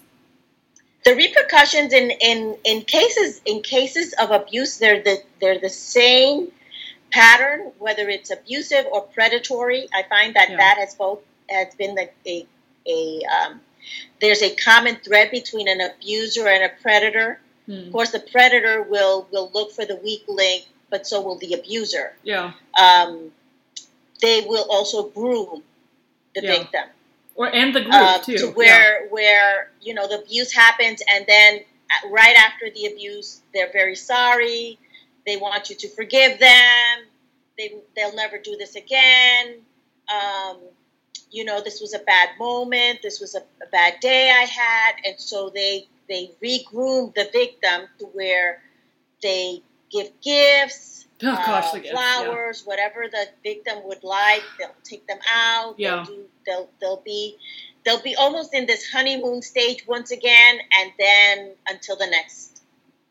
The 1.04 1.14
repercussions 1.14 1.92
in, 1.92 2.10
in, 2.20 2.56
in 2.64 2.82
cases 2.82 3.40
in 3.46 3.62
cases 3.62 4.12
of 4.20 4.30
abuse 4.30 4.78
they're 4.78 5.02
the 5.02 5.22
they're 5.40 5.58
the 5.58 5.70
same 5.70 6.50
pattern 7.10 7.72
whether 7.78 8.08
it's 8.08 8.30
abusive 8.30 8.84
or 8.92 9.02
predatory. 9.02 9.88
I 9.94 10.02
find 10.08 10.34
that 10.34 10.50
Yeah. 10.50 10.56
that 10.58 10.76
has 10.78 10.94
both 10.96 11.20
has 11.48 11.74
been 11.76 11.94
the, 11.94 12.10
a 12.26 12.46
a 12.86 13.22
um, 13.24 13.60
there's 14.20 14.42
a 14.42 14.54
common 14.56 14.96
thread 14.96 15.30
between 15.30 15.68
an 15.68 15.80
abuser 15.80 16.46
and 16.48 16.64
a 16.64 16.70
predator. 16.82 17.40
Hmm. 17.66 17.86
Of 17.86 17.92
course, 17.92 18.10
the 18.10 18.20
predator 18.20 18.82
will 18.82 19.26
will 19.32 19.50
look 19.54 19.72
for 19.72 19.86
the 19.86 19.96
weak 19.96 20.24
link, 20.28 20.66
but 20.90 21.06
so 21.06 21.22
will 21.22 21.38
the 21.38 21.54
abuser. 21.54 22.14
Yeah, 22.22 22.52
Um, 22.78 23.32
they 24.20 24.44
will 24.46 24.66
also 24.70 25.08
groom 25.08 25.62
the 26.34 26.42
Yeah. 26.42 26.58
victim 26.58 26.84
or 27.34 27.46
and 27.54 27.74
the 27.74 27.80
group 27.80 27.94
uh, 27.94 28.18
too. 28.18 28.36
to 28.36 28.46
Yeah. 28.46 28.54
where 28.54 29.08
where 29.08 29.70
you 29.80 29.94
know 29.94 30.06
the 30.08 30.20
abuse 30.20 30.52
happens, 30.52 31.00
and 31.10 31.24
then 31.26 31.60
right 32.10 32.36
after 32.36 32.70
the 32.70 32.86
abuse, 32.86 33.40
they're 33.54 33.72
very 33.72 33.94
sorry. 33.96 34.78
They 35.26 35.36
want 35.36 35.70
you 35.70 35.76
to 35.76 35.88
forgive 35.88 36.38
them. 36.38 36.98
They 37.56 37.74
they'll 37.96 38.14
never 38.14 38.38
do 38.38 38.56
this 38.56 38.76
again. 38.76 39.60
Um, 40.12 40.58
you 41.30 41.44
know, 41.44 41.62
this 41.62 41.80
was 41.80 41.94
a 41.94 41.98
bad 42.00 42.30
moment. 42.38 43.00
This 43.02 43.20
was 43.20 43.34
a, 43.34 43.40
a 43.62 43.68
bad 43.70 44.00
day 44.00 44.30
I 44.30 44.44
had, 44.44 44.92
and 45.04 45.18
so 45.18 45.50
they 45.50 45.86
they 46.08 46.32
regroom 46.42 47.14
the 47.14 47.28
victim 47.32 47.82
to 47.98 48.06
where 48.06 48.62
they 49.22 49.62
give 49.90 50.10
gifts, 50.22 50.97
Oh 51.22 51.34
gosh, 51.34 51.70
uh, 51.72 51.76
gifts, 51.78 51.86
yeah. 51.86 51.92
flowers, 51.94 52.62
whatever 52.64 53.06
the 53.10 53.26
victim 53.42 53.78
would 53.84 54.04
like. 54.04 54.42
They'll 54.58 54.70
take 54.84 55.06
them 55.06 55.18
out. 55.28 55.74
Yeah. 55.76 56.04
They'll, 56.04 56.04
do, 56.04 56.24
they'll 56.46 56.68
they'll 56.80 57.02
be 57.04 57.36
they'll 57.84 58.02
be 58.02 58.14
almost 58.14 58.54
in 58.54 58.66
this 58.66 58.88
honeymoon 58.90 59.42
stage 59.42 59.84
once 59.86 60.10
again, 60.12 60.58
and 60.80 60.92
then 60.98 61.52
until 61.68 61.96
the 61.96 62.06
next 62.06 62.62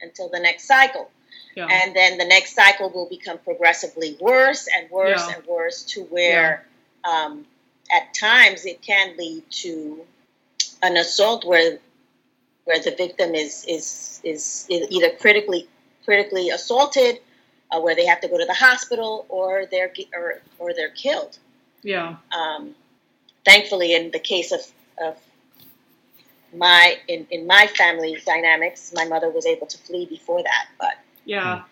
until 0.01 0.29
the 0.29 0.39
next 0.39 0.65
cycle, 0.67 1.09
Yeah. 1.55 1.67
and 1.69 1.95
then 1.95 2.17
the 2.17 2.25
next 2.25 2.55
cycle 2.55 2.89
will 2.89 3.09
become 3.09 3.39
progressively 3.39 4.15
worse 4.21 4.67
and 4.77 4.89
worse 4.89 5.25
Yeah. 5.27 5.35
and 5.35 5.45
worse 5.45 5.83
to 5.93 6.03
where 6.03 6.65
um, 7.03 7.45
at 7.93 8.13
times 8.13 8.65
it 8.65 8.81
can 8.81 9.17
lead 9.17 9.43
to 9.49 10.05
an 10.81 10.95
assault 10.97 11.43
where 11.45 11.79
where 12.65 12.79
the 12.81 12.91
victim 12.91 13.33
is 13.35 13.65
is 13.67 14.21
is 14.23 14.65
either 14.69 15.09
critically 15.19 15.67
critically 16.05 16.49
assaulted, 16.51 17.19
uh, 17.71 17.79
where 17.79 17.95
they 17.95 18.05
have 18.05 18.21
to 18.21 18.27
go 18.27 18.37
to 18.37 18.45
the 18.45 18.53
hospital, 18.53 19.25
or 19.29 19.65
they're 19.71 19.91
or 20.15 20.41
or 20.59 20.73
they're 20.73 20.91
killed. 20.91 21.37
yeah. 21.83 22.15
Um, 22.37 22.75
thankfully, 23.45 23.93
in 23.93 24.11
the 24.11 24.19
case 24.19 24.51
of, 24.51 24.61
of 25.01 25.17
my 26.53 26.97
in, 27.07 27.27
in 27.31 27.45
my 27.45 27.67
family 27.67 28.17
dynamics, 28.25 28.91
my 28.95 29.05
mother 29.05 29.29
was 29.29 29.45
able 29.45 29.67
to 29.67 29.77
flee 29.79 30.05
before 30.05 30.41
that. 30.43 30.67
But 30.79 30.95
Yeah. 31.25 31.63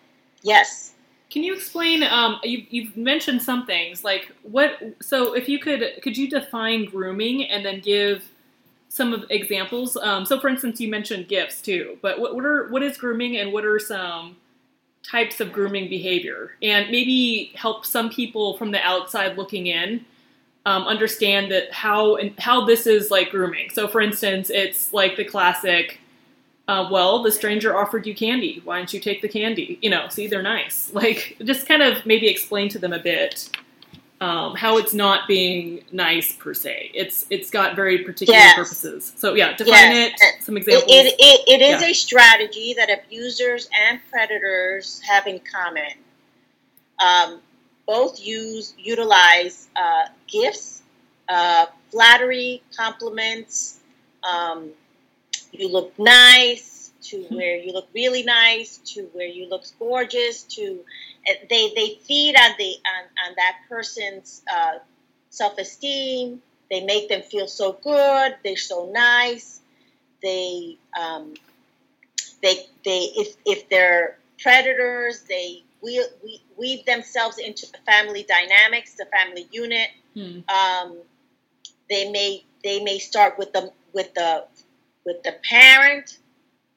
yes, 0.42 0.92
Can 1.30 1.42
you 1.42 1.54
explain? 1.54 2.02
Um, 2.02 2.38
you, 2.44 2.64
you've 2.70 2.96
mentioned 2.96 3.42
some 3.42 3.66
things 3.66 4.04
like 4.04 4.30
what. 4.42 4.78
So, 5.00 5.32
if 5.34 5.48
you 5.48 5.58
could, 5.58 5.82
could 6.02 6.16
you 6.16 6.28
define 6.28 6.84
grooming 6.84 7.44
and 7.44 7.64
then 7.64 7.80
give 7.80 8.30
some 8.88 9.12
of 9.12 9.24
examples? 9.30 9.96
Um, 9.96 10.24
so, 10.26 10.38
for 10.38 10.48
instance, 10.48 10.80
you 10.80 10.88
mentioned 10.88 11.26
gifts 11.28 11.60
too. 11.62 11.98
But 12.02 12.20
what, 12.20 12.34
what 12.34 12.44
are 12.44 12.68
what 12.68 12.82
is 12.82 12.96
grooming 12.98 13.36
and 13.38 13.52
what 13.52 13.64
are 13.64 13.78
some 13.78 14.36
types 15.06 15.40
of 15.40 15.52
grooming 15.52 15.88
behavior? 15.88 16.52
And 16.62 16.90
maybe 16.90 17.52
help 17.54 17.86
some 17.86 18.10
people 18.10 18.56
from 18.56 18.70
the 18.70 18.80
outside 18.80 19.36
looking 19.36 19.66
in 19.66 20.04
um, 20.66 20.82
understand 20.82 21.50
that 21.52 21.72
how 21.72 22.16
and 22.16 22.38
how 22.38 22.66
this 22.66 22.86
is 22.88 23.10
like 23.10 23.30
grooming. 23.30 23.70
So, 23.70 23.86
for 23.86 24.00
instance, 24.00 24.50
it's 24.50 24.92
like 24.92 25.16
the 25.16 25.24
classic. 25.24 26.00
Uh, 26.68 26.88
well, 26.90 27.22
the 27.22 27.30
stranger 27.30 27.76
offered 27.76 28.04
you 28.04 28.14
candy. 28.14 28.60
Why 28.64 28.78
don't 28.78 28.92
you 28.92 28.98
take 28.98 29.22
the 29.22 29.28
candy? 29.28 29.78
You 29.80 29.90
know, 29.90 30.08
see, 30.08 30.26
they're 30.26 30.42
nice. 30.42 30.90
Like, 30.92 31.36
just 31.44 31.68
kind 31.68 31.80
of 31.80 32.04
maybe 32.04 32.26
explain 32.26 32.68
to 32.70 32.80
them 32.80 32.92
a 32.92 32.98
bit 32.98 33.48
um, 34.20 34.54
how 34.56 34.78
it's 34.78 34.94
not 34.94 35.28
being 35.28 35.84
nice 35.92 36.32
per 36.32 36.54
se. 36.54 36.90
It's 36.94 37.26
it's 37.28 37.50
got 37.50 37.76
very 37.76 37.98
particular 37.98 38.38
Yes. 38.38 38.54
purposes. 38.56 39.12
So 39.16 39.34
yeah, 39.34 39.54
define 39.54 39.68
Yes. 39.92 40.20
it. 40.22 40.44
Some 40.44 40.56
it, 40.56 40.60
examples. 40.60 40.90
it, 40.90 41.14
it, 41.18 41.48
it 41.48 41.62
is 41.62 41.82
Yeah. 41.82 41.88
a 41.88 41.92
strategy 41.92 42.74
that 42.74 42.88
abusers 42.90 43.68
and 43.78 44.00
predators 44.10 45.00
have 45.00 45.26
in 45.26 45.40
common. 45.40 45.92
Um, 46.98 47.40
both 47.86 48.18
use 48.24 48.74
utilize 48.78 49.68
uh, 49.76 50.06
gifts, 50.26 50.82
uh, 51.28 51.66
flattery, 51.90 52.62
compliments. 52.76 53.78
Um, 54.22 54.70
you 55.52 55.68
look 55.68 55.96
nice 55.98 56.75
to 57.02 57.22
where 57.30 57.56
you 57.56 57.72
look 57.72 57.88
really 57.94 58.22
nice 58.22 58.78
to 58.78 59.02
where 59.12 59.26
you 59.26 59.48
look 59.48 59.64
gorgeous 59.78 60.42
to 60.42 60.80
uh, 61.28 61.32
they 61.50 61.72
they 61.74 61.98
feed 62.02 62.36
on 62.36 62.52
the 62.58 62.74
on, 62.86 63.28
on 63.28 63.34
that 63.36 63.56
person's 63.68 64.42
uh, 64.52 64.78
self-esteem. 65.30 66.42
They 66.70 66.84
make 66.84 67.08
them 67.08 67.22
feel 67.22 67.46
so 67.46 67.72
good. 67.72 68.36
They're 68.42 68.56
so 68.56 68.90
nice. 68.92 69.60
They 70.22 70.78
um, 70.98 71.34
they 72.42 72.66
they 72.84 73.10
if 73.16 73.36
if 73.44 73.68
they're 73.68 74.18
predators 74.42 75.22
they 75.22 75.62
we, 75.82 76.04
we 76.22 76.42
weave 76.56 76.84
themselves 76.84 77.38
into 77.38 77.66
the 77.70 77.78
family 77.86 78.26
dynamics 78.28 78.94
the 78.94 79.06
family 79.06 79.46
unit. 79.50 79.88
Hmm. 80.14 80.40
um, 80.48 80.98
they 81.88 82.10
may 82.10 82.44
they 82.64 82.82
may 82.82 82.98
start 82.98 83.38
with 83.38 83.52
the 83.52 83.70
with 83.92 84.14
the 84.14 84.46
with 85.04 85.22
the 85.22 85.34
parent 85.48 86.18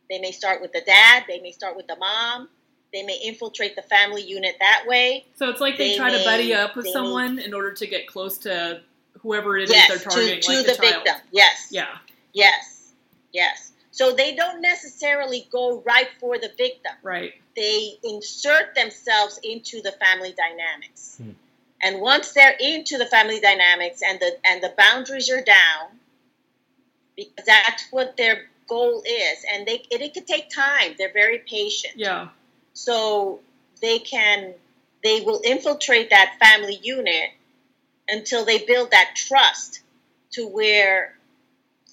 they 0.10 0.20
may 0.20 0.32
start 0.32 0.62
with 0.62 0.72
the 0.74 0.82
dad 0.82 1.24
they 1.28 1.40
may 1.40 1.52
start 1.52 1.76
with 1.76 1.88
the 1.88 1.96
mom 1.98 2.50
they 2.92 3.04
may 3.04 3.20
infiltrate 3.24 3.76
the 3.76 3.82
family 3.84 4.22
unit 4.24 4.56
that 4.60 4.84
way 4.88 5.26
So 5.36 5.50
it's 5.50 5.62
like 5.62 5.78
they, 5.78 5.90
they 5.92 5.98
try 5.98 6.12
to 6.12 6.24
buddy 6.24 6.54
up 6.54 6.76
with 6.76 6.86
they 6.86 6.90
may- 6.90 6.94
someone 6.94 7.40
in 7.40 7.54
order 7.54 7.72
to 7.74 7.88
get 7.88 8.08
close 8.08 8.38
to 8.40 8.82
whoever 9.22 9.58
it 9.58 9.64
is 9.64 9.70
yes 9.72 9.88
they're 9.90 9.98
to, 9.98 10.04
targeting, 10.04 10.42
to 10.42 10.52
like 10.52 10.66
the, 10.66 10.72
the, 10.72 10.78
child. 10.78 11.04
victim 11.06 11.16
yes 11.32 11.68
Yeah. 11.72 11.88
yes 12.34 12.92
yes 13.34 13.72
so 13.92 14.14
they 14.16 14.34
don't 14.34 14.62
necessarily 14.62 15.48
go 15.52 15.82
right 15.82 16.08
for 16.20 16.38
the 16.38 16.50
victim 16.58 16.94
Right. 17.04 17.34
they 17.56 17.94
insert 18.04 18.74
themselves 18.76 19.40
into 19.44 19.82
the 19.82 19.92
family 19.92 20.34
dynamics. 20.38 21.18
Hmm. 21.22 21.32
And 21.82 22.00
once 22.02 22.32
they're 22.34 22.56
into 22.60 22.98
the 22.98 23.06
family 23.06 23.40
dynamics 23.42 24.02
and 24.06 24.20
the 24.20 24.38
and 24.46 24.62
the 24.64 24.74
boundaries 24.78 25.30
are 25.30 25.42
down, 25.42 25.88
because 27.16 27.46
that's 27.46 27.88
what 27.92 28.16
their 28.18 28.49
goal 28.70 29.02
is, 29.06 29.46
and 29.52 29.68
they 29.68 29.84
it, 29.92 30.02
it 30.02 30.14
could 30.14 30.28
take 30.28 30.50
time. 30.50 30.96
They're 30.98 31.12
very 31.14 31.40
patient, 31.40 31.96
Yeah. 31.98 32.30
so 32.74 33.42
they 33.82 34.00
can 34.00 34.54
they 35.04 35.22
will 35.22 35.42
infiltrate 35.44 36.10
that 36.12 36.38
family 36.40 36.80
unit 36.82 37.32
until 38.08 38.46
they 38.46 38.60
build 38.60 38.92
that 38.92 39.14
trust 39.16 39.82
to 40.32 40.48
where 40.48 41.16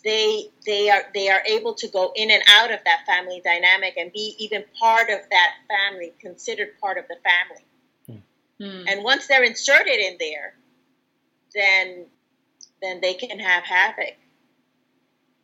they 0.05 0.51
they 0.65 0.89
are 0.91 1.03
they 1.15 1.29
are 1.31 1.43
able 1.47 1.75
to 1.75 1.89
go 1.89 2.13
in 2.15 2.31
and 2.31 2.43
out 2.49 2.71
of 2.71 2.81
that 2.85 3.05
family 3.07 3.41
dynamic 3.45 3.95
and 3.97 4.13
be 4.13 4.35
even 4.39 4.65
part 4.79 5.09
of 5.11 5.19
that 5.31 5.55
family 5.69 6.13
considered 6.21 6.79
part 6.81 6.99
of 6.99 7.05
the 7.09 7.17
family 7.25 7.65
Hmm. 8.59 8.85
and 8.89 9.05
once 9.05 9.27
they're 9.27 9.43
inserted 9.45 9.99
in 9.99 10.17
there 10.19 10.55
then 11.55 12.07
then 12.81 13.01
they 13.01 13.15
can 13.15 13.39
have 13.39 13.65
havoc 13.65 14.15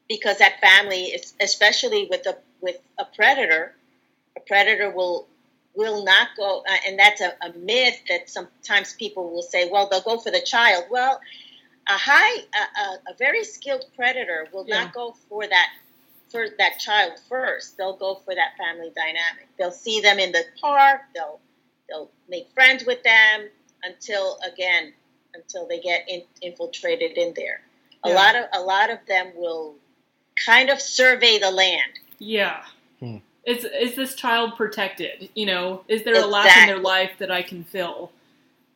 because 0.09 0.38
that 0.38 0.61
family 0.61 1.05
is 1.07 1.35
especially 1.41 2.07
with 2.11 2.27
a 2.27 2.37
with 2.61 2.77
a 2.99 3.05
predator 3.05 3.75
a 4.37 4.41
predator 4.41 4.91
will 4.91 5.29
will 5.75 6.05
not 6.05 6.29
go 6.37 6.62
uh, 6.69 6.77
and 6.87 6.99
that's 6.99 7.21
a, 7.21 7.33
a 7.43 7.53
myth 7.59 8.01
that 8.09 8.29
sometimes 8.29 8.95
people 8.95 9.31
will 9.31 9.43
say 9.43 9.69
well 9.71 9.88
they'll 9.91 10.03
go 10.03 10.19
for 10.19 10.31
the 10.31 10.43
child. 10.43 10.85
Well 10.91 11.21
a 11.88 11.93
high 11.99 12.38
a, 12.41 12.81
a, 12.81 13.12
a 13.12 13.17
very 13.19 13.45
skilled 13.45 13.85
predator 13.97 14.49
will 14.53 14.65
Yeah. 14.69 14.85
not 14.85 14.95
go 14.95 15.17
for 15.29 15.47
that 15.47 15.69
for 16.31 16.47
that 16.59 16.79
child 16.79 17.12
first. 17.29 17.77
They'll 17.77 17.97
go 17.97 18.15
for 18.25 18.35
that 18.35 18.57
family 18.57 18.91
dynamic. 18.97 19.49
They'll 19.59 19.71
see 19.73 20.01
them 20.01 20.19
in 20.19 20.33
the 20.33 20.45
park. 20.61 21.03
They'll 21.15 21.41
they'll 21.88 22.11
make 22.29 22.49
friends 22.55 22.85
with 22.87 23.03
them 23.03 23.49
until 23.83 24.38
again 24.51 24.93
until 25.35 25.67
they 25.67 25.81
get 25.81 26.09
in, 26.09 26.23
infiltrated 26.43 27.19
in 27.19 27.35
there. 27.35 27.62
A 28.05 28.11
lot 28.11 28.35
of 28.37 28.45
a 28.53 28.61
lot 28.61 28.91
of 28.91 28.99
them 29.07 29.33
will 29.37 29.75
kind 30.46 30.70
of 30.70 30.81
survey 30.81 31.38
the 31.38 31.50
land 31.50 31.98
Yeah. 32.18 32.62
Hmm. 33.00 33.18
Is 33.44 33.64
is 33.64 33.96
this 33.96 34.14
child 34.14 34.57
protected? 34.57 35.28
You 35.35 35.46
know, 35.46 35.85
is 35.88 36.05
there 36.05 36.14
a 36.22 36.26
lack 36.26 36.57
in 36.59 36.66
their 36.68 36.78
life 36.78 37.12
that 37.18 37.31
I 37.31 37.42
can 37.42 37.64
fill? 37.64 38.12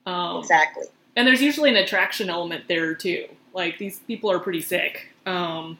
Um, 0.07 0.38
exactly 0.38 0.85
And 1.14 1.26
there's 1.26 1.42
usually 1.42 1.70
an 1.70 1.76
attraction 1.76 2.29
element 2.29 2.64
there 2.66 2.94
too. 2.94 3.26
Like 3.55 3.79
these 3.79 4.00
people 4.00 4.31
are 4.31 4.40
pretty 4.40 4.62
sick. 4.62 5.09
Um, 5.24 5.79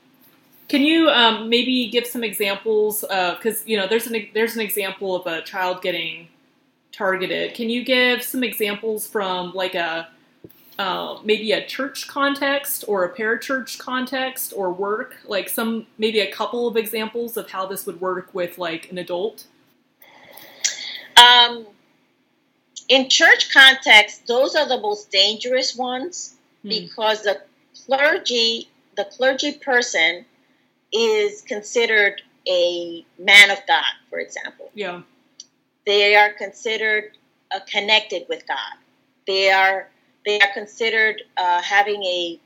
can 0.69 0.83
you 0.83 1.09
um, 1.09 1.49
maybe 1.49 1.89
give 1.91 2.07
some 2.07 2.25
examples? 2.25 3.01
Because 3.03 3.67
you 3.67 3.77
know, 3.77 3.87
there's 3.87 4.07
an 4.07 4.29
there's 4.35 4.55
an 4.55 4.61
example 4.61 5.17
of 5.17 5.27
a 5.27 5.43
child 5.43 5.83
getting 5.83 6.29
targeted. 6.93 7.55
Can 7.55 7.69
you 7.69 7.85
give 7.85 8.23
some 8.23 8.43
examples 8.43 9.07
from 9.07 9.53
like 9.53 9.75
a 9.75 10.09
uh, 10.79 11.19
maybe 11.25 11.53
a 11.53 11.65
church 11.67 12.07
context 12.09 12.85
or 12.89 13.05
a 13.05 13.15
parachurch 13.15 13.79
context 13.79 14.53
or 14.57 14.73
work? 14.73 15.17
Like 15.27 15.49
some 15.49 15.87
maybe 15.99 16.21
a 16.21 16.31
couple 16.31 16.67
of 16.69 16.77
examples 16.77 17.37
of 17.37 17.51
how 17.51 17.67
this 17.67 17.87
would 17.87 18.01
work 18.01 18.35
with 18.35 18.59
like 18.59 18.91
an 18.91 18.99
adult. 18.99 19.47
um, 21.17 21.67
in 22.89 23.09
church 23.09 23.53
context 23.53 24.27
those 24.27 24.55
are 24.55 24.69
the 24.69 24.79
most 24.81 25.11
dangerous 25.11 25.75
ones 25.77 26.35
Hmm. 26.63 26.69
because 26.69 27.23
the 27.23 27.43
clergy 27.87 28.69
the 28.97 29.05
clergy 29.05 29.53
person 29.55 30.25
is 30.93 31.43
considered 31.43 32.23
a 32.49 33.05
man 33.19 33.51
of 33.51 33.59
god 33.67 33.85
for 34.09 34.19
example 34.21 34.71
Yeah. 34.75 35.03
they 35.87 36.15
are 36.17 36.33
considered 36.33 37.17
uh, 37.55 37.61
connected 37.71 38.27
with 38.29 38.47
God. 38.49 38.75
They 39.27 39.51
are 39.51 39.89
they 40.27 40.41
are 40.41 40.53
considered 40.53 41.23
uh, 41.37 41.63
having 41.63 42.03
a 42.03 42.41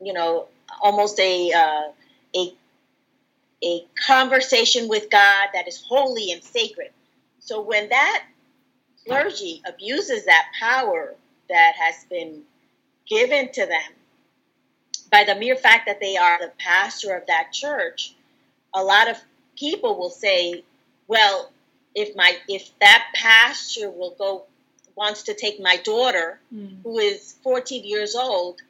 you 0.00 0.12
know 0.12 0.48
almost 0.82 1.20
a 1.20 1.52
uh, 1.52 1.92
a 2.36 2.54
a 3.62 3.86
conversation 4.06 4.88
with 4.88 5.10
God 5.10 5.48
that 5.54 5.68
is 5.68 5.82
holy 5.88 6.32
and 6.32 6.42
sacred. 6.42 6.90
So 7.40 7.62
when 7.62 7.88
that 7.90 8.24
clergy 9.06 9.62
abuses 9.66 10.26
that 10.26 10.46
power 10.58 11.14
that 11.48 11.74
has 11.76 12.04
been 12.10 12.42
given 13.08 13.52
to 13.52 13.66
them 13.66 13.92
by 15.10 15.24
the 15.24 15.34
mere 15.34 15.56
fact 15.56 15.86
that 15.86 16.00
they 16.00 16.16
are 16.16 16.38
the 16.40 16.52
pastor 16.58 17.14
of 17.16 17.26
that 17.28 17.52
church, 17.52 18.14
a 18.74 18.82
lot 18.82 19.08
of 19.10 19.16
people 19.56 19.98
will 19.98 20.10
say, 20.10 20.64
well, 21.06 21.52
if 21.94 22.16
my 22.16 22.36
if 22.48 22.70
that 22.80 23.04
pastor 23.14 23.90
will 23.90 24.14
go 24.18 24.44
wants 24.96 25.22
to 25.24 25.34
take 25.34 25.60
my 25.60 25.76
daughter 25.78 26.40
Hmm. 26.50 26.76
who 26.82 26.98
is 26.98 27.34
14 27.42 27.84
years 27.84 28.14
old 28.14 28.60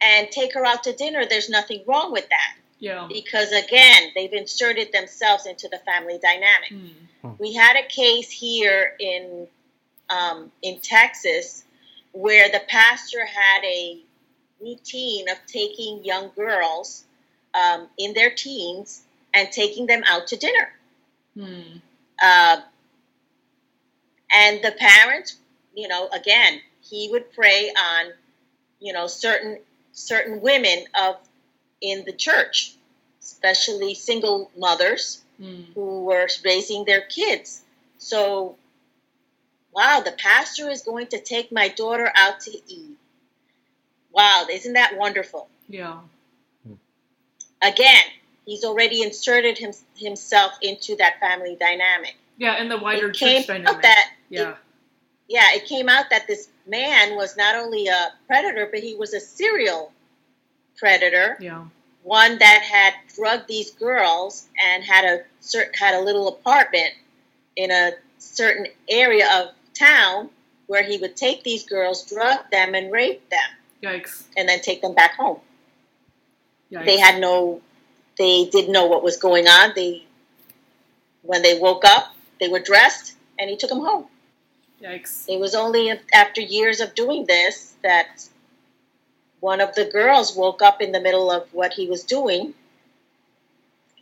and 0.00 0.30
take 0.30 0.54
her 0.54 0.64
out 0.64 0.82
to 0.84 0.92
dinner 0.92 1.24
there's 1.26 1.48
nothing 1.48 1.82
wrong 1.86 2.12
with 2.12 2.28
that 2.28 2.54
Yeah. 2.78 3.06
because 3.08 3.52
again 3.52 4.10
they've 4.14 4.32
inserted 4.32 4.92
themselves 4.92 5.46
into 5.46 5.68
the 5.68 5.78
family 5.78 6.18
dynamic 6.18 6.70
Hmm. 7.22 7.32
we 7.38 7.52
had 7.54 7.76
a 7.76 7.86
case 7.86 8.30
here 8.30 8.94
in 8.98 9.46
um, 10.08 10.50
in 10.62 10.80
Texas 10.80 11.64
where 12.12 12.48
the 12.50 12.62
pastor 12.66 13.24
had 13.24 13.62
a 13.64 14.00
routine 14.60 15.28
of 15.28 15.38
taking 15.46 16.04
young 16.04 16.32
girls 16.34 17.04
um, 17.54 17.88
in 17.96 18.12
their 18.14 18.30
teens 18.30 19.02
and 19.32 19.52
taking 19.52 19.86
them 19.86 20.02
out 20.06 20.26
to 20.28 20.36
dinner 20.36 20.72
Hmm. 21.34 21.76
uh, 22.20 22.60
and 24.32 24.62
the 24.62 24.72
parents, 24.72 25.36
you 25.74 25.88
know, 25.88 26.08
again, 26.08 26.60
he 26.82 27.08
would 27.10 27.32
prey 27.32 27.70
on, 27.70 28.12
you 28.80 28.92
know, 28.92 29.06
certain 29.06 29.58
certain 29.92 30.40
women 30.40 30.84
of 30.98 31.16
in 31.80 32.04
the 32.04 32.12
church, 32.12 32.74
especially 33.20 33.94
single 33.94 34.50
mothers 34.56 35.22
Mm. 35.40 35.72
who 35.74 36.04
were 36.04 36.28
raising 36.44 36.84
their 36.84 37.00
kids. 37.00 37.62
So, 37.96 38.56
wow, 39.72 40.00
the 40.04 40.12
pastor 40.12 40.68
is 40.68 40.82
going 40.82 41.06
to 41.08 41.20
take 41.20 41.50
my 41.50 41.68
daughter 41.68 42.12
out 42.14 42.40
to 42.40 42.50
eat. 42.70 42.96
Wow, 44.12 44.46
isn't 44.50 44.74
that 44.74 44.98
wonderful? 44.98 45.48
Yeah. 45.68 46.00
Again, 47.62 48.02
he's 48.44 48.64
already 48.64 49.02
inserted 49.02 49.56
him, 49.58 49.72
himself 49.96 50.52
into 50.62 50.96
that 50.96 51.20
family 51.20 51.56
dynamic. 51.58 52.16
Yeah, 52.36 52.52
and 52.54 52.70
the 52.70 52.78
wider 52.78 53.10
it 53.10 53.14
church 53.14 53.46
dynamic. 53.46 53.82
that 53.82 54.10
yeah. 54.28 54.50
it, 54.50 54.56
yeah, 55.30 55.54
it 55.54 55.64
came 55.64 55.88
out 55.88 56.10
that 56.10 56.26
this 56.26 56.48
man 56.66 57.14
was 57.14 57.36
not 57.36 57.54
only 57.54 57.86
a 57.86 58.12
predator, 58.26 58.68
but 58.70 58.80
he 58.80 58.96
was 58.96 59.14
a 59.14 59.20
serial 59.20 59.92
predator. 60.76 61.38
Yeah. 61.40 61.66
One 62.02 62.36
that 62.40 62.62
had 62.62 62.94
drugged 63.14 63.46
these 63.46 63.70
girls 63.70 64.48
and 64.60 64.82
had 64.82 65.04
a 65.04 65.22
cer- 65.38 65.70
had 65.78 65.94
a 65.94 66.00
little 66.00 66.26
apartment 66.26 66.90
in 67.54 67.70
a 67.70 67.92
certain 68.18 68.66
area 68.88 69.28
of 69.40 69.54
town 69.72 70.30
where 70.66 70.82
he 70.82 70.98
would 70.98 71.16
take 71.16 71.44
these 71.44 71.64
girls, 71.64 72.04
drug 72.10 72.38
them, 72.50 72.74
and 72.74 72.90
rape 72.90 73.22
them, 73.30 73.50
Yikes. 73.84 74.24
and 74.36 74.48
then 74.48 74.60
take 74.60 74.82
them 74.82 74.94
back 74.94 75.14
home. 75.14 75.38
Yikes. 76.72 76.86
They 76.86 76.98
had 76.98 77.20
no, 77.20 77.60
they 78.18 78.46
didn't 78.46 78.72
know 78.72 78.86
what 78.86 79.04
was 79.04 79.16
going 79.16 79.46
on. 79.46 79.72
They, 79.76 80.06
when 81.22 81.42
they 81.42 81.56
woke 81.56 81.84
up, 81.84 82.16
they 82.40 82.48
were 82.48 82.60
dressed, 82.60 83.14
and 83.38 83.48
he 83.48 83.56
took 83.56 83.70
them 83.70 83.80
home. 83.80 84.06
Yikes. 84.82 85.24
It 85.28 85.38
was 85.38 85.54
only 85.54 85.92
after 86.12 86.40
years 86.40 86.80
of 86.80 86.94
doing 86.94 87.26
this 87.26 87.74
that 87.82 88.28
one 89.40 89.60
of 89.60 89.74
the 89.74 89.84
girls 89.86 90.34
woke 90.36 90.62
up 90.62 90.80
in 90.80 90.92
the 90.92 91.00
middle 91.00 91.30
of 91.30 91.52
what 91.52 91.72
he 91.74 91.88
was 91.88 92.04
doing 92.04 92.54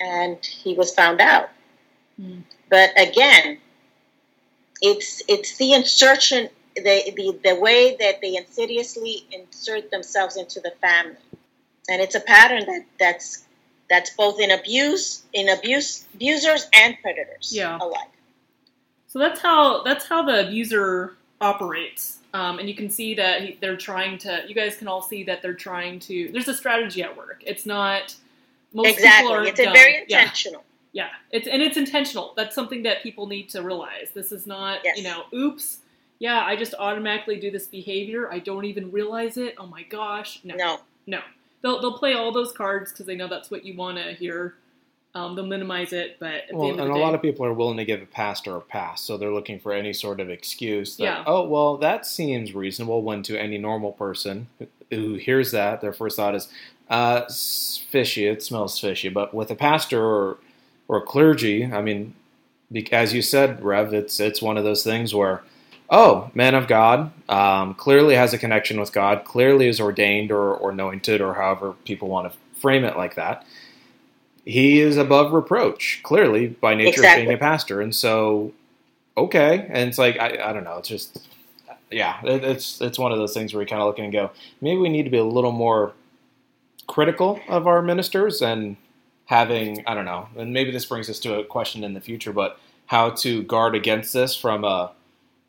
and 0.00 0.44
he 0.44 0.74
was 0.74 0.94
found 0.94 1.20
out. 1.20 1.50
Mm. 2.20 2.42
But 2.68 2.90
again, 3.00 3.58
it's 4.80 5.22
it's 5.28 5.56
the 5.56 5.72
insertion 5.72 6.48
the, 6.76 7.12
the 7.16 7.38
the 7.42 7.54
way 7.60 7.96
that 7.98 8.20
they 8.20 8.36
insidiously 8.36 9.26
insert 9.32 9.90
themselves 9.90 10.36
into 10.36 10.60
the 10.60 10.72
family. 10.80 11.16
And 11.88 12.02
it's 12.02 12.14
a 12.14 12.20
pattern 12.20 12.64
that, 12.66 12.84
that's 13.00 13.44
that's 13.88 14.10
both 14.10 14.38
in 14.40 14.50
abuse 14.50 15.22
in 15.32 15.48
abuse 15.48 16.04
abusers 16.14 16.68
and 16.74 16.96
predators 17.02 17.52
Yeah. 17.52 17.78
alike. 17.80 18.10
So 19.08 19.18
that's 19.18 19.40
how 19.40 19.82
that's 19.82 20.06
how 20.06 20.22
the 20.22 20.46
abuser 20.46 21.14
operates, 21.40 22.18
um, 22.34 22.58
and 22.58 22.68
you 22.68 22.74
can 22.74 22.90
see 22.90 23.14
that 23.14 23.42
he, 23.42 23.58
they're 23.60 23.76
trying 23.76 24.18
to. 24.18 24.42
You 24.46 24.54
guys 24.54 24.76
can 24.76 24.86
all 24.88 25.00
see 25.02 25.24
that 25.24 25.40
they're 25.42 25.54
trying 25.54 25.98
to. 26.00 26.30
There's 26.32 26.48
a 26.48 26.54
strategy 26.54 27.02
at 27.02 27.16
work. 27.16 27.42
It's 27.46 27.64
not 27.66 28.14
most 28.74 28.86
people 28.86 28.98
exactly. 29.04 29.32
aren't 29.32 29.48
It's 29.48 29.60
a 29.60 29.64
dumb. 29.64 29.72
very 29.74 30.04
Yeah. 30.08 30.20
intentional. 30.20 30.64
Yeah, 30.92 31.08
it's 31.30 31.46
and 31.48 31.62
it's 31.62 31.76
intentional. 31.76 32.34
That's 32.36 32.54
something 32.54 32.82
that 32.82 33.02
people 33.02 33.26
need 33.26 33.48
to 33.50 33.62
realize. 33.62 34.10
This 34.14 34.30
is 34.32 34.46
not, 34.46 34.80
Yes. 34.84 34.98
you 34.98 35.04
know, 35.04 35.24
oops. 35.34 35.78
Yeah, 36.18 36.40
I 36.44 36.56
just 36.56 36.74
automatically 36.78 37.38
do 37.38 37.50
this 37.50 37.66
behavior. 37.66 38.30
I 38.32 38.40
don't 38.40 38.64
even 38.64 38.90
realize 38.90 39.36
it. 39.36 39.54
Oh 39.58 39.66
my 39.66 39.84
gosh, 39.84 40.40
no, 40.44 40.54
No. 40.56 40.80
no. 41.06 41.20
They'll 41.62 41.80
they'll 41.80 41.98
play 41.98 42.14
all 42.14 42.32
those 42.32 42.52
cards 42.52 42.90
because 42.92 43.06
they 43.06 43.14
know 43.16 43.28
that's 43.28 43.50
what 43.50 43.64
you 43.64 43.74
want 43.74 43.96
to 43.98 44.12
hear. 44.12 44.54
Um, 45.14 45.34
they'll 45.34 45.46
minimize 45.46 45.92
it, 45.92 46.16
but 46.20 46.34
at 46.34 46.48
the 46.50 46.56
Well, 46.56 46.68
end 46.68 46.72
and 46.72 46.80
of 46.82 46.86
a 46.86 46.88
the 46.90 46.94
day, 46.98 47.00
lot 47.04 47.14
of 47.14 47.22
people 47.22 47.44
are 47.46 47.52
willing 47.52 47.78
to 47.78 47.84
give 47.84 48.02
a 48.02 48.06
pastor 48.06 48.56
a 48.56 48.60
pass, 48.60 49.00
so 49.00 49.16
they're 49.16 49.32
looking 49.32 49.58
for 49.58 49.72
any 49.72 49.92
sort 49.92 50.20
of 50.20 50.28
excuse 50.30 50.96
that, 50.96 51.02
Yeah. 51.02 51.24
oh, 51.26 51.44
well, 51.48 51.76
that 51.78 52.06
seems 52.06 52.54
reasonable. 52.54 53.02
When 53.02 53.22
to 53.24 53.36
any 53.40 53.58
normal 53.58 53.92
person 53.92 54.48
who- 54.58 54.66
who 54.90 55.14
hears 55.14 55.50
that, 55.52 55.80
their 55.80 55.92
first 55.92 56.16
thought 56.16 56.34
is, 56.34 56.48
uh, 56.90 57.22
fishy, 57.90 58.26
it 58.26 58.42
smells 58.42 58.78
fishy. 58.78 59.08
But 59.08 59.34
with 59.34 59.50
a 59.50 59.54
pastor 59.54 60.02
or, 60.04 60.38
or 60.88 61.00
clergy, 61.00 61.64
I 61.64 61.82
mean, 61.82 62.14
as 62.92 63.12
you 63.14 63.22
said, 63.22 63.62
Rev, 63.62 63.92
it's, 63.94 64.20
it's 64.20 64.40
one 64.42 64.56
of 64.56 64.64
those 64.64 64.84
things 64.84 65.14
where, 65.14 65.42
oh, 65.90 66.30
man 66.34 66.54
of 66.54 66.66
God, 66.68 67.10
um, 67.30 67.74
clearly 67.74 68.14
has 68.14 68.32
a 68.34 68.38
connection 68.38 68.78
with 68.78 68.92
God, 68.92 69.24
clearly 69.24 69.68
is 69.68 69.80
ordained 69.80 70.30
or, 70.30 70.54
or 70.54 70.70
anointed, 70.70 71.20
or 71.22 71.34
however 71.34 71.74
people 71.84 72.08
want 72.08 72.30
to 72.30 72.38
frame 72.60 72.84
it 72.84 72.96
like 72.96 73.14
that 73.14 73.44
he 74.48 74.80
is 74.80 74.96
above 74.96 75.34
reproach, 75.34 76.00
clearly 76.02 76.46
by 76.48 76.74
nature 76.74 77.04
of 77.04 77.16
being 77.16 77.30
a 77.30 77.36
pastor. 77.36 77.82
And 77.82 77.94
so, 77.94 78.52
okay, 79.14 79.66
and 79.68 79.90
it's 79.90 79.98
like 79.98 80.18
I, 80.18 80.38
I 80.42 80.52
don't 80.54 80.64
know, 80.64 80.78
it's 80.78 80.88
just 80.88 81.28
yeah, 81.90 82.18
it, 82.24 82.42
it's 82.42 82.80
it's 82.80 82.98
one 82.98 83.12
of 83.12 83.18
those 83.18 83.34
things 83.34 83.52
where 83.52 83.62
you 83.62 83.68
kind 83.68 83.82
of 83.82 83.86
look 83.86 83.98
and 83.98 84.10
go, 84.10 84.30
maybe 84.62 84.80
we 84.80 84.88
need 84.88 85.02
to 85.02 85.10
be 85.10 85.18
a 85.18 85.24
little 85.24 85.52
more 85.52 85.92
critical 86.86 87.40
of 87.46 87.66
our 87.66 87.82
ministers 87.82 88.40
and 88.40 88.78
having 89.26 89.84
I 89.86 89.94
don't 89.94 90.06
know, 90.06 90.28
and 90.34 90.54
maybe 90.54 90.70
this 90.70 90.86
brings 90.86 91.10
us 91.10 91.18
to 91.20 91.38
a 91.38 91.44
question 91.44 91.84
in 91.84 91.92
the 91.92 92.00
future, 92.00 92.32
but 92.32 92.58
how 92.86 93.10
to 93.10 93.42
guard 93.42 93.74
against 93.74 94.14
this 94.14 94.34
from 94.34 94.64
a 94.64 94.92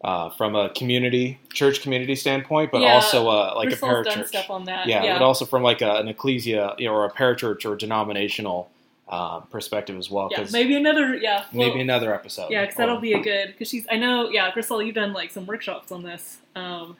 uh, 0.04 0.30
from 0.32 0.56
a 0.56 0.72
community 0.72 1.40
church 1.54 1.82
community 1.82 2.16
standpoint, 2.16 2.70
but 2.72 2.82
Yeah, 2.82 2.96
also 2.96 3.30
uh, 3.30 3.54
like 3.56 3.70
Gricel's 3.70 4.08
a 4.08 4.10
done 4.10 4.24
parachurch. 4.24 4.28
stuff 4.28 4.50
on 4.50 4.66
that. 4.66 4.88
Yeah, 4.88 5.04
yeah. 5.06 5.14
but 5.18 5.24
also 5.24 5.46
from 5.46 5.64
like 5.64 5.82
a, 5.82 5.96
an 5.96 6.10
ecclesia 6.10 6.76
you 6.78 6.88
know, 6.88 6.94
or 6.94 7.06
a 7.06 7.12
parachurch 7.12 7.64
or 7.64 7.78
denominational 7.78 8.70
uh, 9.10 9.39
perspective 9.41 9.98
as 9.98 10.10
well. 10.10 10.28
yeah, 10.32 10.38
Because 10.39 10.54
maybe 10.54 10.76
another. 10.76 11.15
Yeah, 11.15 11.45
maybe 11.52 11.82
another 11.82 12.13
episode. 12.13 12.52
Yeah, 12.52 12.62
because 12.62 12.78
that'll 12.78 13.00
be 13.02 13.13
a 13.13 13.19
good. 13.22 13.48
Because 13.48 13.67
she's, 13.69 13.86
I 13.91 13.98
know, 13.98 14.30
yeah, 14.30 14.52
Gricel, 14.52 14.86
you've 14.86 14.95
done 14.95 15.13
like 15.13 15.32
some 15.32 15.45
workshops 15.45 15.91
on 15.91 16.04
this. 16.04 16.38
Um, 16.56 16.95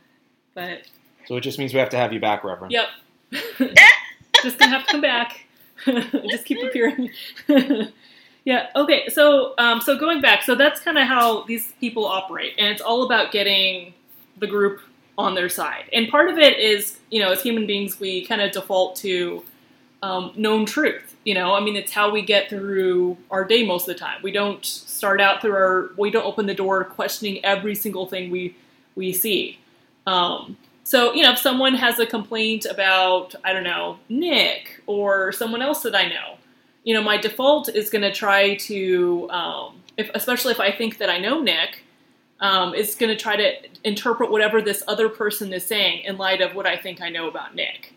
but 0.56 0.82
So 1.28 1.36
it 1.36 1.42
just 1.42 1.60
means 1.60 1.74
we 1.74 1.80
have 1.80 1.90
to 1.90 1.98
have 1.98 2.12
you 2.12 2.20
back, 2.20 2.44
Reverend. 2.44 2.72
yep, 2.74 2.88
just 4.44 4.58
gonna 4.58 4.72
have 4.72 4.86
to 4.86 4.92
come 4.92 5.02
back. 5.02 5.46
just 5.86 6.46
keep 6.46 6.58
appearing. 6.62 7.10
yeah. 8.46 8.68
Okay. 8.76 9.08
So, 9.10 9.54
um, 9.58 9.80
so 9.80 9.98
going 9.98 10.22
back, 10.22 10.44
so 10.44 10.56
that's 10.56 10.82
kind 10.82 10.98
of 10.98 11.08
how 11.08 11.44
these 11.44 11.72
people 11.80 12.06
operate, 12.06 12.54
and 12.58 12.68
it's 12.68 12.82
all 12.82 13.04
about 13.04 13.32
getting 13.32 13.94
the 14.38 14.48
group 14.48 14.82
on 15.18 15.36
their 15.36 15.50
side. 15.50 15.84
And 15.94 16.10
part 16.10 16.30
of 16.30 16.38
it 16.38 16.58
is, 16.58 16.98
you 17.12 17.20
know, 17.22 17.32
as 17.32 17.42
human 17.44 17.68
beings, 17.68 18.00
we 18.00 18.26
kind 18.26 18.42
of 18.42 18.52
default 18.52 18.96
to 18.98 19.44
um, 20.02 20.32
known 20.36 20.66
truth. 20.66 21.16
You 21.26 21.34
know, 21.34 21.54
I 21.54 21.60
mean, 21.60 21.76
it's 21.76 21.92
how 21.92 22.10
we 22.12 22.22
get 22.22 22.50
through 22.50 23.18
our 23.30 23.46
day 23.46 23.66
most 23.66 23.88
of 23.88 23.96
the 23.96 24.00
time. 24.00 24.20
We 24.24 24.32
don't 24.32 24.66
start 24.66 25.22
out 25.22 25.42
through 25.42 25.54
our, 25.54 25.90
we 25.98 26.12
don't 26.12 26.26
open 26.26 26.46
the 26.46 26.54
door 26.54 26.84
questioning 26.84 27.44
every 27.44 27.76
single 27.76 28.06
thing 28.08 28.32
we 28.32 28.56
we 28.96 29.14
see. 29.14 29.60
Um, 30.08 30.58
so, 30.84 31.14
you 31.14 31.22
know, 31.24 31.32
if 31.34 31.38
someone 31.38 31.76
has 31.76 32.00
a 32.00 32.06
complaint 32.06 32.66
about, 32.66 33.36
I 33.44 33.54
don't 33.54 33.64
know, 33.64 34.00
Nick 34.10 34.82
or 34.88 35.32
someone 35.32 35.62
else 35.62 35.84
that 35.84 35.96
I 35.96 36.10
know, 36.10 36.38
you 36.84 36.94
know, 36.96 37.04
my 37.04 37.18
default 37.18 37.70
is 37.70 37.90
going 37.90 38.02
to 38.02 38.12
try 38.12 38.56
to, 38.56 39.30
um, 39.30 39.76
if, 39.98 40.10
especially 40.16 40.52
if 40.52 40.60
I 40.60 40.72
think 40.72 40.98
that 40.98 41.10
I 41.10 41.20
know 41.20 41.42
Nick, 41.42 41.84
um, 42.40 42.74
is 42.74 42.96
going 42.96 43.16
to 43.16 43.22
try 43.22 43.36
to 43.36 43.54
interpret 43.84 44.32
whatever 44.32 44.62
this 44.62 44.82
other 44.88 45.10
person 45.10 45.54
is 45.54 45.64
saying 45.64 46.06
in 46.06 46.18
light 46.18 46.42
of 46.42 46.56
what 46.56 46.66
I 46.66 46.76
think 46.76 47.02
I 47.02 47.10
know 47.10 47.28
about 47.28 47.54
Nick, 47.54 47.94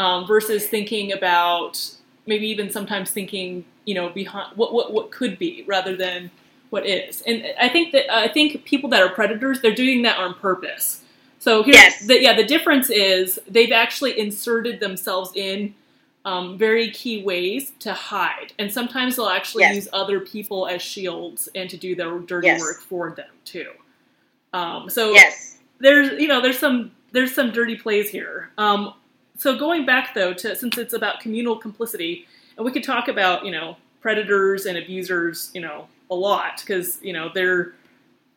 um, 0.00 0.26
versus 0.26 0.66
thinking 0.66 1.12
about 1.12 1.78
maybe 2.26 2.48
even 2.48 2.70
sometimes 2.70 3.10
thinking, 3.10 3.66
you 3.84 3.94
know, 3.94 4.08
behind 4.08 4.56
what 4.56 4.72
what 4.72 4.92
what 4.94 5.10
could 5.12 5.38
be 5.38 5.62
rather 5.66 5.94
than 5.94 6.30
what 6.70 6.86
is. 6.86 7.20
And 7.26 7.44
I 7.60 7.68
think 7.68 7.92
that 7.92 8.10
I 8.12 8.26
think 8.28 8.64
people 8.64 8.88
that 8.90 9.02
are 9.02 9.10
predators, 9.10 9.60
they're 9.60 9.74
doing 9.74 10.02
that 10.02 10.16
on 10.16 10.34
purpose. 10.34 11.02
So 11.38 11.62
here's 11.62 11.76
Yes. 11.76 12.06
the, 12.06 12.20
yeah, 12.22 12.34
the 12.34 12.44
difference 12.44 12.88
is 12.90 13.38
they've 13.46 13.72
actually 13.72 14.18
inserted 14.18 14.80
themselves 14.80 15.32
in 15.34 15.74
um, 16.24 16.56
very 16.58 16.90
key 16.90 17.22
ways 17.22 17.72
to 17.80 17.92
hide, 17.92 18.52
and 18.58 18.72
sometimes 18.72 19.16
they'll 19.16 19.26
actually 19.26 19.64
Yes. 19.64 19.74
use 19.76 19.88
other 19.92 20.20
people 20.20 20.66
as 20.66 20.80
shields 20.80 21.48
and 21.54 21.68
to 21.68 21.76
do 21.76 21.94
their 21.94 22.18
dirty 22.20 22.46
Yes. 22.48 22.60
work 22.60 22.80
for 22.80 23.10
them 23.10 23.30
too. 23.44 23.70
Um, 24.54 24.88
so 24.88 25.12
Yes. 25.12 25.58
there's 25.78 26.18
you 26.20 26.28
know 26.28 26.40
there's 26.40 26.58
some 26.58 26.92
there's 27.12 27.34
some 27.34 27.50
dirty 27.50 27.76
plays 27.76 28.08
here. 28.08 28.50
Um, 28.56 28.94
so 29.40 29.56
going 29.56 29.86
back 29.86 30.12
though 30.14 30.34
to 30.34 30.54
since 30.54 30.76
it's 30.76 30.92
about 30.92 31.20
communal 31.20 31.56
complicity, 31.56 32.26
and 32.58 32.64
we 32.64 32.70
could 32.70 32.84
talk 32.84 33.08
about 33.08 33.42
you 33.44 33.50
know 33.50 33.78
predators 34.02 34.66
and 34.66 34.76
abusers 34.76 35.50
you 35.54 35.62
know 35.62 35.88
a 36.10 36.14
lot 36.14 36.60
because 36.60 36.98
you 37.02 37.14
know 37.14 37.30
they're 37.32 37.72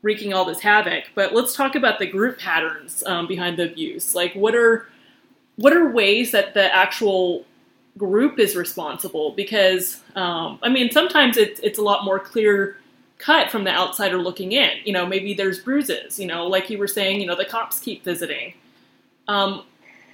wreaking 0.02 0.34
all 0.34 0.46
this 0.46 0.62
havoc. 0.62 1.04
But 1.14 1.34
let's 1.34 1.56
talk 1.56 1.76
about 1.76 2.00
the 2.00 2.06
group 2.06 2.40
patterns 2.40 3.04
um, 3.06 3.28
behind 3.28 3.58
the 3.58 3.70
abuse. 3.70 4.16
Like 4.16 4.34
what 4.34 4.56
are 4.56 4.88
what 5.58 5.74
are 5.74 5.92
ways 5.92 6.32
that 6.32 6.54
the 6.54 6.74
actual 6.74 7.46
group 7.98 8.40
is 8.40 8.56
responsible? 8.56 9.32
Because 9.32 10.00
um, 10.16 10.58
I 10.64 10.70
mean 10.70 10.90
sometimes 10.90 11.36
it's 11.36 11.60
it's 11.60 11.80
a 11.80 11.84
lot 11.84 12.06
more 12.06 12.18
clear 12.18 12.78
cut 13.18 13.52
from 13.52 13.66
the 13.66 13.72
outsider 13.72 14.20
looking 14.20 14.54
in. 14.54 14.72
You 14.86 14.94
know, 14.94 15.06
maybe 15.06 15.34
there's 15.34 15.60
bruises. 15.60 16.18
You 16.18 16.28
know, 16.28 16.48
like 16.48 16.70
you 16.70 16.78
were 16.78 16.88
saying, 16.88 17.20
you 17.20 17.28
know, 17.28 17.36
the 17.36 17.44
cops 17.44 17.82
keep 17.82 18.06
visiting. 18.06 18.54
Um, 19.28 19.64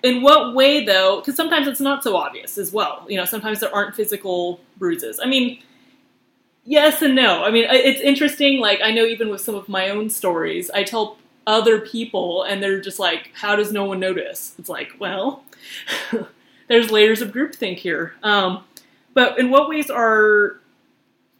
in 0.03 0.21
what 0.21 0.55
way, 0.55 0.85
though? 0.85 1.19
Because 1.19 1.35
sometimes 1.35 1.67
it's 1.67 1.79
not 1.81 2.03
so 2.03 2.15
obvious 2.15 2.57
as 2.57 2.71
well. 2.71 3.05
You 3.09 3.17
know, 3.17 3.25
sometimes 3.25 3.59
there 3.59 3.73
aren't 3.73 3.95
physical 3.95 4.59
bruises. 4.77 5.19
I 5.21 5.27
mean, 5.27 5.61
yes 6.65 7.01
and 7.01 7.15
no. 7.15 7.43
I 7.43 7.51
mean, 7.51 7.65
it's 7.69 8.01
interesting. 8.01 8.59
Like 8.59 8.79
I 8.81 8.91
know 8.91 9.05
even 9.05 9.29
with 9.29 9.41
some 9.41 9.55
of 9.55 9.67
my 9.67 9.89
own 9.89 10.09
stories, 10.09 10.69
I 10.69 10.83
tell 10.83 11.17
other 11.47 11.79
people 11.81 12.43
and 12.43 12.61
they're 12.61 12.79
just 12.79 12.99
like, 12.99 13.31
how 13.33 13.55
does 13.55 13.71
no 13.71 13.85
one 13.85 13.99
notice? 13.99 14.53
It's 14.59 14.69
like, 14.69 14.93
well, 14.99 15.43
there's 16.67 16.91
layers 16.91 17.21
of 17.21 17.31
groupthink 17.31 17.77
here. 17.77 18.13
Um, 18.23 18.63
but 19.13 19.39
in 19.39 19.49
what 19.49 19.67
ways 19.67 19.89
are 19.89 20.59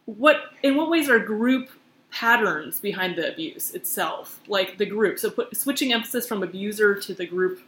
what 0.06 0.36
in 0.62 0.76
what 0.76 0.90
ways 0.90 1.08
are 1.08 1.20
group 1.20 1.70
patterns 2.10 2.80
behind 2.80 3.16
the 3.16 3.32
abuse 3.32 3.70
itself, 3.70 4.40
like 4.48 4.76
the 4.78 4.86
group? 4.86 5.18
So 5.18 5.30
put, 5.30 5.56
switching 5.56 5.92
emphasis 5.92 6.26
from 6.26 6.42
abuser 6.42 6.96
to 6.96 7.14
the 7.14 7.26
group 7.26 7.60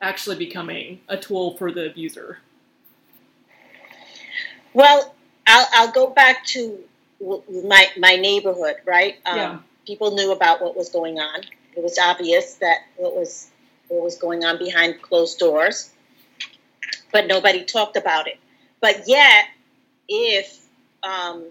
actually 0.00 0.36
becoming 0.36 1.00
a 1.08 1.16
tool 1.16 1.56
for 1.56 1.72
the 1.72 1.90
abuser. 1.90 2.38
Well, 4.72 5.14
I'll, 5.46 5.66
I'll 5.72 5.92
go 5.92 6.10
back 6.10 6.44
to 6.46 6.78
my 7.20 7.88
my 7.98 8.16
neighborhood, 8.16 8.76
right? 8.86 9.16
Um, 9.26 9.36
Yeah. 9.36 9.58
People 9.86 10.12
knew 10.12 10.30
about 10.30 10.62
what 10.62 10.76
was 10.76 10.88
going 10.90 11.18
on. 11.18 11.40
It 11.76 11.82
was 11.82 11.98
obvious 11.98 12.54
that 12.56 12.78
what 12.96 13.14
was 13.16 13.48
what 13.88 14.04
was 14.04 14.16
going 14.16 14.44
on 14.44 14.58
behind 14.58 15.02
closed 15.02 15.38
doors, 15.38 15.90
but 17.10 17.26
nobody 17.26 17.64
talked 17.64 17.96
about 17.96 18.28
it. 18.28 18.38
But 18.80 19.08
yet, 19.08 19.46
if 20.08 20.64
um, 21.02 21.46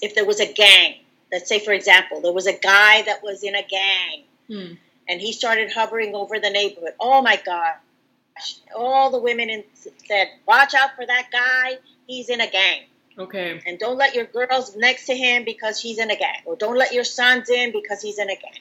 if 0.00 0.14
there 0.14 0.24
was 0.24 0.38
a 0.38 0.52
gang, 0.52 0.96
let's 1.32 1.48
say 1.48 1.58
for 1.58 1.72
example, 1.72 2.20
there 2.20 2.32
was 2.32 2.46
a 2.46 2.56
guy 2.56 3.02
that 3.02 3.22
was 3.22 3.42
in 3.42 3.54
a 3.54 3.62
gang 3.62 4.24
Hmm. 4.48 4.74
And 5.08 5.20
he 5.20 5.32
started 5.32 5.70
hovering 5.72 6.14
over 6.14 6.38
the 6.38 6.50
neighborhood. 6.50 6.94
Oh 7.00 7.22
my 7.22 7.40
gosh! 7.44 8.56
All 8.76 9.10
the 9.10 9.18
women 9.18 9.50
in, 9.50 9.64
said, 10.06 10.28
"Watch 10.46 10.74
out 10.74 10.94
for 10.96 11.06
that 11.06 11.28
guy. 11.32 11.78
He's 12.06 12.28
in 12.28 12.40
a 12.40 12.50
gang." 12.50 12.84
Okay. 13.18 13.60
and 13.66 13.78
don't 13.78 13.96
let 13.96 14.14
your 14.14 14.26
girls 14.26 14.76
next 14.76 15.06
to 15.06 15.14
him 15.16 15.44
because 15.44 15.80
he's 15.80 15.98
in 15.98 16.10
a 16.10 16.16
gang 16.16 16.42
or 16.44 16.54
don't 16.54 16.76
let 16.76 16.92
your 16.92 17.04
sons 17.04 17.48
in 17.48 17.72
because 17.72 18.02
he's 18.02 18.18
in 18.18 18.28
a 18.28 18.36
gang 18.36 18.60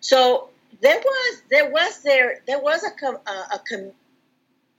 so 0.00 0.48
there 0.80 0.98
was 0.98 1.42
there 1.50 1.70
was 1.70 2.02
there 2.02 2.40
there 2.46 2.58
was 2.58 2.82
a, 2.82 2.90
com- 2.92 3.18
a, 3.26 3.30
a 3.56 3.60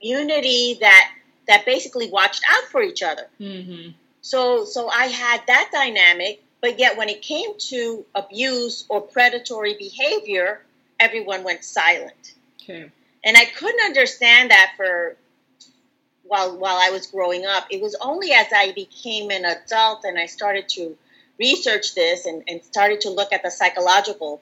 community 0.00 0.76
that 0.80 1.12
that 1.46 1.64
basically 1.64 2.10
watched 2.10 2.42
out 2.50 2.64
for 2.64 2.82
each 2.82 3.02
other 3.02 3.28
hmm 3.38 3.90
so 4.22 4.64
so 4.64 4.88
i 4.88 5.06
had 5.06 5.40
that 5.46 5.70
dynamic 5.72 6.42
but 6.60 6.78
yet 6.78 6.96
when 6.96 7.08
it 7.08 7.22
came 7.22 7.56
to 7.58 8.04
abuse 8.14 8.84
or 8.88 9.00
predatory 9.00 9.74
behavior 9.78 10.62
everyone 11.04 11.42
went 11.44 11.62
silent 11.64 12.34
Okay. 12.62 12.90
and 13.24 13.36
I 13.36 13.44
couldn't 13.58 13.84
understand 13.90 14.50
that 14.50 14.72
for 14.76 15.16
while 16.24 16.56
while 16.56 16.78
I 16.80 16.90
was 16.90 17.06
growing 17.08 17.44
up. 17.44 17.66
It 17.70 17.80
was 17.82 17.94
only 18.00 18.30
as 18.32 18.46
I 18.54 18.72
became 18.72 19.30
an 19.30 19.44
adult 19.44 20.04
and 20.04 20.18
I 20.18 20.26
started 20.26 20.68
to 20.70 20.96
research 21.38 21.94
this 21.94 22.24
and, 22.26 22.42
and 22.48 22.62
started 22.62 23.00
to 23.02 23.10
look 23.10 23.32
at 23.32 23.42
the 23.42 23.50
psychological 23.50 24.40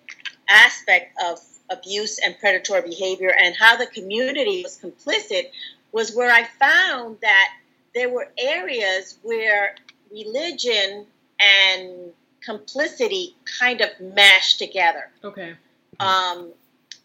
aspect 0.49 1.17
of 1.27 1.39
abuse 1.71 2.19
and 2.25 2.39
predatory 2.39 2.83
behavior 2.83 3.33
and 3.43 3.55
how 3.57 3.77
the 3.77 3.87
community 3.87 4.63
was 4.63 4.79
complicit 4.79 5.45
was 5.93 6.15
where 6.15 6.31
I 6.31 6.45
found 6.59 7.19
that 7.23 7.49
there 7.95 8.09
were 8.09 8.29
areas 8.39 9.19
where 9.23 9.75
religion 10.13 11.07
and 11.41 12.13
complicity 12.41 13.35
kind 13.59 13.81
of 13.81 13.89
mashed 14.01 14.59
together 14.59 15.11
Okay. 15.25 15.55
Um, 16.01 16.53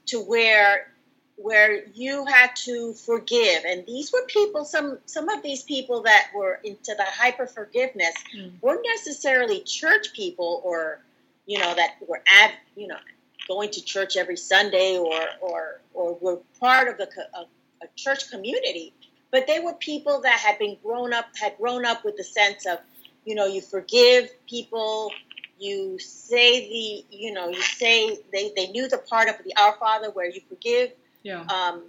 to 0.07 0.21
where 0.21 0.87
where 1.37 1.85
you 1.93 2.25
had 2.25 2.55
to 2.55 2.93
forgive 2.93 3.65
and 3.65 3.85
these 3.85 4.13
were 4.13 4.23
people 4.27 4.63
some 4.65 4.97
some 5.05 5.27
of 5.29 5.43
these 5.43 5.63
people 5.63 6.03
that 6.03 6.29
were 6.35 6.59
into 6.63 6.95
the 6.95 7.03
hyper 7.05 7.45
forgiveness 7.47 8.13
Mm. 8.35 8.53
weren't 8.61 8.85
necessarily 8.95 9.61
church 9.61 10.13
people 10.13 10.61
or 10.63 10.99
you 11.45 11.59
know 11.59 11.75
that 11.75 11.95
were 12.07 12.21
ad 12.27 12.51
you 12.77 12.87
know 12.87 12.97
going 13.49 13.69
to 13.71 13.83
church 13.83 14.15
every 14.17 14.37
sunday 14.37 14.97
or 14.97 15.19
or 15.41 15.81
or 15.93 16.17
were 16.21 16.39
part 16.59 16.87
of 16.87 16.97
co- 16.97 17.21
a, 17.41 17.41
a 17.85 17.87
church 17.97 18.29
community 18.31 18.93
but 19.31 19.45
they 19.47 19.59
were 19.59 19.73
people 19.73 20.21
that 20.21 20.39
had 20.39 20.57
been 20.57 20.77
grown 20.83 21.13
up 21.13 21.25
had 21.39 21.57
grown 21.57 21.85
up 21.85 22.05
with 22.05 22.15
the 22.17 22.23
sense 22.23 22.65
of 22.65 22.79
you 23.25 23.35
know 23.35 23.45
you 23.45 23.61
forgive 23.61 24.29
people 24.47 25.11
you 25.59 25.97
say 25.99 26.67
the 26.69 27.15
you 27.17 27.31
know 27.33 27.47
you 27.49 27.61
say 27.61 28.17
they, 28.33 28.51
they 28.55 28.67
knew 28.67 28.87
the 28.89 28.97
part 28.97 29.29
of 29.29 29.35
the 29.45 29.55
our 29.57 29.73
father 29.77 30.11
where 30.11 30.29
you 30.29 30.41
forgive 30.49 30.91
Yeah. 31.23 31.41
um, 31.43 31.83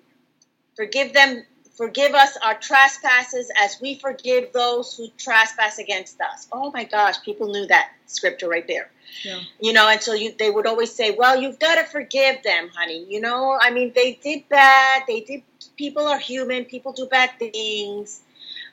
forgive 0.76 1.12
them 1.12 1.44
forgive 1.76 2.14
us 2.14 2.36
our 2.42 2.54
trespasses 2.58 3.50
as 3.58 3.78
we 3.82 3.96
forgive 3.96 4.52
those 4.52 4.96
who 4.96 5.08
trespass 5.18 5.78
against 5.78 6.20
us 6.20 6.48
oh 6.52 6.70
my 6.72 6.84
gosh 6.84 7.20
people 7.22 7.48
knew 7.48 7.66
that 7.66 7.90
scripture 8.06 8.48
right 8.48 8.66
there 8.68 8.90
Yeah. 9.24 9.40
you 9.60 9.72
know 9.72 9.88
and 9.88 10.00
so 10.00 10.14
you 10.14 10.32
they 10.38 10.50
would 10.50 10.66
always 10.66 10.92
say 10.92 11.10
well 11.10 11.40
you've 11.40 11.58
got 11.58 11.74
to 11.76 11.84
forgive 11.84 12.42
them 12.42 12.70
honey 12.74 13.04
you 13.08 13.20
know 13.20 13.58
i 13.60 13.70
mean 13.70 13.92
they 13.94 14.14
did 14.22 14.48
bad 14.48 15.02
they 15.06 15.20
did 15.20 15.42
people 15.76 16.06
are 16.06 16.18
human 16.18 16.64
people 16.64 16.92
do 16.92 17.06
bad 17.06 17.30
things 17.38 18.20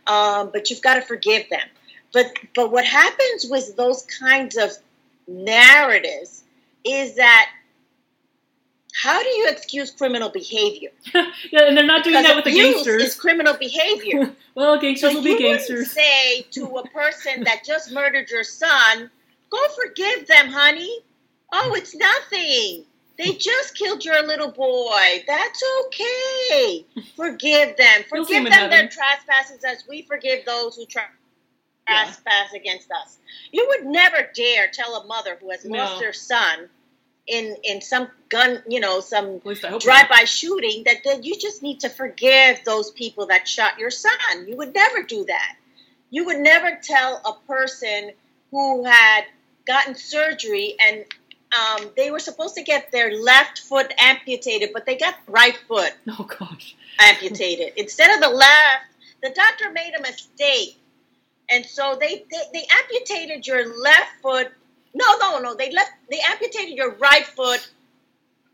um, 0.06 0.50
but 0.54 0.70
you've 0.70 0.82
got 0.82 0.96
to 0.96 1.02
forgive 1.02 1.50
them 1.50 1.68
but 2.14 2.32
but 2.56 2.72
what 2.72 2.86
happens 2.86 3.48
with 3.50 3.76
those 3.76 4.04
kinds 4.04 4.56
of 4.56 4.72
narratives 5.28 6.44
is 6.86 7.16
that 7.16 7.50
how 9.02 9.22
do 9.22 9.30
you 9.30 9.50
excuse 9.50 9.92
criminal 9.92 10.30
behavior 10.30 10.92
yeah, 11.14 11.24
and 11.54 11.76
they're 11.76 11.86
not 11.86 12.04
doing 12.04 12.22
that 12.22 12.36
with 12.36 12.46
the 12.46 12.52
gangsters. 12.52 13.04
is 13.04 13.16
criminal 13.16 13.56
behavior 13.58 14.34
well, 14.56 14.76
so 14.76 14.82
gangsters 14.82 15.14
will 15.16 15.24
be 15.24 15.38
gangsters. 15.38 15.92
say 15.92 16.42
to 16.52 16.66
a 16.78 16.88
person 16.90 17.44
that 17.44 17.64
just 17.66 17.92
murdered 17.92 18.30
your 18.30 18.44
son, 18.44 19.10
"Go 19.50 19.58
forgive 19.76 20.28
them, 20.28 20.50
honey." 20.50 21.00
Oh, 21.52 21.74
it's 21.76 21.96
nothing. 21.96 22.86
They 23.18 23.34
just 23.34 23.76
killed 23.76 24.04
your 24.04 24.26
little 24.26 24.52
boy. 24.52 25.24
That's 25.28 25.64
okay. 25.86 26.86
Forgive 27.16 27.78
them. 27.78 28.04
Forgive 28.10 28.46
them 28.46 28.70
their 28.72 28.90
trespasses 28.90 29.64
as 29.64 29.84
we 29.88 30.02
forgive 30.02 30.46
those 30.46 30.76
who 30.76 30.86
tra- 31.88 32.06
trespass 32.06 32.54
against 32.54 32.90
us. 32.92 33.18
You 33.52 33.66
would 33.70 33.86
never 33.86 34.30
dare 34.36 34.68
tell 34.72 34.96
a 34.96 35.06
mother 35.06 35.38
who 35.40 35.52
has 35.52 35.66
lost 35.66 36.04
her 36.04 36.14
son 36.14 36.70
in 37.28 37.56
in 37.64 37.82
some 37.82 38.10
gun, 38.30 38.62
you 38.68 38.80
know, 38.80 39.00
some 39.00 39.36
At 39.38 39.46
least 39.46 39.64
I 39.66 39.70
hope. 39.70 39.82
drive-by 39.82 40.26
shooting 40.26 40.84
that, 40.86 40.98
that 41.06 41.24
you 41.24 41.36
just 41.40 41.62
need 41.64 41.80
to 41.82 41.90
forgive 41.90 42.60
those 42.66 42.92
people 42.92 43.28
that 43.28 43.48
shot 43.48 43.80
your 43.80 43.92
son. 43.92 44.12
You 44.48 44.58
would 44.58 44.74
never 44.74 45.04
do 45.04 45.24
that. 45.26 45.56
You 46.10 46.26
would 46.26 46.40
never 46.40 46.78
tell 46.84 47.22
a 47.26 47.48
person 47.48 48.12
who 48.52 48.84
had 48.86 49.24
gotten 49.66 49.96
surgery 49.96 50.76
and 50.80 51.06
um, 51.54 51.90
they 51.96 52.12
were 52.12 52.20
supposed 52.20 52.56
to 52.56 52.64
get 52.64 52.92
their 52.92 53.16
left 53.22 53.60
foot 53.60 53.94
amputated, 54.00 54.72
but 54.74 54.86
they 54.86 54.98
got 54.98 55.16
right 55.28 55.58
foot. 55.68 55.94
Oh 56.10 56.28
gosh. 56.40 56.76
amputated 57.00 57.74
instead 57.78 58.14
of 58.14 58.22
the 58.22 58.30
left. 58.36 58.86
The 59.22 59.30
doctor 59.30 59.72
made 59.72 59.94
a 59.98 60.02
mistake, 60.02 60.78
and 61.50 61.66
so 61.66 61.98
they 62.00 62.24
they, 62.32 62.42
they 62.54 62.66
amputated 62.80 63.46
your 63.48 63.80
left 63.82 64.12
foot. 64.22 64.50
No, 64.94 65.06
no, 65.20 65.40
no. 65.40 65.56
They 65.56 65.72
left. 65.72 65.92
They 66.10 66.20
amputated 66.30 66.76
your 66.78 66.96
right 66.96 67.26
foot, 67.26 67.68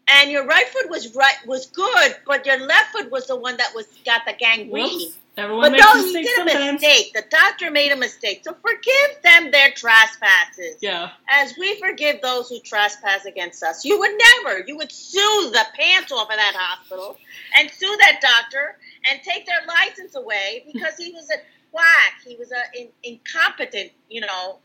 and 0.10 0.32
your 0.32 0.46
right 0.46 0.68
foot 0.68 0.90
was 0.90 1.14
right 1.16 1.36
was 1.46 1.68
good, 1.68 2.16
but 2.26 2.46
your 2.46 2.60
left 2.66 2.92
foot 2.94 3.12
was 3.12 3.28
the 3.28 3.36
one 3.36 3.58
that 3.58 3.72
was 3.76 3.86
got 4.06 4.22
the 4.26 4.34
gangrene. 4.34 5.12
Everyone 5.38 5.72
But 5.72 5.72
makes 5.74 5.86
no, 5.86 6.04
he 6.04 6.14
did 6.24 6.26
a 6.26 6.36
sometimes. 6.52 6.82
mistake. 6.82 7.14
The 7.14 7.24
doctor 7.30 7.72
made 7.72 7.94
a 7.94 7.96
mistake. 7.96 8.42
So 8.44 8.54
forgive 8.62 9.22
them 9.24 9.52
their 9.52 9.72
trespasses 9.72 10.76
Yeah. 10.82 11.12
as 11.30 11.54
we 11.58 11.80
forgive 11.80 12.20
those 12.22 12.50
who 12.50 12.60
trespass 12.60 13.24
against 13.24 13.64
us. 13.64 13.86
You 13.86 14.00
would 14.00 14.12
never. 14.44 14.66
You 14.68 14.76
would 14.78 14.92
sue 14.92 15.50
the 15.54 15.64
pants 15.80 16.12
off 16.12 16.30
of 16.30 16.36
that 16.36 16.56
hospital 16.58 17.16
and 17.58 17.72
sue 17.72 17.96
that 18.02 18.20
doctor 18.22 18.76
and 19.10 19.22
take 19.24 19.46
their 19.46 19.62
license 19.66 20.16
away 20.16 20.66
because 20.74 20.98
he 20.98 21.14
was 21.14 21.30
a 21.30 21.38
quack. 21.72 22.22
He 22.26 22.36
was 22.36 22.52
a 22.52 22.80
in, 22.80 22.90
incompetent, 23.04 23.92
you 24.10 24.22
know, 24.22 24.58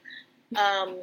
um, 0.57 0.97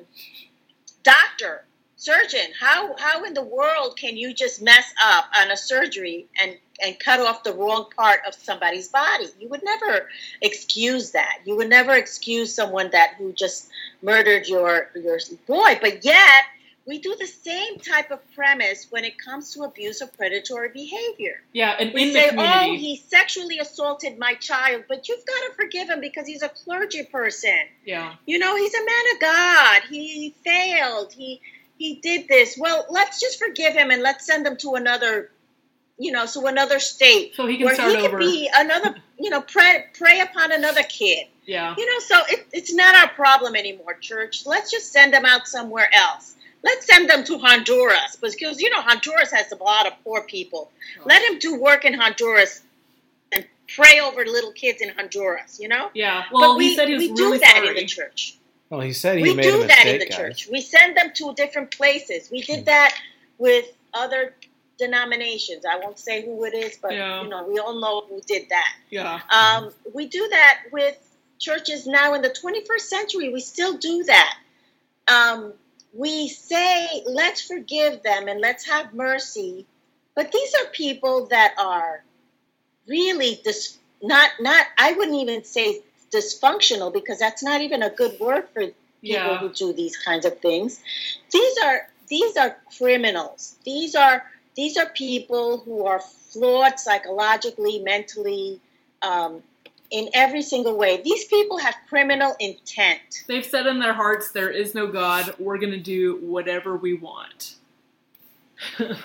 doctor, 1.03 1.65
surgeon. 1.95 2.51
How 2.59 2.95
how 2.97 3.23
in 3.23 3.33
the 3.33 3.43
world 3.43 3.97
can 3.97 4.17
you 4.17 4.33
just 4.33 4.61
mess 4.61 4.93
up 5.01 5.25
on 5.37 5.51
a 5.51 5.57
surgery 5.57 6.27
and 6.41 6.57
and 6.83 6.99
cut 6.99 7.19
off 7.19 7.43
the 7.43 7.53
wrong 7.53 7.87
part 7.95 8.21
of 8.27 8.33
somebody's 8.33 8.87
body? 8.87 9.27
You 9.39 9.49
would 9.49 9.63
never 9.63 10.09
excuse 10.41 11.11
that. 11.11 11.39
You 11.45 11.55
would 11.57 11.69
never 11.69 11.93
excuse 11.93 12.53
someone 12.53 12.91
that 12.91 13.15
who 13.17 13.33
just 13.33 13.69
murdered 14.01 14.47
your 14.47 14.89
your 14.95 15.19
boy. 15.47 15.77
But 15.81 16.03
yet 16.03 16.43
we 16.85 16.97
do 16.99 17.15
the 17.19 17.27
same 17.27 17.77
type 17.79 18.09
of 18.11 18.19
premise 18.33 18.87
when 18.89 19.03
it 19.05 19.17
comes 19.17 19.53
to 19.53 19.61
abuse 19.63 20.01
or 20.01 20.07
predatory 20.07 20.69
behavior. 20.69 21.41
Yeah, 21.53 21.75
and 21.79 21.93
We 21.93 22.03
in 22.07 22.13
say, 22.13 22.29
the 22.31 22.35
"Oh, 22.39 22.73
he 22.75 22.97
sexually 22.97 23.59
assaulted 23.59 24.17
my 24.17 24.33
child," 24.35 24.85
but 24.87 25.07
you've 25.07 25.25
got 25.25 25.47
to 25.49 25.53
forgive 25.55 25.89
him 25.89 25.99
because 26.01 26.25
he's 26.27 26.41
a 26.41 26.49
clergy 26.49 27.03
person. 27.03 27.59
yeah. 27.85 28.15
You 28.25 28.39
know, 28.39 28.55
he's 28.55 28.73
a 28.73 28.83
man 28.85 29.15
of 29.15 29.19
God. 29.21 29.81
He 29.89 30.35
failed. 30.43 31.13
He 31.13 31.41
he 31.77 31.95
did 31.95 32.27
this. 32.27 32.57
Well, 32.57 32.85
let's 32.89 33.19
just 33.19 33.39
forgive 33.39 33.73
him 33.73 33.91
and 33.91 34.01
let's 34.01 34.25
send 34.25 34.45
him 34.45 34.57
to 34.57 34.73
another, 34.75 35.31
you 35.97 36.11
know, 36.11 36.25
so 36.25 36.45
another 36.47 36.79
state 36.79 37.35
So 37.35 37.47
he 37.47 37.57
can 37.57 37.65
where 37.65 37.75
start 37.75 37.91
he 37.91 37.97
over. 37.97 38.17
could 38.17 38.19
be 38.19 38.49
another, 38.53 38.95
you 39.19 39.29
know, 39.31 39.41
prey, 39.41 39.85
prey 39.97 40.19
upon 40.21 40.51
another 40.51 40.83
kid. 40.83 41.25
yeah. 41.45 41.73
You 41.77 41.85
know, 41.85 41.99
so 41.99 42.19
it, 42.29 42.47
it's 42.53 42.73
not 42.73 42.93
our 42.95 43.09
problem 43.09 43.55
anymore, 43.55 43.95
church. 43.95 44.45
Let's 44.45 44.69
just 44.71 44.91
send 44.91 45.13
him 45.15 45.25
out 45.25 45.47
somewhere 45.47 45.89
else. 45.93 46.35
Let's 46.63 46.85
send 46.85 47.09
them 47.09 47.23
to 47.25 47.37
Honduras 47.37 48.17
because 48.21 48.61
you 48.61 48.69
know 48.69 48.81
Honduras 48.81 49.31
has 49.31 49.51
a 49.51 49.55
lot 49.55 49.87
of 49.87 49.93
poor 50.03 50.21
people. 50.23 50.71
Let 51.05 51.21
him 51.23 51.39
do 51.39 51.59
work 51.59 51.85
in 51.85 51.93
Honduras 51.93 52.61
and 53.31 53.45
pray 53.75 53.99
over 53.99 54.23
little 54.25 54.51
kids 54.51 54.81
in 54.81 54.89
Honduras. 54.89 55.59
You 55.59 55.67
know. 55.69 55.89
Yeah. 55.93 56.23
Well, 56.31 56.53
but 56.53 56.57
we, 56.57 56.69
he 56.69 56.75
said 56.75 56.87
he 56.87 56.93
was 56.95 57.03
we 57.03 57.09
really 57.11 57.37
do 57.37 57.43
that 57.45 57.55
sorry. 57.55 57.67
in 57.69 57.75
the 57.75 57.85
church. 57.85 58.37
Well, 58.69 58.81
he 58.81 58.93
said 58.93 59.17
he 59.17 59.23
we 59.23 59.33
made 59.33 59.43
do 59.43 59.63
a 59.63 59.67
that 59.67 59.85
in 59.85 59.99
the 59.99 60.05
guys. 60.05 60.17
church. 60.17 60.49
We 60.49 60.61
send 60.61 60.95
them 60.95 61.11
to 61.15 61.33
different 61.35 61.71
places. 61.71 62.29
We 62.31 62.41
did 62.41 62.65
that 62.65 62.95
with 63.37 63.65
other 63.93 64.33
denominations. 64.77 65.65
I 65.69 65.77
won't 65.77 65.99
say 65.99 66.25
who 66.25 66.43
it 66.45 66.53
is, 66.53 66.77
but 66.81 66.93
Yeah. 66.93 67.21
you 67.21 67.29
know, 67.29 67.45
we 67.47 67.59
all 67.59 67.79
know 67.79 68.05
who 68.09 68.21
did 68.21 68.47
that. 68.49 68.73
Yeah. 68.89 69.19
Um, 69.29 69.71
we 69.93 70.07
do 70.07 70.25
that 70.29 70.63
with 70.71 70.97
churches 71.37 71.85
now 71.85 72.13
in 72.13 72.21
the 72.21 72.29
21st 72.29 72.79
century. 72.81 73.29
We 73.33 73.41
still 73.41 73.77
do 73.77 74.03
that. 74.05 74.37
Um, 75.07 75.53
we 75.93 76.27
say, 76.29 77.03
let's 77.05 77.41
forgive 77.41 78.03
them 78.03 78.27
and 78.27 78.39
let's 78.41 78.65
have 78.67 78.93
mercy. 78.93 79.65
But 80.15 80.31
these 80.31 80.53
are 80.55 80.65
people 80.71 81.27
that 81.27 81.53
are 81.57 82.03
really 82.87 83.39
dis- 83.43 83.77
not 84.01 84.29
not. 84.39 84.65
I 84.77 84.93
wouldn't 84.93 85.17
even 85.17 85.43
say 85.43 85.81
dysfunctional 86.13 86.91
because 86.93 87.19
that's 87.19 87.43
not 87.43 87.61
even 87.61 87.83
a 87.83 87.89
good 87.89 88.19
word 88.19 88.47
for 88.53 88.61
people 88.61 88.75
Yeah. 89.01 89.37
who 89.37 89.49
do 89.53 89.73
these 89.73 89.97
kinds 89.97 90.25
of 90.25 90.39
things. 90.39 90.79
These 91.31 91.57
are 91.63 91.87
these 92.07 92.35
are 92.37 92.57
criminals. 92.77 93.55
These 93.63 93.95
are 93.95 94.23
these 94.55 94.77
are 94.77 94.87
people 94.89 95.59
who 95.59 95.85
are 95.85 95.99
flawed 96.01 96.79
psychologically, 96.79 97.79
mentally, 97.79 98.59
um, 99.01 99.41
in 99.91 100.09
every 100.13 100.41
single 100.41 100.77
way. 100.77 101.01
These 101.01 101.25
people 101.25 101.57
have 101.57 101.75
criminal 101.89 102.35
intent. 102.39 103.23
They've 103.27 103.45
said 103.45 103.67
in 103.67 103.79
their 103.79 103.93
hearts, 103.93 104.31
there 104.31 104.49
is 104.49 104.73
no 104.73 104.87
God. 104.87 105.33
We're 105.37 105.57
going 105.57 105.71
to 105.73 105.79
do 105.79 106.17
whatever 106.21 106.77
we 106.77 106.93
want. 106.95 107.55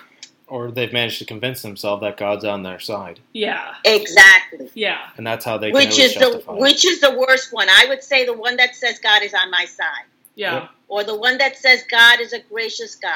Or 0.49 0.71
they've 0.71 0.93
managed 0.93 1.19
to 1.19 1.25
convince 1.25 1.63
themselves 1.63 2.03
that 2.03 2.17
God's 2.17 2.45
on 2.45 2.63
their 2.63 2.79
side, 2.79 3.19
Yeah. 3.33 3.75
Exactly. 3.85 4.71
Yeah. 4.75 5.09
and 5.17 5.27
that's 5.27 5.45
how 5.45 5.59
they 5.59 5.73
Which 5.73 5.99
is 5.99 6.15
the 6.15 6.21
justify 6.21 6.53
which 6.53 6.85
is 6.85 7.01
the 7.01 7.19
worst 7.19 7.53
one. 7.53 7.69
I 7.69 7.87
would 7.89 8.01
say 8.03 8.25
the 8.25 8.33
one 8.33 8.57
that 8.59 8.77
says 8.77 9.01
God 9.01 9.23
is 9.25 9.35
on 9.35 9.51
my 9.51 9.65
side, 9.65 10.07
Yeah. 10.37 10.55
Yep. 10.55 10.71
or 10.87 11.03
the 11.03 11.17
one 11.17 11.37
that 11.39 11.57
says 11.57 11.83
God 11.91 12.21
is 12.21 12.33
a 12.33 12.39
gracious 12.39 12.95
God. 12.95 13.13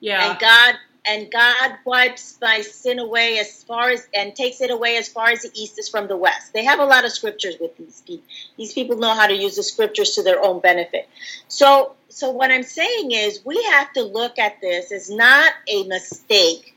Yeah. 0.00 0.30
and 0.30 0.38
God 0.40 0.76
and 1.04 1.30
God 1.32 1.72
wipes 1.84 2.38
my 2.40 2.60
sin 2.60 2.98
away 2.98 3.38
as 3.38 3.64
far 3.64 3.90
as 3.90 4.06
and 4.14 4.34
takes 4.36 4.60
it 4.60 4.70
away 4.70 4.96
as 4.96 5.08
far 5.08 5.30
as 5.30 5.42
the 5.42 5.50
east 5.54 5.78
is 5.78 5.88
from 5.88 6.06
the 6.06 6.16
west. 6.16 6.52
They 6.52 6.64
have 6.64 6.78
a 6.78 6.84
lot 6.84 7.04
of 7.04 7.12
scriptures 7.12 7.56
with 7.60 7.76
these 7.76 8.02
people. 8.02 8.24
These 8.56 8.72
people 8.72 8.96
know 8.96 9.14
how 9.14 9.26
to 9.26 9.34
use 9.34 9.56
the 9.56 9.64
scriptures 9.64 10.12
to 10.12 10.22
their 10.22 10.42
own 10.42 10.60
benefit. 10.60 11.08
So 11.48 11.94
so 12.08 12.30
what 12.30 12.50
I'm 12.50 12.62
saying 12.62 13.10
is 13.12 13.44
we 13.44 13.62
have 13.64 13.92
to 13.94 14.02
look 14.02 14.38
at 14.38 14.60
this 14.60 14.92
as 14.92 15.10
not 15.10 15.52
a 15.66 15.84
mistake, 15.88 16.76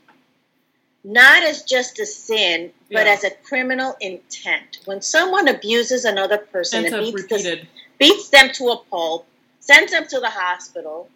not 1.04 1.44
as 1.44 1.62
just 1.62 2.00
a 2.00 2.06
sin, 2.06 2.72
but 2.90 3.06
Yeah. 3.06 3.12
as 3.12 3.22
a 3.22 3.30
criminal 3.30 3.96
intent. 4.00 4.78
When 4.86 5.02
someone 5.02 5.46
abuses 5.46 6.04
another 6.04 6.38
person 6.38 6.86
and 6.86 7.04
beats, 7.04 7.28
the, 7.28 7.60
beats 7.98 8.28
them 8.30 8.50
to 8.54 8.70
a 8.70 8.78
pulp, 8.78 9.28
sends 9.60 9.92
them 9.92 10.06
to 10.08 10.18
the 10.18 10.30
hospital, 10.30 11.08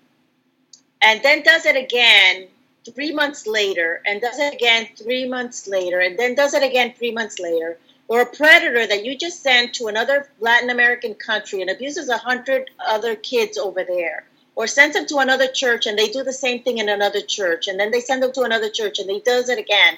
and 1.02 1.22
then 1.22 1.42
does 1.42 1.66
it 1.66 1.76
again 1.76 2.48
three 2.90 3.12
months 3.12 3.46
later, 3.46 4.02
and 4.06 4.20
does 4.20 4.38
it 4.38 4.54
again 4.54 4.88
three 4.96 5.28
months 5.28 5.66
later, 5.68 6.00
and 6.00 6.18
then 6.18 6.34
does 6.34 6.54
it 6.54 6.62
again 6.62 6.92
three 6.96 7.12
months 7.12 7.38
later, 7.38 7.78
or 8.08 8.20
a 8.20 8.26
predator 8.26 8.86
that 8.86 9.04
you 9.04 9.16
just 9.16 9.42
sent 9.42 9.74
to 9.74 9.86
another 9.86 10.28
Latin 10.40 10.70
American 10.70 11.14
country 11.14 11.60
and 11.60 11.70
abuses 11.70 12.08
a 12.08 12.18
hundred 12.18 12.68
other 12.84 13.14
kids 13.14 13.56
over 13.56 13.84
there, 13.84 14.24
or 14.56 14.66
sends 14.66 14.96
them 14.96 15.06
to 15.06 15.18
another 15.18 15.46
church 15.46 15.86
and 15.86 15.98
they 15.98 16.08
do 16.08 16.24
the 16.24 16.32
same 16.32 16.62
thing 16.62 16.78
in 16.78 16.88
another 16.88 17.20
church, 17.20 17.68
and 17.68 17.78
then 17.78 17.90
they 17.90 18.00
send 18.00 18.22
them 18.22 18.32
to 18.32 18.42
another 18.42 18.68
church 18.68 18.98
and 18.98 19.10
he 19.10 19.20
does 19.20 19.48
it 19.48 19.58
again. 19.58 19.96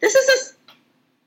This 0.00 0.14
is 0.14 0.28
a 0.28 0.54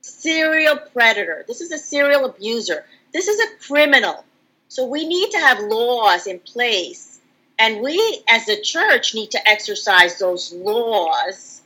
serial 0.01 0.78
predator. 0.78 1.43
This 1.47 1.61
is 1.61 1.72
a 1.72 1.78
serial 1.78 2.26
abuser. 2.26 2.86
This 3.13 3.28
is 3.28 3.39
a 3.39 3.55
criminal. 3.68 4.24
So 4.68 4.86
we 4.86 5.07
need 5.07 5.32
to 5.32 5.39
have 5.39 5.59
laws 5.59 6.28
in 6.28 6.39
place. 6.39 7.16
And 7.60 7.82
we, 7.82 8.24
as 8.28 8.47
a 8.49 8.62
church, 8.62 9.16
need 9.16 9.32
to 9.32 9.49
exercise 9.49 10.20
those 10.20 10.53
laws 10.53 11.62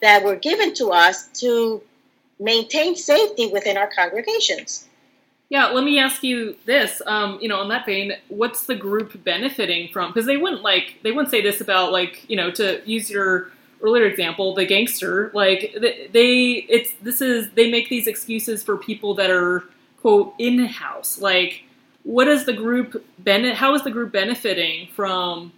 that 0.00 0.24
were 0.24 0.36
given 0.36 0.74
to 0.74 0.88
us 0.88 1.28
to 1.40 1.82
maintain 2.40 2.96
safety 2.96 3.48
within 3.48 3.76
our 3.76 3.88
congregations. 3.88 4.88
Yeah, 5.48 5.68
let 5.68 5.84
me 5.84 5.98
ask 5.98 6.22
you 6.22 6.56
this. 6.66 7.00
Um, 7.06 7.38
you 7.40 7.48
know, 7.48 7.60
on 7.60 7.68
that 7.70 7.86
vein, 7.86 8.12
what's 8.28 8.66
the 8.66 8.76
group 8.76 9.24
benefiting 9.24 9.88
from? 9.92 10.10
Because 10.10 10.26
they 10.26 10.36
wouldn't 10.36 10.62
like 10.62 10.96
they 11.02 11.10
wouldn't 11.10 11.30
say 11.30 11.40
this 11.40 11.60
about 11.60 11.90
like 11.90 12.28
you 12.28 12.36
know 12.36 12.50
to 12.52 12.82
use 12.84 13.10
your 13.10 13.50
earlier 13.80 14.04
example, 14.04 14.54
the 14.54 14.66
gangster. 14.66 15.30
Like 15.32 15.74
they, 15.80 16.08
they 16.12 16.66
it's 16.68 16.92
this 17.00 17.22
is 17.22 17.50
they 17.52 17.70
make 17.70 17.88
these 17.88 18.06
excuses 18.06 18.62
for 18.62 18.76
people 18.76 19.14
that 19.14 19.30
are 19.30 19.64
quote 20.00 20.34
in 20.38 20.64
house. 20.66 21.18
Like, 21.18 21.64
what 22.08 22.26
is 22.26 22.46
the 22.46 22.54
group 22.54 23.04
benefit? 23.18 23.54
How 23.54 23.74
is 23.74 23.84
the 23.84 23.90
group 23.90 24.12
benefiting 24.12 24.88
from 24.94 25.52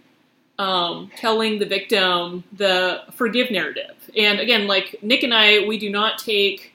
um, 0.59 1.09
telling 1.15 1.59
the 1.59 1.65
victim 1.65 2.43
the 2.51 3.03
forgive 3.13 3.49
narrative? 3.51 3.95
And 4.17 4.41
again, 4.41 4.67
like 4.67 5.01
Nick 5.01 5.23
and 5.23 5.33
I, 5.33 5.65
we 5.65 5.79
do 5.79 5.89
not 5.89 6.17
take 6.17 6.73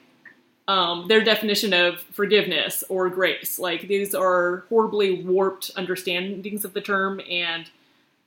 um, 0.67 1.07
their 1.07 1.23
definition 1.23 1.73
of 1.73 1.99
forgiveness 2.11 2.83
or 2.89 3.07
grace. 3.09 3.59
Like 3.59 3.87
these 3.87 4.15
are 4.15 4.65
horribly 4.67 5.21
warped 5.21 5.69
understandings 5.75 6.65
of 6.65 6.73
the 6.73 6.81
term 6.81 7.21
and 7.29 7.69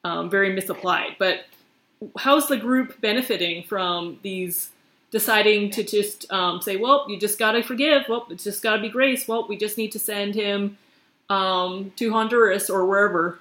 um, 0.04 0.30
very 0.30 0.52
misapplied. 0.52 1.16
But 1.18 1.46
how's 2.16 2.46
the 2.46 2.58
group 2.58 3.00
benefiting 3.00 3.64
from 3.64 4.20
these 4.22 4.70
deciding 5.10 5.72
to 5.72 5.82
just 5.82 6.30
um, 6.32 6.62
say, 6.62 6.76
well, 6.76 7.06
you 7.08 7.18
just 7.18 7.40
got 7.40 7.52
to 7.52 7.62
forgive. 7.64 8.04
Well, 8.08 8.28
it's 8.30 8.44
just 8.44 8.62
got 8.62 8.76
to 8.76 8.82
be 8.82 8.88
grace. 8.88 9.26
Well, 9.26 9.48
we 9.48 9.56
just 9.56 9.76
need 9.76 9.90
to 9.90 9.98
send 9.98 10.36
him 10.36 10.78
um, 11.30 11.92
to 11.96 12.12
Honduras 12.12 12.68
or 12.68 12.84
wherever. 12.84 13.38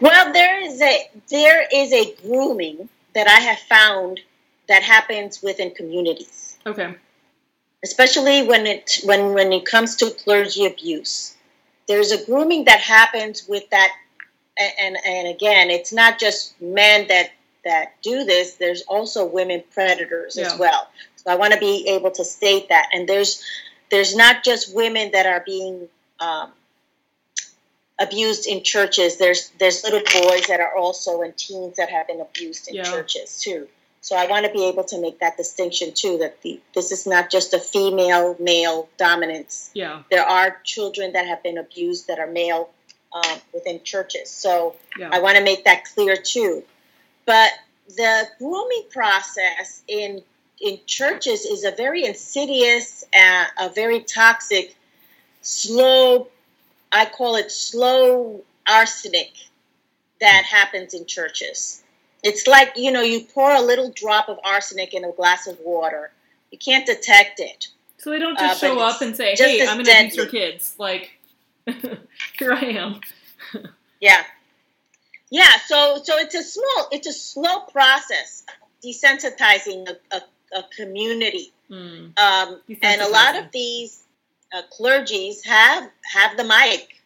Well, 0.00 0.32
there 0.32 0.60
is 0.60 0.80
a 0.82 1.08
there 1.30 1.66
is 1.72 1.92
a 1.92 2.14
grooming 2.22 2.88
that 3.14 3.26
I 3.26 3.40
have 3.40 3.58
found 3.60 4.20
that 4.68 4.82
happens 4.82 5.42
within 5.42 5.70
communities, 5.70 6.58
Okay. 6.66 6.94
especially 7.82 8.42
when 8.46 8.66
it 8.66 8.98
when 9.04 9.32
when 9.32 9.52
it 9.52 9.64
comes 9.64 9.96
to 9.96 10.10
clergy 10.10 10.66
abuse. 10.66 11.34
There's 11.88 12.10
a 12.12 12.22
grooming 12.26 12.64
that 12.64 12.80
happens 12.80 13.48
with 13.48 13.70
that, 13.70 13.92
and 14.58 14.98
and, 15.06 15.28
again, 15.28 15.70
it's 15.70 15.92
not 15.92 16.18
just 16.18 16.60
men 16.60 17.06
that 17.08 17.30
that 17.64 17.94
do 18.02 18.24
this. 18.24 18.54
There's 18.56 18.82
also 18.82 19.24
women 19.24 19.62
predators 19.72 20.36
Yeah. 20.36 20.52
as 20.52 20.58
well. 20.58 20.88
So 21.16 21.30
I 21.32 21.36
want 21.36 21.54
to 21.54 21.58
be 21.58 21.88
able 21.88 22.10
to 22.12 22.24
state 22.24 22.68
that, 22.68 22.90
and 22.92 23.08
there's 23.08 23.42
there's 23.90 24.14
not 24.16 24.44
just 24.44 24.74
women 24.74 25.10
that 25.12 25.26
are 25.26 25.42
being 25.44 25.88
um, 26.20 26.52
abused 27.98 28.46
in 28.46 28.62
churches. 28.62 29.16
There's 29.16 29.50
there's 29.58 29.82
little 29.84 30.00
boys 30.22 30.46
that 30.48 30.60
are 30.60 30.76
also 30.76 31.22
and 31.22 31.36
teens 31.36 31.76
that 31.76 31.90
have 31.90 32.06
been 32.06 32.20
abused 32.20 32.68
in 32.68 32.76
Yeah. 32.76 32.82
churches 32.84 33.40
too. 33.40 33.68
So 34.00 34.14
I 34.16 34.26
want 34.26 34.46
to 34.46 34.52
be 34.52 34.66
able 34.68 34.84
to 34.84 35.00
make 35.00 35.18
that 35.20 35.36
distinction 35.36 35.92
too. 35.92 36.18
That 36.18 36.40
the 36.42 36.60
this 36.74 36.92
is 36.92 37.06
not 37.06 37.30
just 37.30 37.54
a 37.54 37.58
female 37.58 38.36
male 38.38 38.88
dominance. 38.98 39.70
Yeah. 39.74 40.02
There 40.10 40.24
are 40.24 40.58
children 40.64 41.12
that 41.12 41.26
have 41.26 41.42
been 41.42 41.58
abused 41.58 42.06
that 42.08 42.18
are 42.18 42.26
male 42.26 42.70
um, 43.12 43.38
within 43.52 43.82
churches. 43.82 44.30
So 44.30 44.76
Yeah. 44.98 45.08
I 45.12 45.20
want 45.20 45.36
to 45.38 45.42
make 45.44 45.64
that 45.64 45.84
clear 45.84 46.16
too. 46.16 46.64
But 47.24 47.50
the 47.88 48.28
grooming 48.38 48.84
process 48.90 49.82
in 49.88 50.22
in 50.60 50.78
churches 50.86 51.44
is 51.44 51.64
a 51.64 51.70
very 51.70 52.04
insidious, 52.04 53.04
uh, 53.14 53.44
a 53.58 53.68
very 53.70 54.00
toxic, 54.00 54.74
slow. 55.42 56.28
I 56.92 57.06
call 57.06 57.36
it 57.36 57.50
slow 57.52 58.42
arsenic 58.66 59.32
that 60.20 60.44
happens 60.44 60.94
in 60.94 61.06
churches. 61.06 61.82
It's 62.22 62.46
like 62.46 62.72
you 62.76 62.90
know 62.90 63.02
you 63.02 63.20
pour 63.20 63.52
a 63.52 63.60
little 63.60 63.90
drop 63.90 64.28
of 64.28 64.38
arsenic 64.44 64.94
in 64.94 65.04
a 65.04 65.12
glass 65.12 65.46
of 65.46 65.58
water. 65.60 66.10
You 66.50 66.58
can't 66.58 66.86
detect 66.86 67.40
it. 67.40 67.68
So 67.98 68.10
they 68.10 68.18
don't 68.18 68.36
Uh, 68.36 68.48
just 68.48 68.60
but 68.60 68.66
show 68.68 68.78
up 68.78 69.00
and 69.02 69.16
say, 69.16 69.34
"Hey, 69.36 69.66
I'm 69.66 69.82
going 69.82 69.84
to 69.86 69.98
abuse 69.98 70.16
your 70.16 70.26
kids." 70.26 70.74
Like, 70.78 71.10
here 72.38 72.52
I 72.52 72.64
am. 72.64 73.00
Yeah, 73.98 74.22
yeah. 75.30 75.56
So 75.66 76.02
so 76.04 76.18
it's 76.18 76.34
a 76.34 76.42
small, 76.42 76.88
it's 76.92 77.06
a 77.06 77.12
slow 77.12 77.60
process, 77.60 78.44
desensitizing 78.84 79.88
a, 79.88 80.16
a, 80.16 80.22
a 80.52 80.62
community. 80.76 81.52
Hmm. 81.68 82.08
Um, 82.16 82.60
and 82.82 83.00
a 83.00 83.08
lot 83.08 83.36
of 83.36 83.50
these 83.52 84.04
uh, 84.54 84.62
clergies 84.78 85.44
have 85.44 85.90
have 86.04 86.36
the 86.36 86.44
mic, 86.44 87.00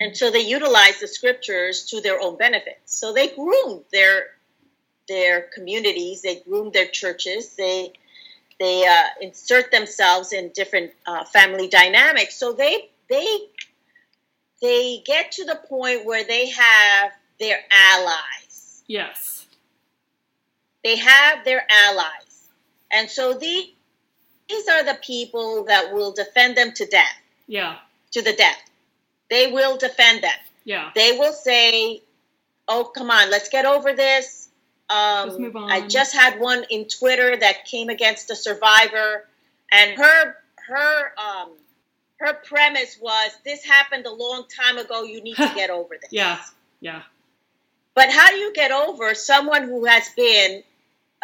and 0.00 0.16
so 0.16 0.30
they 0.30 0.40
utilize 0.40 1.00
the 1.00 1.06
scriptures 1.06 1.86
to 1.86 2.00
their 2.00 2.20
own 2.20 2.36
benefit. 2.36 2.80
So 2.84 3.12
they 3.12 3.28
groom 3.28 3.82
their 3.92 4.26
their 5.08 5.42
communities, 5.54 6.22
they 6.22 6.36
groom 6.36 6.70
their 6.72 6.86
churches, 6.88 7.54
they 7.56 7.92
they 8.58 8.86
uh, 8.86 9.04
insert 9.20 9.70
themselves 9.70 10.32
in 10.32 10.50
different 10.54 10.92
uh, 11.06 11.24
family 11.24 11.68
dynamics. 11.68 12.36
So 12.36 12.52
they 12.52 12.90
they 13.08 13.38
they 14.60 15.02
get 15.04 15.32
to 15.32 15.44
the 15.44 15.56
point 15.56 16.04
where 16.04 16.24
they 16.24 16.50
have 16.50 17.12
their 17.38 17.58
allies. 17.70 18.82
Yes. 18.86 19.46
They 20.82 20.96
have 20.96 21.44
their 21.44 21.66
allies. 21.70 22.33
And 22.94 23.10
so 23.10 23.34
these, 23.34 23.66
these 24.48 24.68
are 24.68 24.84
the 24.84 24.94
people 25.02 25.64
that 25.64 25.92
will 25.92 26.12
defend 26.12 26.56
them 26.56 26.72
to 26.72 26.86
death, 26.86 27.16
Yeah. 27.46 27.76
to 28.12 28.22
the 28.22 28.32
death. 28.32 28.58
They 29.30 29.50
will 29.52 29.76
defend 29.76 30.22
them. 30.22 30.38
Yeah. 30.64 30.90
They 30.94 31.12
will 31.18 31.32
say, 31.32 32.02
"Oh, 32.68 32.84
come 32.84 33.10
on, 33.10 33.30
let's 33.30 33.48
get 33.48 33.64
over 33.66 33.92
this." 33.92 34.48
Um, 34.88 35.28
Let's 35.28 35.38
move 35.40 35.56
on. 35.56 35.72
I 35.72 35.86
just 35.88 36.14
had 36.14 36.38
one 36.38 36.64
in 36.70 36.86
Twitter 36.88 37.36
that 37.36 37.64
came 37.64 37.88
against 37.88 38.30
a 38.30 38.36
survivor, 38.36 39.26
and 39.72 39.98
her 39.98 40.36
her 40.68 41.12
um, 41.18 41.50
her 42.18 42.34
premise 42.34 42.98
was, 43.00 43.32
"This 43.44 43.64
happened 43.64 44.06
a 44.06 44.12
long 44.12 44.44
time 44.48 44.78
ago. 44.78 45.02
You 45.04 45.20
need 45.22 45.36
to 45.36 45.52
get 45.60 45.70
over 45.70 45.96
this." 46.00 46.12
Yeah. 46.12 46.38
Yeah. 46.80 47.02
But 47.94 48.10
how 48.10 48.28
do 48.30 48.36
you 48.36 48.52
get 48.52 48.70
over 48.72 49.14
someone 49.14 49.62
who 49.64 49.84
has 49.86 50.08
been 50.16 50.62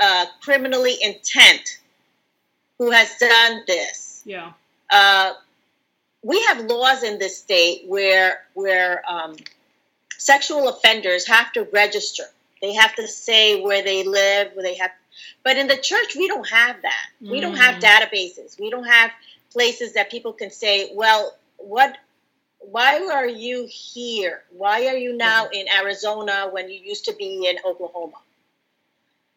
uh, 0.01 0.27
criminally 0.43 0.97
intent, 1.01 1.79
who 2.79 2.91
has 2.91 3.17
done 3.19 3.63
this? 3.67 4.23
Yeah. 4.25 4.53
uh, 4.91 5.33
we 6.23 6.43
have 6.45 6.65
laws 6.67 7.03
in 7.03 7.19
this 7.19 7.39
state 7.39 7.85
where 7.87 8.41
where 8.55 9.03
um, 9.09 9.37
sexual 10.19 10.69
offenders 10.69 11.27
have 11.27 11.53
to 11.53 11.67
register. 11.73 12.25
They 12.61 12.75
have 12.75 12.95
to 12.97 13.09
say 13.09 13.63
where 13.63 13.83
they 13.83 14.05
live, 14.05 14.53
where 14.55 14.63
they 14.63 14.75
have. 14.77 14.91
But 15.45 15.57
in 15.57 15.67
the 15.67 15.77
church, 15.79 16.15
we 16.17 16.29
don't 16.29 16.49
have 16.49 16.83
that. 16.83 17.07
We 17.21 17.41
don't 17.41 17.57
have 17.57 17.77
Mm. 17.77 17.81
databases. 17.89 18.59
We 18.61 18.69
don't 18.71 18.85
have 18.85 19.11
places 19.53 19.95
that 19.95 20.11
people 20.11 20.33
can 20.35 20.51
say, 20.51 20.91
"Well, 20.95 21.37
what? 21.57 21.97
Why 22.59 23.01
are 23.13 23.27
you 23.27 23.67
here? 23.71 24.43
Why 24.51 24.87
are 24.89 24.97
you 24.97 25.15
now 25.15 25.49
in 25.49 25.67
Arizona 25.69 26.49
when 26.53 26.69
you 26.69 26.79
used 26.79 27.07
to 27.07 27.15
be 27.15 27.47
in 27.47 27.59
Oklahoma?" 27.65 28.19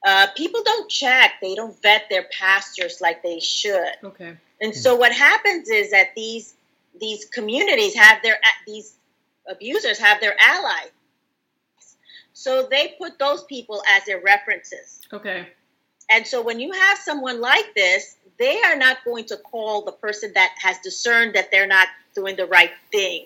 Uh, 0.04 0.28
people 0.36 0.62
don't 0.64 0.90
check. 0.90 1.34
They 1.42 1.56
don't 1.56 1.80
vet 1.82 2.08
their 2.10 2.28
pastors 2.38 3.00
like 3.00 3.24
they 3.24 3.40
should. 3.40 3.94
Okay. 4.04 4.38
And 4.62 4.76
so 4.76 4.96
what 4.96 5.14
happens 5.14 5.70
is 5.70 5.92
that 5.92 6.10
these 6.16 6.54
these 7.00 7.26
communities 7.26 7.96
have 7.96 8.22
their 8.22 8.38
these 8.68 8.96
abusers 9.48 10.00
have 10.00 10.20
their 10.22 10.36
allies. 10.40 10.92
So 12.34 12.68
they 12.70 12.96
put 12.98 13.20
those 13.20 13.44
people 13.44 13.82
as 13.88 14.06
their 14.06 14.20
references. 14.20 15.00
Okay. 15.12 15.48
And 16.10 16.28
so 16.28 16.42
when 16.42 16.60
you 16.60 16.72
have 16.72 16.98
someone 16.98 17.40
like 17.40 17.74
this, 17.76 18.18
they 18.38 18.62
are 18.64 18.76
not 18.76 18.98
going 19.06 19.26
to 19.26 19.38
call 19.38 19.84
the 19.84 19.92
person 19.92 20.32
that 20.36 20.54
has 20.58 20.78
discerned 20.80 21.36
that 21.36 21.52
they're 21.52 21.68
not 21.68 21.88
doing 22.16 22.36
the 22.36 22.46
right 22.46 22.72
thing. 22.92 23.26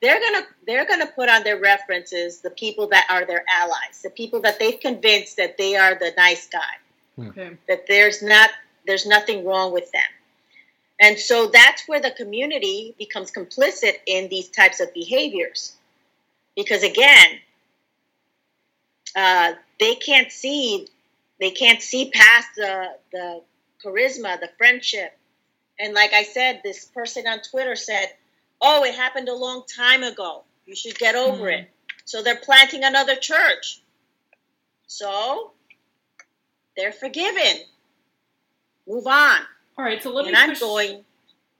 They're 0.00 0.20
gonna 0.20 0.46
they're 0.66 0.86
gonna 0.86 1.06
put 1.06 1.28
on 1.28 1.44
their 1.44 1.58
references 1.60 2.40
the 2.40 2.50
people 2.50 2.88
that 2.88 3.06
are 3.10 3.26
their 3.26 3.44
allies, 3.48 4.00
the 4.02 4.10
people 4.10 4.40
that 4.42 4.58
they've 4.58 4.80
convinced 4.80 5.36
that 5.36 5.58
they 5.58 5.76
are 5.76 5.94
the 5.94 6.12
nice 6.16 6.48
guy. 6.48 7.28
Okay. 7.28 7.56
that 7.68 7.86
there's 7.86 8.22
not 8.22 8.50
there's 8.86 9.06
nothing 9.06 9.44
wrong 9.44 9.72
with 9.72 9.90
them. 9.92 10.02
And 11.00 11.18
so 11.18 11.48
that's 11.48 11.86
where 11.86 12.00
the 12.00 12.10
community 12.10 12.94
becomes 12.98 13.30
complicit 13.30 13.94
in 14.06 14.28
these 14.28 14.48
types 14.48 14.80
of 14.80 14.92
behaviors. 14.94 15.76
Because 16.56 16.82
again 16.82 17.40
uh, 19.14 19.52
they 19.78 19.96
can't 19.96 20.32
see 20.32 20.88
they 21.40 21.50
can't 21.50 21.82
see 21.82 22.10
past 22.10 22.48
the 22.56 22.96
the 23.12 23.42
charisma 23.84 24.40
the 24.40 24.50
friendship. 24.56 25.16
And 25.78 25.92
like 25.94 26.12
i 26.14 26.22
said 26.22 26.60
this 26.62 26.84
person 26.86 27.26
on 27.26 27.40
twitter 27.40 27.76
said 27.76 28.06
oh 28.60 28.84
it 28.84 28.94
happened 28.94 29.28
a 29.28 29.34
long 29.34 29.62
time 29.66 30.02
ago 30.02 30.42
you 30.66 30.74
should 30.76 30.98
get 30.98 31.14
over 31.14 31.44
Mhm. 31.44 31.60
it 31.62 31.70
so 32.04 32.22
they're 32.22 32.36
planting 32.36 32.84
another 32.84 33.16
church 33.16 33.80
so 34.86 35.52
they're 36.76 36.92
forgiven 36.92 37.64
move 38.86 39.06
on 39.06 39.40
All 39.78 39.84
right. 39.84 40.02
So 40.02 40.10
let 40.12 40.24
me 40.24 40.28
and 40.30 40.36
i'm 40.36 40.50
push, 40.50 40.60
going 40.60 41.04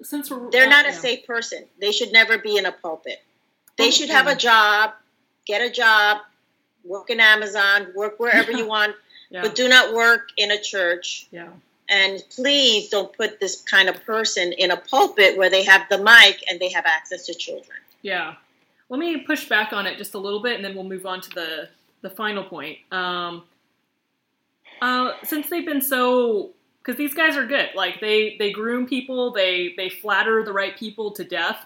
since 0.03 0.31
we're 0.31 0.51
they're 0.51 0.67
uh, 0.67 0.71
not 0.71 0.87
a 0.87 0.91
yeah. 0.91 0.95
safe 0.99 1.27
person 1.27 1.65
they 1.81 1.93
should 1.93 2.13
never 2.13 2.39
be 2.39 2.57
in 2.57 2.67
a 2.67 2.73
pulpit 2.73 3.23
they 3.77 3.91
should 3.91 4.11
have 4.11 4.27
a 4.27 4.35
job 4.35 4.93
get 5.47 5.61
a 5.63 5.71
job 5.71 6.19
work 6.85 7.11
in 7.11 7.21
amazon 7.21 7.89
work 7.95 8.19
wherever 8.19 8.51
you 8.53 8.67
want 8.77 8.95
Yeah. 9.31 9.43
but 9.43 9.55
do 9.55 9.69
not 9.69 9.93
work 9.95 10.31
in 10.37 10.51
a 10.51 10.61
church 10.61 11.27
yeah. 11.31 11.49
And 11.91 12.23
please 12.31 12.89
don't 12.89 13.15
put 13.17 13.41
this 13.41 13.63
kind 13.63 13.89
of 13.89 14.03
person 14.07 14.53
in 14.53 14.71
a 14.71 14.77
pulpit 14.77 15.37
where 15.37 15.51
they 15.51 15.65
have 15.65 15.83
the 15.91 15.99
mic 15.99 16.43
and 16.49 16.59
they 16.61 16.71
have 16.71 16.87
access 16.87 17.27
to 17.27 17.35
children 17.35 17.77
Yeah. 18.03 18.35
Let 18.89 18.99
me 18.99 19.19
push 19.19 19.49
back 19.49 19.73
on 19.73 19.87
it 19.87 19.99
just 19.99 20.15
a 20.15 20.19
little 20.19 20.43
bit, 20.43 20.57
and 20.57 20.65
then 20.65 20.75
we'll 20.75 20.85
move 20.85 21.07
on 21.07 21.21
to 21.21 21.31
the 21.31 21.69
the 22.03 22.11
final 22.11 22.43
point. 22.43 22.79
Um, 22.91 23.45
uh, 24.83 25.13
since 25.23 25.49
they've 25.49 25.65
been 25.65 25.81
so, 25.81 26.51
because 26.83 26.97
these 26.97 27.15
guys 27.15 27.37
are 27.37 27.47
good. 27.47 27.71
Like 27.77 28.01
they 28.01 28.37
they 28.39 28.51
groom 28.51 28.87
people, 28.87 29.31
they 29.31 29.75
they 29.77 29.91
flatter 29.91 30.43
the 30.45 30.53
right 30.53 30.77
people 30.77 31.13
to 31.13 31.25
death. 31.25 31.65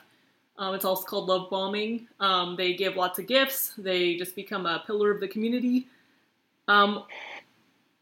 Um, 0.59 0.75
it's 0.75 0.85
also 0.85 1.03
called 1.05 1.29
love 1.29 1.49
bombing. 1.51 2.07
Um, 2.21 2.57
they 2.57 2.75
give 2.75 2.95
lots 2.95 3.19
of 3.19 3.27
gifts. 3.27 3.73
They 3.79 4.17
just 4.17 4.37
become 4.37 4.67
a 4.67 4.85
pillar 4.87 5.11
of 5.11 5.21
the 5.21 5.29
community. 5.29 5.89
Um, 6.69 7.05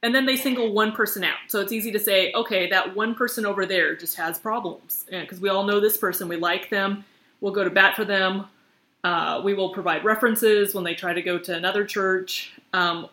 and 0.02 0.14
then 0.14 0.26
they 0.26 0.36
single 0.36 0.72
one 0.72 0.92
person 0.92 1.22
out. 1.22 1.38
So 1.46 1.60
it's 1.60 1.72
easy 1.72 1.92
to 1.92 2.00
say, 2.00 2.32
okay, 2.32 2.68
that 2.70 2.94
one 2.94 3.14
person 3.14 3.46
over 3.46 3.66
there 3.66 3.94
just 3.94 4.16
has 4.16 4.38
problems 4.38 5.04
because 5.08 5.40
we 5.40 5.48
all 5.48 5.64
know 5.64 5.80
this 5.80 5.96
person. 5.96 6.28
We 6.28 6.36
like 6.36 6.70
them. 6.70 7.04
We'll 7.40 7.52
go 7.52 7.64
to 7.64 7.70
bat 7.70 7.94
for 7.94 8.04
them. 8.04 8.46
Uh, 9.04 9.40
we 9.44 9.54
will 9.54 9.70
provide 9.70 10.04
references 10.04 10.74
when 10.74 10.84
they 10.84 10.94
try 10.94 11.12
to 11.12 11.22
go 11.22 11.38
to 11.38 11.54
another 11.56 11.84
church. 11.84 12.52
Um, 12.72 13.08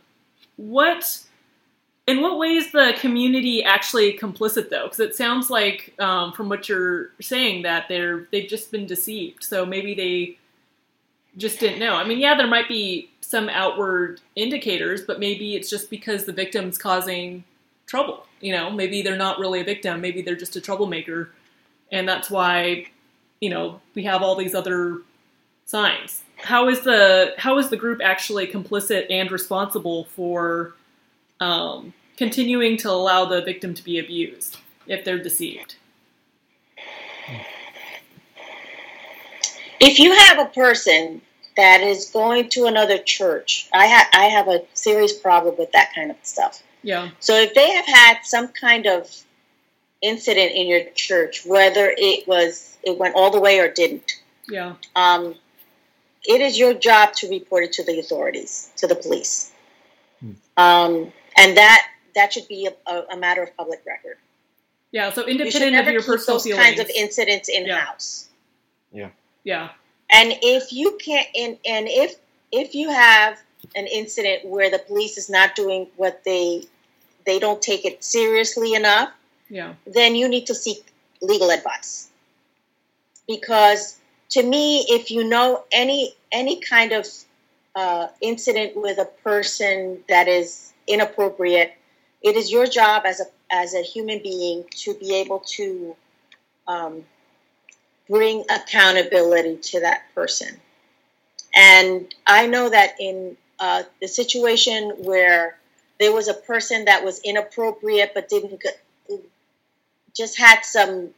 what, 0.58 1.20
in 2.08 2.22
what 2.22 2.38
ways 2.38 2.72
the 2.72 2.96
community 3.00 3.64
actually 3.64 4.18
complicit 4.18 4.70
though? 4.70 4.86
Because 4.86 5.00
it 5.00 5.16
sounds 5.16 5.50
like 5.50 5.94
um, 6.00 6.34
from 6.34 6.50
what 6.50 6.70
you're 6.70 7.12
saying 7.22 7.64
that 7.64 7.88
they're 7.88 8.28
they've 8.32 8.50
just 8.50 8.72
been 8.72 8.86
deceived. 8.86 9.44
So 9.44 9.66
maybe 9.66 9.94
they 9.94 10.38
just 11.40 11.60
didn't 11.60 11.80
know. 11.80 11.96
I 11.96 12.04
mean, 12.04 12.20
yeah, 12.20 12.36
there 12.36 12.48
might 12.48 12.68
be 12.68 13.10
some 13.22 13.50
outward 13.50 14.22
indicators, 14.36 15.02
but 15.02 15.20
maybe 15.20 15.56
it's 15.56 15.70
just 15.70 15.90
because 15.90 16.26
the 16.26 16.34
victim's 16.34 16.78
causing 16.78 17.44
trouble. 17.88 18.26
You 18.42 18.52
know, 18.54 18.70
maybe 18.70 19.02
they're 19.02 19.18
not 19.18 19.40
really 19.40 19.62
a 19.62 19.64
victim. 19.64 20.02
Maybe 20.02 20.22
they're 20.22 20.36
just 20.36 20.56
a 20.56 20.62
troublemaker, 20.62 21.32
and 21.92 22.08
that's 22.08 22.30
why 22.30 22.88
you 23.40 23.50
know 23.50 23.82
we 23.96 24.04
have 24.04 24.22
all 24.22 24.36
these 24.36 24.54
other 24.54 25.00
signs. 25.66 26.24
How 26.38 26.70
is 26.70 26.82
the 26.82 27.34
how 27.38 27.58
is 27.58 27.70
the 27.70 27.78
group 27.78 28.02
actually 28.04 28.48
complicit 28.48 29.08
and 29.10 29.32
responsible 29.32 30.06
for 30.06 30.76
um, 31.40 31.94
continuing 32.18 32.78
to 32.78 32.90
allow 32.90 33.26
the 33.26 33.42
victim 33.42 33.74
to 33.74 33.84
be 33.84 34.00
abused 34.00 34.58
if 34.88 35.04
they're 35.06 35.22
deceived? 35.22 35.76
if 39.80 39.98
you 40.00 40.14
have 40.14 40.40
a 40.40 40.46
person 40.50 41.22
that 41.62 41.80
is 41.82 42.10
going 42.20 42.44
to 42.56 42.66
another 42.74 42.98
church 43.16 43.50
i 43.74 43.86
have 43.94 44.08
i 44.14 44.26
have 44.36 44.48
a 44.56 44.60
serious 44.74 45.14
problem 45.28 45.54
with 45.62 45.72
that 45.78 45.90
kind 45.96 46.10
of 46.12 46.18
stuff 46.24 46.56
Yeah, 46.82 47.10
So 47.20 47.34
if 47.46 47.52
they 47.60 47.70
have 47.78 47.86
had 48.02 48.16
some 48.24 48.48
kind 48.66 48.86
of 48.96 49.02
incident 50.02 50.52
in 50.60 50.66
your 50.74 50.84
church, 50.96 51.34
whether 51.46 51.86
it 52.10 52.26
was 52.34 52.78
it 52.90 52.98
went 53.02 53.14
all 53.20 53.32
the 53.38 53.42
way 53.48 53.56
or 53.64 53.68
didn't, 53.82 54.10
yeah, 54.58 54.76
um, 54.96 55.24
it 56.34 56.40
is 56.48 56.54
your 56.64 56.74
job 56.90 57.06
to 57.20 57.28
report 57.38 57.62
it 57.68 57.72
to 57.78 57.84
the 57.90 58.00
authorities, 58.00 58.72
to 58.82 58.86
the 58.88 58.96
police, 58.96 59.52
um, 60.56 61.12
and 61.38 61.58
that 61.58 61.82
that 62.16 62.32
should 62.34 62.48
be 62.48 62.68
a, 62.72 62.74
a, 62.92 62.96
a 63.16 63.18
matter 63.18 63.44
of 63.44 63.50
public 63.58 63.82
record. 63.86 64.18
yeah. 64.92 65.12
So 65.12 65.28
You 65.28 65.34
should 65.52 65.62
independent 65.62 65.72
never 65.74 65.90
of 65.90 65.94
your 65.94 66.02
keep 66.02 66.12
personal 66.14 66.36
those 66.36 66.44
feelings. 66.46 66.64
kinds 66.66 66.80
of 66.80 66.90
incidents 67.04 67.48
in 67.50 67.70
house. 67.70 68.30
Yeah. 68.92 69.10
Yeah, 69.44 69.70
And 70.12 70.34
if 70.42 70.74
you 70.74 70.98
can't, 71.04 71.28
and, 71.36 71.58
and 71.66 71.88
if 71.88 72.16
if 72.52 72.74
you 72.74 72.90
have 72.90 73.40
an 73.76 73.88
incident 73.88 74.46
where 74.46 74.72
the 74.72 74.80
police 74.80 75.18
is 75.18 75.30
not 75.30 75.56
doing 75.56 75.88
what 75.98 76.24
they 76.24 76.64
they 77.26 77.40
don't 77.40 77.62
take 77.62 77.86
it 77.86 78.04
seriously 78.04 78.74
enough, 78.74 79.12
yeah, 79.50 79.74
then 79.86 80.16
you 80.16 80.28
need 80.28 80.48
to 80.48 80.56
seek 80.56 80.86
legal 81.22 81.52
advice. 81.52 82.10
Because 83.28 84.00
to 84.30 84.44
me, 84.44 84.86
if 84.90 85.12
you 85.12 85.24
know 85.24 85.64
any 85.72 86.16
any 86.32 86.60
kind 86.60 86.92
of 86.92 87.08
uh, 87.76 88.08
incident 88.22 88.76
with 88.76 88.98
a 88.98 89.06
person 89.24 90.04
that 90.10 90.28
is 90.28 90.74
inappropriate, 90.88 91.74
it 92.22 92.36
is 92.36 92.52
your 92.52 92.66
job 92.66 93.04
as 93.06 93.20
a 93.20 93.26
as 93.52 93.74
a 93.74 93.82
human 93.82 94.22
being 94.24 94.66
to 94.72 94.94
be 94.96 95.16
able 95.16 95.40
to 95.40 95.96
um, 96.68 97.04
bring 98.10 98.44
accountability 98.50 99.58
to 99.58 99.82
that 99.82 100.04
person. 100.16 100.60
And 101.56 102.14
I 102.26 102.48
know 102.48 102.70
that 102.70 102.96
in 103.00 103.38
uh, 103.60 103.84
the 104.02 104.08
situation 104.08 104.94
where 104.98 105.58
there 106.00 106.14
was 106.14 106.28
a 106.28 106.34
person 106.34 106.86
that 106.86 107.04
was 107.04 107.20
inappropriate 107.24 108.12
but 108.14 108.30
didn't 108.30 108.64
just 110.16 110.38
had 110.38 110.62
some 110.62 111.10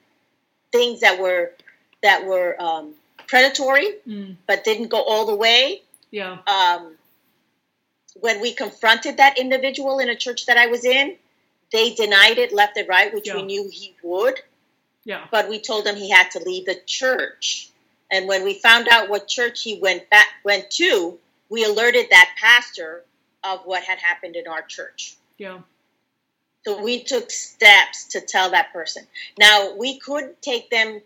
things 0.72 1.02
that 1.02 1.20
were 1.20 1.52
that 2.02 2.26
were 2.26 2.56
um, 2.60 2.94
predatory 3.28 3.96
mm, 4.08 4.36
but 4.48 4.64
didn't 4.64 4.90
go 4.90 5.02
all 5.02 5.26
the 5.26 5.36
way 5.36 5.82
Yeah. 6.12 6.38
Um, 6.46 6.96
when 8.20 8.42
we 8.42 8.54
confronted 8.54 9.18
that 9.18 9.40
individual 9.40 10.00
in 10.00 10.10
a 10.10 10.16
church 10.16 10.46
that 10.46 10.58
I 10.58 10.68
was 10.68 10.84
in, 10.84 11.16
they 11.72 11.94
denied 11.94 12.38
it 12.38 12.54
left 12.54 12.78
and 12.78 12.88
right, 12.88 13.14
which 13.14 13.30
we 13.34 13.42
knew 13.44 13.70
he 13.72 13.96
would. 14.04 14.36
Yeah. 15.04 15.26
But 15.32 15.50
we 15.50 15.60
told 15.60 15.86
him 15.86 15.96
he 15.96 16.10
had 16.10 16.32
to 16.32 16.40
leave 16.40 16.66
the 16.66 16.80
church. 16.86 17.70
And 18.12 18.28
when 18.28 18.44
we 18.44 18.56
found 18.56 18.88
out 18.92 19.10
what 19.10 19.28
church 19.28 19.64
he 19.64 19.80
went 19.80 20.10
back 20.10 20.28
went 20.44 20.70
to, 20.72 21.18
we 21.50 21.64
alerted 21.64 22.08
that 22.10 22.36
pastor 22.40 23.04
of 23.44 23.62
what 23.66 23.84
had 23.84 24.00
happened 24.00 24.36
in 24.36 24.48
our 24.48 24.62
church. 24.62 25.16
Yeah. 25.38 25.60
So 26.66 26.82
we 26.84 27.04
took 27.04 27.32
steps 27.32 28.06
to 28.10 28.22
tell 28.22 28.52
that 28.52 28.72
person. 28.72 29.08
Now 29.40 29.74
we 29.76 29.98
could 29.98 30.40
take 30.42 30.70
them 30.70 31.02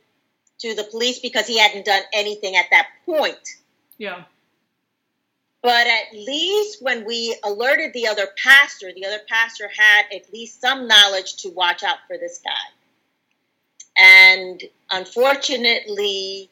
to 0.59 0.75
the 0.75 0.83
police 0.83 1.19
because 1.19 1.47
he 1.47 1.57
hadn't 1.57 1.85
done 1.85 2.01
anything 2.13 2.55
at 2.55 2.65
that 2.71 2.87
point. 3.05 3.55
Yeah. 3.97 4.23
But 5.61 5.87
at 5.87 6.13
least 6.13 6.83
when 6.83 7.05
we 7.05 7.35
alerted 7.43 7.93
the 7.93 8.07
other 8.07 8.27
pastor, 8.37 8.91
the 8.93 9.05
other 9.05 9.21
pastor 9.27 9.69
had 9.75 10.05
at 10.13 10.31
least 10.31 10.61
some 10.61 10.87
knowledge 10.87 11.37
to 11.37 11.49
watch 11.49 11.83
out 11.83 11.97
for 12.07 12.17
this 12.17 12.39
guy. 12.43 12.51
And 13.97 14.61
unfortunately, 14.91 16.49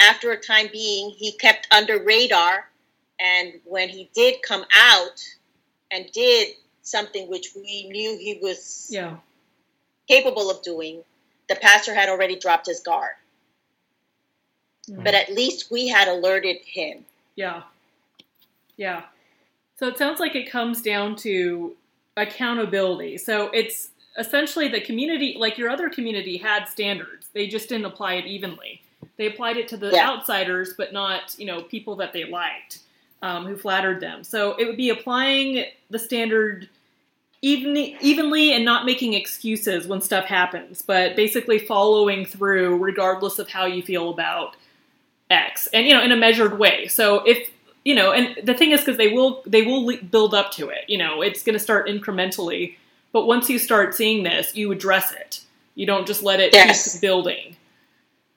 after 0.00 0.30
a 0.32 0.36
time 0.40 0.68
being, 0.72 1.10
he 1.10 1.32
kept 1.32 1.68
under 1.70 2.02
radar. 2.02 2.68
And 3.18 3.54
when 3.64 3.88
he 3.88 4.10
did 4.14 4.42
come 4.42 4.64
out 4.74 5.22
and 5.90 6.10
did 6.12 6.54
something 6.82 7.28
which 7.28 7.54
we 7.54 7.88
knew 7.88 8.16
he 8.18 8.38
was 8.40 8.88
Yeah. 8.90 9.16
capable 10.08 10.50
of 10.50 10.62
doing, 10.62 11.04
the 11.48 11.56
pastor 11.56 11.94
had 11.94 12.08
already 12.08 12.36
dropped 12.36 12.66
his 12.66 12.80
guard. 12.80 13.14
Mm. 14.88 15.04
But 15.04 15.14
at 15.14 15.30
least 15.32 15.70
we 15.70 15.88
had 15.88 16.08
alerted 16.08 16.58
him. 16.64 17.04
Yeah. 17.34 17.64
Yeah. 18.76 19.04
So 19.78 19.88
it 19.88 19.98
sounds 19.98 20.20
like 20.20 20.34
it 20.34 20.50
comes 20.50 20.80
down 20.80 21.16
to 21.16 21.76
accountability. 22.16 23.18
So 23.18 23.48
it's 23.50 23.90
essentially 24.18 24.68
the 24.68 24.80
community, 24.80 25.36
like 25.38 25.58
your 25.58 25.70
other 25.70 25.88
community, 25.88 26.36
had 26.36 26.66
standards. 26.66 27.28
They 27.32 27.46
just 27.46 27.68
didn't 27.68 27.86
apply 27.86 28.14
it 28.14 28.26
evenly. 28.26 28.82
They 29.16 29.26
applied 29.26 29.56
it 29.56 29.68
to 29.68 29.76
the 29.76 29.90
Yeah. 29.90 30.10
outsiders, 30.10 30.74
but 30.76 30.92
not, 30.92 31.34
you 31.38 31.46
know, 31.46 31.62
people 31.62 31.96
that 31.96 32.12
they 32.12 32.24
liked, 32.24 32.78
um, 33.22 33.46
who 33.46 33.56
flattered 33.56 34.00
them. 34.00 34.24
So 34.24 34.54
it 34.56 34.66
would 34.66 34.76
be 34.76 34.90
applying 34.90 35.64
the 35.90 35.98
standard 35.98 36.68
evenly, 37.42 37.96
evenly 38.00 38.52
and 38.52 38.64
not 38.64 38.84
making 38.86 39.14
excuses 39.14 39.86
when 39.86 40.00
stuff 40.00 40.24
happens, 40.24 40.82
but 40.82 41.14
basically 41.16 41.58
following 41.58 42.24
through 42.24 42.76
regardless 42.78 43.38
of 43.38 43.48
how 43.48 43.66
you 43.66 43.82
feel 43.82 44.10
about 44.10 44.56
X, 45.30 45.66
and 45.68 45.86
you 45.86 45.92
know, 45.94 46.02
in 46.02 46.12
a 46.12 46.16
measured 46.16 46.58
way. 46.58 46.86
So 46.86 47.24
if 47.24 47.50
you 47.84 47.94
know, 47.94 48.12
and 48.12 48.36
the 48.44 48.54
thing 48.54 48.72
is, 48.72 48.80
because 48.80 48.96
they 48.96 49.08
will 49.08 49.42
they 49.46 49.62
will 49.62 49.96
build 50.10 50.34
up 50.34 50.50
to 50.52 50.68
it. 50.68 50.84
You 50.88 50.98
know, 50.98 51.22
it's 51.22 51.42
going 51.42 51.54
to 51.54 51.60
start 51.60 51.88
incrementally, 51.88 52.76
but 53.16 53.26
once 53.26 53.48
you 53.48 53.58
start 53.58 53.94
seeing 53.94 54.24
this, 54.24 54.54
you 54.54 54.70
address 54.72 55.10
it. 55.10 55.40
You 55.74 55.86
don't 55.86 56.06
just 56.06 56.22
let 56.22 56.38
it 56.38 56.52
Yes. 56.52 56.92
keep 56.92 57.00
building. 57.00 57.56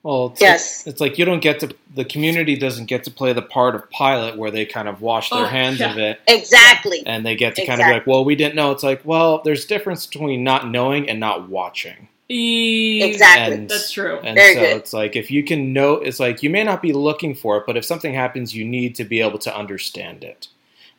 Well, 0.03 0.27
it's 0.27 0.39
Yes. 0.39 0.85
like, 0.85 0.91
it's 0.93 1.01
like 1.01 1.17
you 1.19 1.25
don't 1.25 1.41
get 1.41 1.59
to 1.59 1.75
the 1.93 2.05
community 2.05 2.55
doesn't 2.55 2.85
get 2.85 3.03
to 3.03 3.11
play 3.11 3.33
the 3.33 3.41
part 3.41 3.75
of 3.75 3.89
Pilate 3.89 4.37
where 4.37 4.51
they 4.51 4.65
kind 4.65 4.87
of 4.87 5.01
wash 5.01 5.31
their 5.31 5.41
Oh, 5.41 5.47
hands 5.47 5.81
yeah. 5.81 5.91
of 5.91 5.97
it 5.97 6.21
Exactly. 6.27 7.03
and 7.05 7.25
they 7.25 7.35
get 7.35 7.55
to 7.57 7.65
kind 7.65 7.81
of 7.81 7.87
be 7.87 7.91
like, 7.91 8.07
well, 8.07 8.23
we 8.23 8.37
didn't 8.37 8.55
know. 8.55 8.71
It's 8.71 8.81
like, 8.83 9.01
well, 9.03 9.41
there's 9.43 9.65
difference 9.65 10.05
between 10.05 10.45
not 10.45 10.69
knowing 10.69 11.09
and 11.09 11.19
not 11.19 11.49
watching. 11.49 12.07
Exactly. 12.29 13.55
And, 13.55 13.69
That's 13.69 13.91
true. 13.91 14.17
And 14.23 14.35
Very 14.37 14.53
so 14.53 14.59
good. 14.61 14.77
it's 14.77 14.93
like 14.93 15.17
if 15.17 15.29
you 15.29 15.43
can 15.43 15.73
know, 15.73 15.95
it's 15.95 16.21
like 16.21 16.41
you 16.41 16.49
may 16.49 16.63
not 16.63 16.81
be 16.81 16.93
looking 16.93 17.35
for 17.35 17.57
it, 17.57 17.63
but 17.67 17.75
if 17.75 17.83
something 17.83 18.13
happens, 18.13 18.55
you 18.55 18.63
need 18.63 18.95
to 18.95 19.03
be 19.03 19.19
able 19.19 19.39
to 19.39 19.53
understand 19.53 20.23
it. 20.23 20.47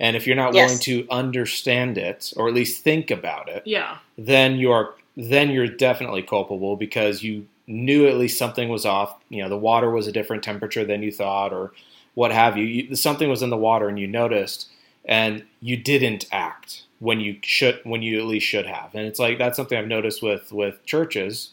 And 0.00 0.16
if 0.16 0.26
you're 0.26 0.34
not 0.36 0.54
Yes. 0.54 0.64
willing 0.70 0.78
to 0.80 1.06
understand 1.12 1.98
it, 1.98 2.32
or 2.36 2.48
at 2.48 2.54
least 2.54 2.82
think 2.82 3.10
about 3.10 3.48
it, 3.48 3.62
Yeah. 3.66 3.98
then 4.18 4.56
you 4.58 4.72
are 4.72 4.94
then 5.16 5.50
you're 5.50 5.66
definitely 5.66 6.22
culpable 6.22 6.76
because 6.76 7.22
you 7.22 7.46
knew 7.66 8.06
at 8.08 8.16
least 8.16 8.38
something 8.38 8.68
was 8.70 8.86
off. 8.86 9.16
You 9.28 9.42
know, 9.42 9.48
the 9.50 9.58
water 9.58 9.90
was 9.90 10.06
a 10.06 10.12
different 10.12 10.42
temperature 10.42 10.84
than 10.84 11.02
you 11.02 11.12
thought, 11.12 11.52
or 11.52 11.72
what 12.14 12.32
have 12.32 12.56
you. 12.56 12.64
you 12.64 12.94
something 12.96 13.28
was 13.28 13.42
in 13.42 13.50
the 13.50 13.56
water, 13.56 13.88
and 13.88 13.98
you 13.98 14.06
noticed, 14.06 14.68
and 15.04 15.44
you 15.60 15.76
didn't 15.76 16.26
act 16.32 16.82
when 17.00 17.20
you 17.20 17.36
should 17.42 17.80
when 17.84 18.02
you 18.02 18.18
at 18.18 18.24
least 18.26 18.46
should 18.46 18.66
have. 18.66 18.94
And 18.94 19.06
it's 19.06 19.18
like 19.18 19.36
that's 19.36 19.56
something 19.56 19.76
I've 19.76 19.86
noticed 19.86 20.22
with 20.22 20.50
with 20.52 20.84
churches, 20.86 21.50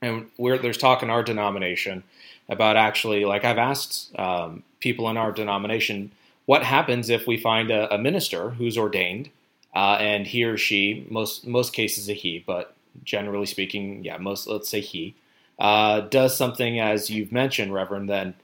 and 0.00 0.26
we're, 0.38 0.56
there's 0.58 0.78
talk 0.78 1.02
in 1.02 1.10
our 1.10 1.22
denomination 1.22 2.04
about 2.48 2.76
actually 2.76 3.24
like 3.24 3.44
I've 3.44 3.58
asked 3.58 4.16
um, 4.18 4.62
people 4.80 5.10
in 5.10 5.16
our 5.16 5.32
denomination 5.32 6.12
what 6.52 6.62
happens 6.76 7.08
if 7.08 7.26
we 7.26 7.36
find 7.50 7.70
a, 7.70 7.82
a 7.94 7.98
minister 8.08 8.50
who's 8.58 8.76
ordained 8.76 9.26
uh, 9.74 9.96
and 10.10 10.26
he 10.26 10.40
or 10.44 10.58
she 10.58 11.06
most 11.08 11.46
most 11.46 11.70
cases 11.72 12.08
a 12.10 12.12
he 12.12 12.32
but 12.52 12.64
generally 13.12 13.46
speaking 13.46 13.84
yeah 14.04 14.18
most 14.18 14.46
let's 14.46 14.68
say 14.68 14.80
he 14.80 15.14
uh, 15.58 16.00
does 16.18 16.36
something 16.36 16.78
as 16.78 17.08
you've 17.08 17.32
mentioned 17.32 17.72
reverend 17.72 18.06
then 18.08 18.34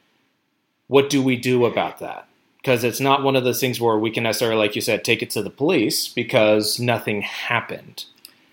what 0.86 1.10
do 1.10 1.22
we 1.22 1.36
do 1.36 1.66
about 1.66 1.98
that 1.98 2.26
because 2.62 2.82
it's 2.82 3.00
not 3.08 3.22
one 3.22 3.36
of 3.36 3.44
those 3.44 3.60
things 3.60 3.78
where 3.80 3.98
we 3.98 4.10
can 4.10 4.22
necessarily 4.22 4.58
like 4.64 4.74
you 4.74 4.80
said 4.80 5.04
take 5.04 5.22
it 5.22 5.30
to 5.30 5.42
the 5.42 5.50
police 5.62 6.08
because 6.08 6.80
nothing 6.80 7.20
happened 7.22 8.04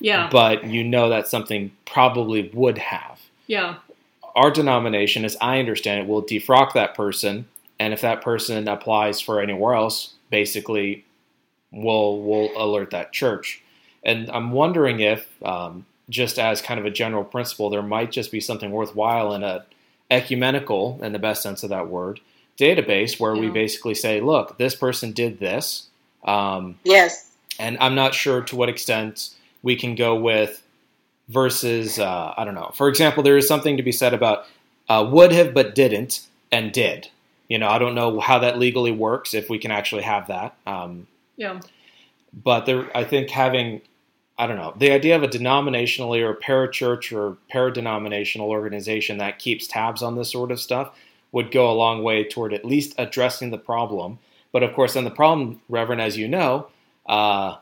Yeah. 0.02 0.28
but 0.30 0.66
you 0.66 0.84
know 0.84 1.08
that 1.10 1.28
something 1.30 1.72
probably 1.86 2.50
would 2.54 2.78
have 2.78 3.18
yeah. 3.48 3.76
our 4.36 4.52
denomination, 4.52 5.24
as 5.24 5.38
I 5.40 5.60
understand 5.60 5.98
it, 6.02 6.08
will 6.12 6.24
defrock 6.24 6.74
that 6.74 6.94
person, 6.94 7.48
and 7.80 7.94
if 7.94 8.02
that 8.02 8.22
person 8.22 8.68
applies 8.68 9.22
for 9.22 9.42
anywhere 9.42 9.74
else, 9.76 10.14
basically, 10.30 11.06
we'll 11.72 12.20
we'll 12.22 12.50
alert 12.56 12.92
that 12.92 13.12
church. 13.14 13.62
And 14.04 14.30
I'm 14.30 14.52
wondering 14.52 15.00
if, 15.00 15.28
um, 15.44 15.86
just 16.10 16.38
as 16.38 16.62
kind 16.62 16.80
of 16.80 16.86
a 16.86 16.92
general 16.92 17.24
principle, 17.24 17.70
there 17.70 17.82
might 17.82 18.12
just 18.12 18.32
be 18.32 18.40
something 18.40 18.72
worthwhile 18.72 19.34
in 19.34 19.44
a 19.44 19.66
ecumenical, 20.12 21.00
in 21.02 21.12
the 21.14 21.20
best 21.20 21.42
sense 21.42 21.64
of 21.64 21.70
that 21.72 21.88
word, 21.88 22.20
database 22.60 23.20
where 23.20 23.36
we 23.36 23.50
basically 23.50 23.96
say, 23.96 24.22
look, 24.22 24.58
this 24.58 24.76
person 24.76 25.12
did 25.12 25.40
this. 25.40 25.88
Um, 26.24 26.78
Yes. 26.84 27.32
and 27.60 27.78
I'm 27.80 27.96
not 27.96 28.14
sure 28.14 28.42
to 28.42 28.56
what 28.56 28.70
extent 28.70 29.30
we 29.64 29.76
can 29.76 29.96
go 29.96 30.16
with 30.16 30.62
versus 31.28 31.98
uh, 32.00 32.34
I 32.38 32.46
don't 32.46 32.56
know. 32.56 32.72
For 32.76 32.88
example, 32.88 33.24
there 33.24 33.38
is 33.38 33.48
something 33.48 33.78
to 33.78 33.84
be 33.84 33.92
said 33.92 34.14
about 34.14 34.46
uh, 34.88 35.08
would 35.12 35.32
have 35.32 35.54
but 35.54 35.74
didn't 35.74 36.22
and 36.52 36.72
did. 36.72 37.10
You 37.48 37.58
know, 37.60 37.68
I 37.68 37.78
don't 37.78 37.96
know 37.96 38.20
how 38.20 38.40
that 38.40 38.58
legally 38.58 38.92
works 38.92 39.34
if 39.34 39.50
we 39.50 39.60
can 39.60 39.72
actually 39.72 40.04
have 40.04 40.28
that. 40.28 40.56
Um, 40.66 41.08
Yeah. 41.38 41.60
but 42.34 42.66
there, 42.66 42.90
I 42.96 43.04
think 43.04 43.30
having 43.30 43.82
I 44.38 44.48
don't 44.48 44.58
know 44.58 44.74
the 44.78 44.92
idea 44.92 45.16
of 45.16 45.24
a 45.24 45.28
denominationally 45.28 46.22
or 46.22 46.34
parachurch 46.36 47.16
or 47.16 47.38
paradenominational 47.54 48.48
organization 48.48 49.18
that 49.20 49.40
keeps 49.40 49.66
tabs 49.68 50.02
on 50.04 50.16
this 50.16 50.32
sort 50.32 50.52
of 50.52 50.60
stuff 50.60 50.92
would 51.32 51.52
go 51.52 51.70
a 51.70 51.74
long 51.74 52.04
way 52.04 52.24
toward 52.24 52.54
at 52.54 52.66
least 52.66 52.96
addressing 52.98 53.52
the 53.52 53.58
problem. 53.58 54.20
But 54.52 54.64
of 54.64 54.74
course, 54.74 54.94
then 54.94 55.04
the 55.04 55.12
problem, 55.12 55.62
Reverend, 55.70 56.02
as 56.02 56.18
you 56.18 56.28
know, 56.28 56.68
uh, 57.06 57.58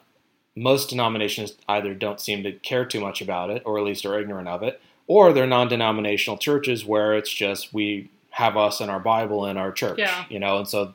most 0.55 0.89
denominations 0.89 1.53
either 1.67 1.93
don't 1.95 2.19
seem 2.21 2.43
to 2.43 2.51
care 2.51 2.85
too 2.85 2.99
much 2.99 3.21
about 3.21 3.49
it, 3.49 3.63
or 3.65 3.77
at 3.79 3.83
least 3.83 4.05
are 4.05 4.19
ignorant 4.19 4.47
of 4.47 4.61
it, 4.61 4.79
or 5.07 5.33
they're 5.33 5.47
non-denominational 5.47 6.37
churches 6.37 6.85
where 6.85 7.15
it's 7.15 7.31
just 7.31 7.73
we 7.73 8.09
have 8.33 8.57
us 8.57 8.81
and 8.81 8.89
our 8.89 8.99
Bible 8.99 9.45
in 9.45 9.57
our 9.57 9.71
church, 9.71 9.99
Yeah. 9.99 10.25
you 10.27 10.39
know, 10.39 10.57
and 10.57 10.67
so 10.67 10.93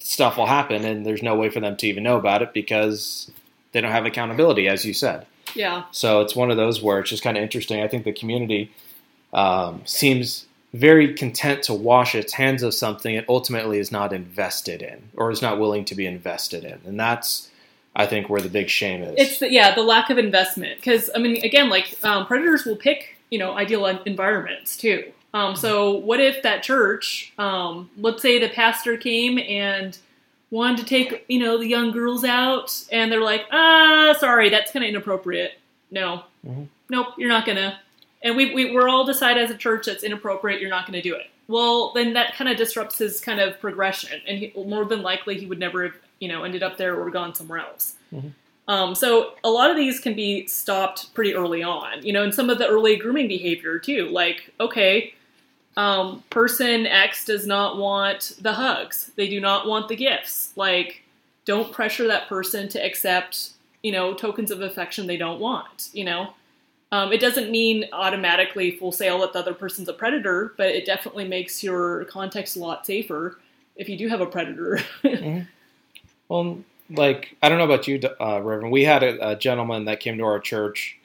stuff 0.00 0.36
will 0.36 0.46
happen, 0.46 0.84
and 0.84 1.06
there's 1.06 1.22
no 1.22 1.36
way 1.36 1.48
for 1.48 1.60
them 1.60 1.76
to 1.76 1.86
even 1.86 2.02
know 2.02 2.16
about 2.16 2.42
it 2.42 2.52
because 2.52 3.30
they 3.72 3.80
don't 3.80 3.92
have 3.92 4.06
accountability, 4.06 4.66
as 4.66 4.84
you 4.84 4.92
said. 4.92 5.24
Yeah. 5.54 5.84
So 5.92 6.20
it's 6.20 6.34
one 6.34 6.50
of 6.50 6.56
those 6.56 6.82
where 6.82 6.98
it's 6.98 7.10
just 7.10 7.22
kind 7.22 7.36
of 7.36 7.42
interesting. 7.44 7.80
I 7.80 7.86
think 7.88 8.04
the 8.04 8.12
community 8.12 8.72
um, 9.32 9.82
seems 9.84 10.46
very 10.74 11.14
content 11.14 11.62
to 11.62 11.74
wash 11.74 12.14
its 12.16 12.32
hands 12.32 12.64
of 12.64 12.74
something 12.74 13.14
it 13.14 13.24
ultimately 13.28 13.78
is 13.78 13.92
not 13.92 14.12
invested 14.12 14.82
in 14.82 15.10
or 15.14 15.30
is 15.30 15.40
not 15.40 15.58
willing 15.60 15.84
to 15.86 15.94
be 15.94 16.06
invested 16.06 16.64
in, 16.64 16.80
and 16.84 16.98
that's 16.98 17.50
I 17.94 18.06
think 18.06 18.28
where 18.28 18.40
the 18.42 18.48
big 18.50 18.68
shame 18.68 19.02
is. 19.02 19.14
It's 19.16 19.38
the, 19.38 19.50
yeah, 19.50 19.74
the 19.74 19.82
lack 19.82 20.10
of 20.10 20.18
investment. 20.18 20.76
Because 20.76 21.08
I 21.14 21.18
mean, 21.18 21.42
again, 21.44 21.70
like 21.70 21.96
um, 22.02 22.26
predators 22.26 22.64
will 22.64 22.76
pick 22.76 23.16
you 23.30 23.38
know 23.38 23.54
ideal 23.54 23.86
environments 23.86 24.76
too. 24.76 25.12
Um, 25.36 25.54
so 25.54 25.92
what 25.96 26.18
if 26.20 26.42
that 26.42 26.62
church, 26.62 27.32
um, 27.38 27.90
let's 27.98 28.22
say 28.22 28.38
the 28.38 28.48
pastor 28.48 28.96
came 28.96 29.38
and 29.38 29.96
wanted 30.50 30.78
to 30.78 30.84
take 30.86 31.24
you 31.28 31.38
know 31.38 31.58
the 31.58 31.66
young 31.66 31.90
girls 31.92 32.24
out, 32.24 32.72
and 32.90 33.12
they're 33.12 33.20
like, 33.22 33.42
ah, 33.52 34.14
sorry, 34.18 34.48
that's 34.48 34.72
kind 34.72 34.84
of 34.84 34.88
inappropriate. 34.88 35.58
No, 35.90 36.22
Mhm. 36.46 36.68
nope, 36.88 37.08
you're 37.18 37.28
not 37.28 37.44
gonna. 37.44 37.78
And 38.22 38.34
we, 38.36 38.54
we 38.54 38.70
we're 38.72 38.88
all 38.88 39.04
decide 39.04 39.36
as 39.36 39.50
a 39.50 39.56
church 39.56 39.86
that's 39.86 40.02
inappropriate. 40.02 40.60
You're 40.60 40.70
not 40.70 40.86
going 40.86 41.00
to 41.00 41.06
do 41.08 41.14
it. 41.14 41.26
Well, 41.48 41.92
then 41.94 42.14
that 42.14 42.34
kind 42.34 42.50
of 42.50 42.56
disrupts 42.56 42.98
his 42.98 43.20
kind 43.20 43.38
of 43.40 43.60
progression, 43.60 44.20
and 44.26 44.38
he, 44.38 44.52
more 44.56 44.84
than 44.86 45.02
likely 45.02 45.38
he 45.38 45.46
would 45.46 45.58
never 45.58 45.84
have 45.84 45.94
you 46.18 46.28
know 46.28 46.44
ended 46.44 46.62
up 46.62 46.76
there 46.78 46.96
or 46.98 47.10
gone 47.10 47.34
somewhere 47.34 47.58
else. 47.58 47.94
Um, 48.68 48.94
so 48.96 49.34
a 49.44 49.50
lot 49.50 49.70
of 49.70 49.76
these 49.76 50.00
can 50.00 50.14
be 50.14 50.46
stopped 50.46 51.12
pretty 51.14 51.34
early 51.34 51.62
on, 51.62 52.04
you 52.04 52.12
know, 52.12 52.22
and 52.24 52.34
some 52.34 52.50
of 52.50 52.58
the 52.58 52.66
early 52.66 52.96
grooming 52.96 53.28
behavior 53.28 53.78
too. 53.78 54.08
Like, 54.08 54.50
okay, 54.58 55.14
um, 55.76 56.24
person 56.30 56.86
X 56.86 57.24
does 57.24 57.46
not 57.46 57.76
want 57.76 58.36
the 58.40 58.54
hugs. 58.54 59.10
They 59.16 59.28
do 59.28 59.40
not 59.40 59.66
want 59.66 59.88
the 59.88 59.96
gifts. 59.96 60.52
Like, 60.56 61.02
don't 61.44 61.72
pressure 61.72 62.06
that 62.08 62.28
person 62.28 62.68
to 62.70 62.84
accept, 62.84 63.50
you 63.82 63.92
know, 63.92 64.14
tokens 64.14 64.50
of 64.50 64.62
affection 64.62 65.06
they 65.06 65.16
don't 65.16 65.40
want. 65.40 65.90
You 65.92 66.04
know, 66.04 66.34
um, 66.92 67.12
it 67.12 67.20
doesn't 67.20 67.50
mean 67.50 67.84
automatically 67.92 68.72
full 68.72 68.92
sale 68.92 69.18
that 69.20 69.32
the 69.32 69.38
other 69.38 69.54
person's 69.54 69.88
a 69.88 69.92
predator, 69.92 70.54
but 70.56 70.68
it 70.68 70.86
definitely 70.86 71.28
makes 71.28 71.62
your 71.62 72.04
context 72.06 72.56
a 72.56 72.60
lot 72.60 72.86
safer 72.86 73.38
if 73.76 73.88
you 73.88 73.98
do 73.98 74.08
have 74.08 74.20
a 74.20 74.26
predator. 74.26 74.80
mm-hmm. 75.04 75.42
Well, 76.28 76.58
like 76.88 77.36
I 77.42 77.48
don't 77.48 77.58
know 77.58 77.64
about 77.64 77.86
you, 77.86 78.00
uh, 78.20 78.40
Reverend. 78.40 78.72
We 78.72 78.84
had 78.84 79.02
a, 79.02 79.32
a 79.32 79.36
gentleman 79.36 79.84
that 79.84 80.00
came 80.00 80.16
to 80.18 80.24
our 80.24 80.38
church, 80.38 80.98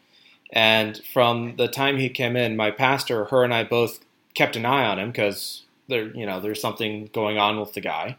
and 0.51 0.97
from 1.13 1.55
the 1.57 1.67
time 1.67 1.97
he 1.97 2.09
came 2.09 2.36
in, 2.36 2.55
my 2.55 2.72
pastor, 2.72 3.26
her, 3.26 3.43
and 3.43 3.53
I 3.53 3.63
both 3.63 3.99
kept 4.34 4.55
an 4.55 4.65
eye 4.65 4.86
on 4.86 4.99
him 4.99 5.11
because 5.11 5.63
there, 5.88 6.07
you 6.15 6.25
know, 6.25 6.39
there's 6.39 6.61
something 6.61 7.09
going 7.13 7.38
on 7.38 7.59
with 7.59 7.73
the 7.73 7.82
guy, 7.82 8.17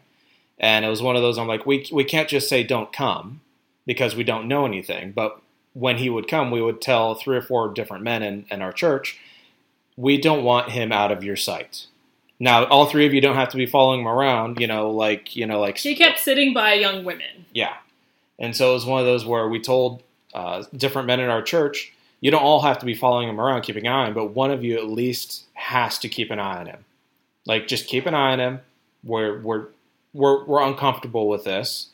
and 0.59 0.85
it 0.85 0.89
was 0.89 1.01
one 1.01 1.15
of 1.15 1.21
those. 1.21 1.37
I'm 1.37 1.47
like, 1.47 1.65
we 1.65 1.87
we 1.91 2.03
can't 2.03 2.29
just 2.29 2.49
say 2.49 2.63
don't 2.63 2.93
come 2.93 3.41
because 3.85 4.15
we 4.15 4.23
don't 4.23 4.47
know 4.47 4.65
anything. 4.65 5.11
But 5.11 5.41
when 5.73 5.97
he 5.97 6.09
would 6.09 6.27
come, 6.27 6.51
we 6.51 6.61
would 6.61 6.81
tell 6.81 7.15
three 7.15 7.37
or 7.37 7.41
four 7.41 7.73
different 7.73 8.03
men 8.03 8.23
in, 8.23 8.45
in 8.49 8.61
our 8.61 8.71
church, 8.71 9.19
we 9.97 10.19
don't 10.19 10.43
want 10.43 10.69
him 10.71 10.91
out 10.91 11.11
of 11.11 11.23
your 11.23 11.35
sight. 11.35 11.87
Now, 12.39 12.65
all 12.65 12.85
three 12.85 13.05
of 13.05 13.13
you 13.13 13.21
don't 13.21 13.35
have 13.35 13.49
to 13.49 13.57
be 13.57 13.65
following 13.65 14.01
him 14.01 14.07
around, 14.07 14.59
you 14.59 14.67
know, 14.67 14.91
like 14.91 15.35
you 15.35 15.45
know, 15.45 15.59
like 15.59 15.77
she 15.77 15.95
kept 15.95 16.19
sitting 16.19 16.53
by 16.53 16.73
young 16.73 17.03
women. 17.03 17.45
Yeah, 17.53 17.75
and 18.39 18.55
so 18.55 18.71
it 18.71 18.73
was 18.73 18.85
one 18.85 18.99
of 18.99 19.05
those 19.05 19.25
where 19.25 19.47
we 19.47 19.59
told 19.59 20.03
uh, 20.33 20.63
different 20.75 21.07
men 21.07 21.19
in 21.19 21.29
our 21.29 21.41
church, 21.41 21.93
you 22.23 22.31
don't 22.31 22.41
all 22.41 22.61
have 22.61 22.79
to 22.79 22.85
be 22.85 22.93
following 22.95 23.27
him 23.27 23.37
around, 23.39 23.63
keeping 23.63 23.85
an 23.85 23.91
eye 23.91 24.01
on 24.03 24.07
him, 24.07 24.13
but 24.13 24.27
one 24.27 24.49
of 24.49 24.63
you 24.63 24.77
at 24.77 24.87
least 24.87 25.43
has 25.55 25.99
to 25.99 26.07
keep 26.07 26.31
an 26.31 26.39
eye 26.39 26.57
on 26.59 26.67
him. 26.67 26.85
Like, 27.45 27.67
just 27.67 27.85
keep 27.87 28.05
an 28.05 28.13
eye 28.13 28.31
on 28.31 28.39
him. 28.39 28.61
We're 29.03 29.41
we're 29.41 29.65
we're 30.13 30.45
we're 30.45 30.63
uncomfortable 30.63 31.27
with 31.27 31.43
this, 31.43 31.89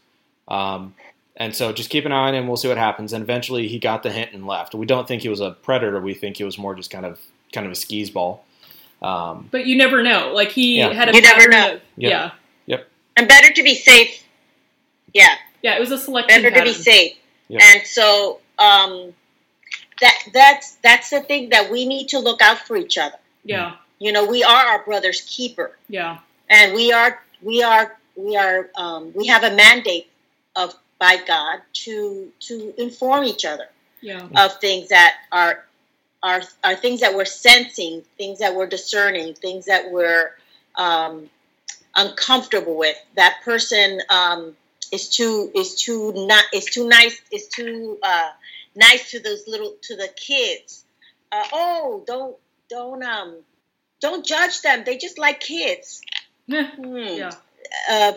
um, 0.48 0.94
and 1.36 1.56
so 1.56 1.74
just 1.74 1.90
keep 1.90 2.06
an 2.06 2.12
eye 2.12 2.28
on 2.28 2.36
him. 2.36 2.46
We'll 2.48 2.58
see 2.58 2.68
what 2.68 2.78
happens. 2.78 3.12
And 3.12 3.24
eventually, 3.24 3.68
he 3.68 3.80
got 3.80 4.04
the 4.04 4.12
hint 4.12 4.32
and 4.34 4.46
left. 4.46 4.76
We 4.76 4.86
don't 4.86 5.08
think 5.08 5.24
he 5.24 5.30
was 5.30 5.40
a 5.42 5.52
predator. 5.52 6.00
We 6.00 6.14
think 6.14 6.38
he 6.38 6.44
was 6.44 6.60
more 6.60 6.76
just 6.76 6.92
kind 6.92 7.08
of 7.08 7.20
kind 7.52 7.66
of 7.66 7.72
a 7.72 7.76
skis 7.76 8.12
ball. 8.12 8.46
Um, 9.02 9.48
but 9.50 9.66
you 9.66 9.76
never 9.76 10.04
know. 10.04 10.32
Like 10.36 10.50
he 10.52 10.78
Yeah. 10.78 10.94
had 10.94 11.10
a 11.10 11.16
You 11.16 11.22
never 11.24 11.48
know. 11.50 11.74
of- 11.76 11.82
Yep. 11.98 12.12
yeah, 12.12 12.32
yep. 12.68 12.88
And 13.18 13.28
better 13.28 13.52
to 13.52 13.64
be 13.64 13.74
safe. 13.74 14.24
Yeah, 15.16 15.34
yeah. 15.64 15.76
It 15.76 15.80
was 15.80 15.90
a 15.92 15.98
selection. 15.98 16.44
better 16.44 16.56
to 16.56 16.64
be 16.64 16.74
safe. 16.74 17.18
Yep. 17.48 17.62
And 17.64 17.88
so 17.88 18.42
um, 18.60 19.14
that 20.02 20.18
that's 20.34 20.76
that's 20.76 21.10
the 21.10 21.22
thing 21.22 21.50
that 21.50 21.72
we 21.72 21.86
need 21.86 22.10
to 22.10 22.20
look 22.20 22.42
out 22.42 22.60
for 22.60 22.76
each 22.76 22.98
other. 22.98 23.18
Yeah, 23.44 23.76
You 24.00 24.12
know, 24.12 24.26
we 24.26 24.44
are 24.44 24.66
our 24.66 24.84
brother's 24.84 25.22
keeper, 25.22 25.78
yeah, 25.88 26.20
and 26.50 26.74
we 26.74 26.92
are 26.92 27.22
we 27.42 27.64
are 27.64 27.98
we 28.16 28.36
are 28.38 28.70
um, 28.76 29.14
we 29.14 29.28
have 29.28 29.44
a 29.44 29.56
mandate 29.56 30.10
of 30.56 30.74
by 31.00 31.18
God 31.26 31.62
to 31.74 32.32
to 32.42 32.74
inform 32.78 33.24
each 33.24 33.46
other 33.46 33.68
yeah, 34.02 34.28
of 34.36 34.60
things 34.60 34.90
that 34.90 35.16
are 35.32 35.66
are 36.22 36.42
are 36.64 36.76
things 36.76 37.02
that 37.02 37.16
we're 37.16 37.26
sensing, 37.26 38.04
things 38.18 38.40
that 38.40 38.56
we're 38.56 38.68
discerning, 38.68 39.34
things 39.34 39.66
that 39.66 39.92
we're 39.92 40.32
um, 40.76 41.30
uncomfortable 41.96 42.78
with. 42.78 42.98
That 43.16 43.40
person 43.44 44.02
um, 44.10 44.56
is 44.92 45.10
too 45.10 45.52
is 45.56 45.76
too 45.76 46.14
not 46.16 46.44
is 46.54 46.66
too 46.66 46.88
nice 46.88 47.20
is 47.32 47.48
too 47.48 47.98
uh, 48.04 48.30
nice 48.76 49.12
to 49.12 49.20
those 49.20 49.48
little 49.48 49.76
to 49.84 49.96
the 49.96 50.10
kids. 50.16 50.86
Uh, 51.32 51.44
oh, 51.54 52.04
don't 52.08 52.36
don't 52.70 53.04
um 53.04 53.36
don't 54.02 54.26
judge 54.26 54.62
them. 54.62 54.84
They 54.86 54.98
just 54.98 55.18
like 55.18 55.40
kids. 55.40 56.02
Eh, 56.52 56.64
Hmm 56.76 57.18
yeah, 57.18 57.32
a 57.92 58.16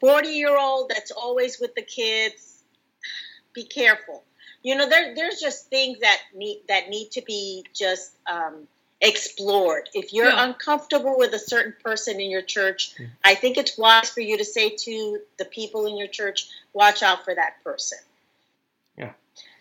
40 0.00 0.28
year 0.28 0.56
old 0.56 0.90
that's 0.94 1.10
always 1.10 1.58
with 1.58 1.74
the 1.74 1.82
kids 1.82 2.62
be 3.52 3.64
careful 3.64 4.22
you 4.62 4.76
know 4.76 4.88
there, 4.88 5.14
there's 5.14 5.40
just 5.40 5.68
things 5.70 5.98
that 6.00 6.18
need 6.34 6.60
that 6.68 6.88
need 6.88 7.10
to 7.12 7.22
be 7.22 7.64
just 7.74 8.12
um, 8.30 8.68
explored 9.00 9.88
if 9.92 10.12
you're 10.12 10.26
Yeah. 10.30 10.44
uncomfortable 10.44 11.18
with 11.18 11.32
a 11.34 11.38
certain 11.38 11.74
person 11.82 12.20
in 12.20 12.30
your 12.30 12.42
church 12.42 12.94
i 13.24 13.34
think 13.34 13.56
it's 13.56 13.76
wise 13.76 14.10
for 14.10 14.20
you 14.20 14.38
to 14.38 14.44
say 14.44 14.70
to 14.70 15.18
the 15.38 15.44
people 15.44 15.86
in 15.86 15.96
your 15.96 16.08
church 16.08 16.48
watch 16.72 17.02
out 17.02 17.24
for 17.24 17.34
that 17.34 17.62
person 17.64 17.98
Yeah. 18.96 19.12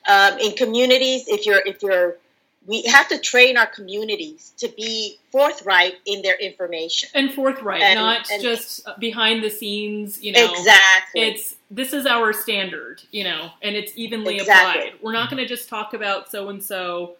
Um, 0.08 0.38
in 0.40 0.52
communities 0.54 1.26
if 1.28 1.46
you're 1.46 1.62
if 1.66 1.82
you're 1.82 2.18
we 2.66 2.82
have 2.84 3.10
to 3.10 3.18
train 3.20 3.58
our 3.58 3.68
communities 3.68 4.54
to 4.58 4.70
be 4.70 5.18
forthright 5.34 5.96
in 6.06 6.22
their 6.22 6.38
information 6.40 7.10
and 7.14 7.34
forthright, 7.34 7.82
And- 7.82 8.00
not 8.00 8.30
and- 8.32 8.42
just 8.42 8.88
behind 9.00 9.44
the 9.44 9.50
scenes. 9.50 10.24
You 10.24 10.32
know, 10.32 10.50
exactly 10.54 11.22
it's 11.24 11.56
this 11.70 11.92
is 11.92 12.06
our 12.06 12.32
standard, 12.32 13.02
you 13.12 13.26
know, 13.26 13.52
and 13.62 13.76
it's 13.76 13.92
evenly 13.98 14.38
Exactly. 14.38 14.82
applied. 14.88 15.02
We're 15.02 15.12
not 15.12 15.30
going 15.30 15.42
to 15.44 15.48
just 15.48 15.68
talk 15.68 15.94
about 15.94 16.32
so 16.32 16.48
and 16.50 16.64
so 16.64 17.16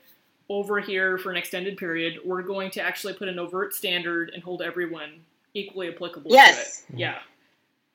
over 0.48 0.80
here 0.80 1.18
for 1.18 1.30
an 1.32 1.36
extended 1.38 1.76
period. 1.78 2.20
We're 2.24 2.42
going 2.44 2.72
to 2.72 2.82
actually 2.82 3.14
put 3.14 3.28
an 3.28 3.38
overt 3.40 3.74
standard 3.74 4.30
and 4.34 4.42
hold 4.44 4.62
everyone 4.62 5.12
equally 5.54 5.90
applicable 5.90 6.32
Yes. 6.32 6.84
to 6.88 6.94
it. 6.94 7.00
Yeah. 7.00 7.20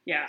Yeah. 0.05 0.29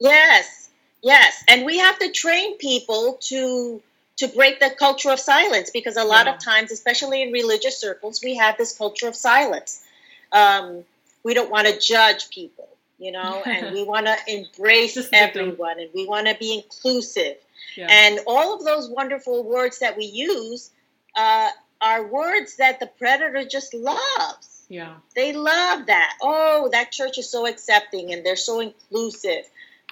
Yes, 0.00 0.70
yes, 1.02 1.42
and 1.48 1.64
we 1.64 1.78
have 1.78 1.98
to 1.98 2.10
train 2.12 2.56
people 2.58 3.18
to 3.22 3.82
to 4.18 4.28
break 4.28 4.60
the 4.60 4.70
culture 4.70 5.10
of 5.10 5.20
silence 5.20 5.70
because 5.70 5.96
a 5.96 6.04
lot 6.04 6.26
Yeah. 6.26 6.34
of 6.34 6.38
times, 6.44 6.70
especially 6.72 7.22
in 7.22 7.32
religious 7.32 7.78
circles, 7.78 8.20
we 8.22 8.36
have 8.36 8.56
this 8.58 8.76
culture 8.76 9.08
of 9.08 9.16
silence. 9.16 9.82
Um, 10.32 10.84
we 11.24 11.34
don't 11.34 11.50
want 11.50 11.66
to 11.68 11.78
judge 11.78 12.28
people, 12.30 12.68
you 12.98 13.12
know, 13.12 13.42
and 13.46 13.72
we 13.72 13.82
want 13.84 14.06
to 14.06 14.16
embrace 14.26 14.94
Just 14.94 15.10
the 15.10 15.18
victim. 15.18 15.42
everyone, 15.50 15.78
and 15.80 15.90
we 15.94 16.06
want 16.06 16.26
to 16.26 16.34
be 16.34 16.54
inclusive, 16.54 17.36
Yeah. 17.76 17.86
and 17.90 18.20
all 18.26 18.54
of 18.54 18.64
those 18.64 18.88
wonderful 18.88 19.42
words 19.44 19.78
that 19.80 19.96
we 19.96 20.04
use 20.04 20.70
uh, 21.16 21.50
are 21.80 22.04
words 22.06 22.56
that 22.56 22.80
the 22.80 22.86
predator 22.86 23.44
just 23.44 23.72
loves. 23.74 24.64
yeah. 24.68 24.96
They 25.14 25.32
love 25.32 25.86
that. 25.86 26.16
Oh, 26.20 26.68
that 26.72 26.92
church 26.92 27.18
is 27.18 27.30
so 27.30 27.46
accepting 27.46 28.12
and 28.12 28.24
they're 28.26 28.36
so 28.36 28.60
inclusive. 28.60 29.44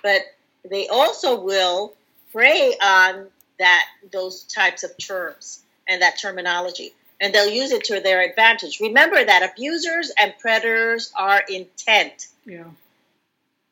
But 0.03 0.21
they 0.69 0.87
also 0.89 1.41
will 1.41 1.95
prey 2.33 2.75
on 2.83 3.29
that 3.59 3.87
those 4.13 4.45
types 4.45 4.83
of 4.85 4.97
terms 4.99 5.63
and 5.89 6.03
that 6.03 6.19
terminology. 6.19 6.93
And 7.21 7.35
they'll 7.35 7.51
use 7.51 7.71
it 7.71 7.85
to 7.85 8.01
their 8.01 8.23
advantage. 8.23 8.81
Remember 8.81 9.25
that 9.25 9.51
abusers 9.51 10.13
and 10.19 10.35
predators 10.39 11.13
are 11.17 11.43
intent. 11.49 12.27
Yeah. 12.45 12.65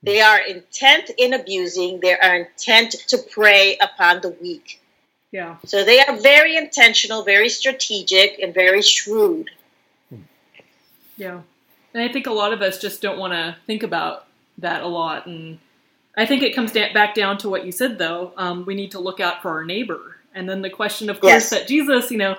They 0.03 0.21
are 0.21 0.39
intent 0.39 1.11
in 1.17 1.33
abusing, 1.33 2.01
they 2.01 2.15
are 2.15 2.37
intent 2.37 2.93
to 3.09 3.19
prey 3.19 3.79
upon 3.79 4.21
the 4.21 4.31
weak. 4.31 4.81
Yeah. 5.33 5.57
So 5.65 5.83
they 5.83 6.01
are 6.01 6.17
very 6.17 6.57
intentional, 6.57 7.25
very 7.25 7.49
strategic, 7.49 8.39
and 8.39 8.53
very 8.53 8.83
shrewd. 8.83 9.51
Yeah. 11.17 11.41
And 11.93 12.03
I 12.03 12.13
think 12.13 12.27
a 12.27 12.33
lot 12.33 12.53
of 12.53 12.61
us 12.61 12.81
just 12.81 13.01
don't 13.01 13.19
want 13.19 13.33
to 13.33 13.57
think 13.67 13.83
about 13.83 14.27
that 14.59 14.83
a 14.83 14.87
lot. 14.87 15.27
And 15.27 15.59
I 16.17 16.27
think 16.27 16.43
it 16.43 16.55
comes 16.55 16.73
da- 16.73 16.93
back 16.93 17.15
down 17.15 17.39
to 17.39 17.49
what 17.49 17.65
you 17.67 17.73
said, 17.73 17.99
though. 17.99 18.33
Um, 18.37 18.65
we 18.65 18.75
need 18.75 18.93
to 18.93 19.01
look 19.01 19.21
out 19.21 19.43
for 19.43 19.51
our 19.51 19.65
neighbor. 19.65 20.17
And 20.35 20.49
then 20.49 20.63
the 20.63 20.71
question, 20.71 21.11
of 21.11 21.21
course, 21.21 21.31
Yes. 21.31 21.51
that 21.51 21.67
Jesus, 21.69 22.11
you 22.11 22.19
know, 22.19 22.37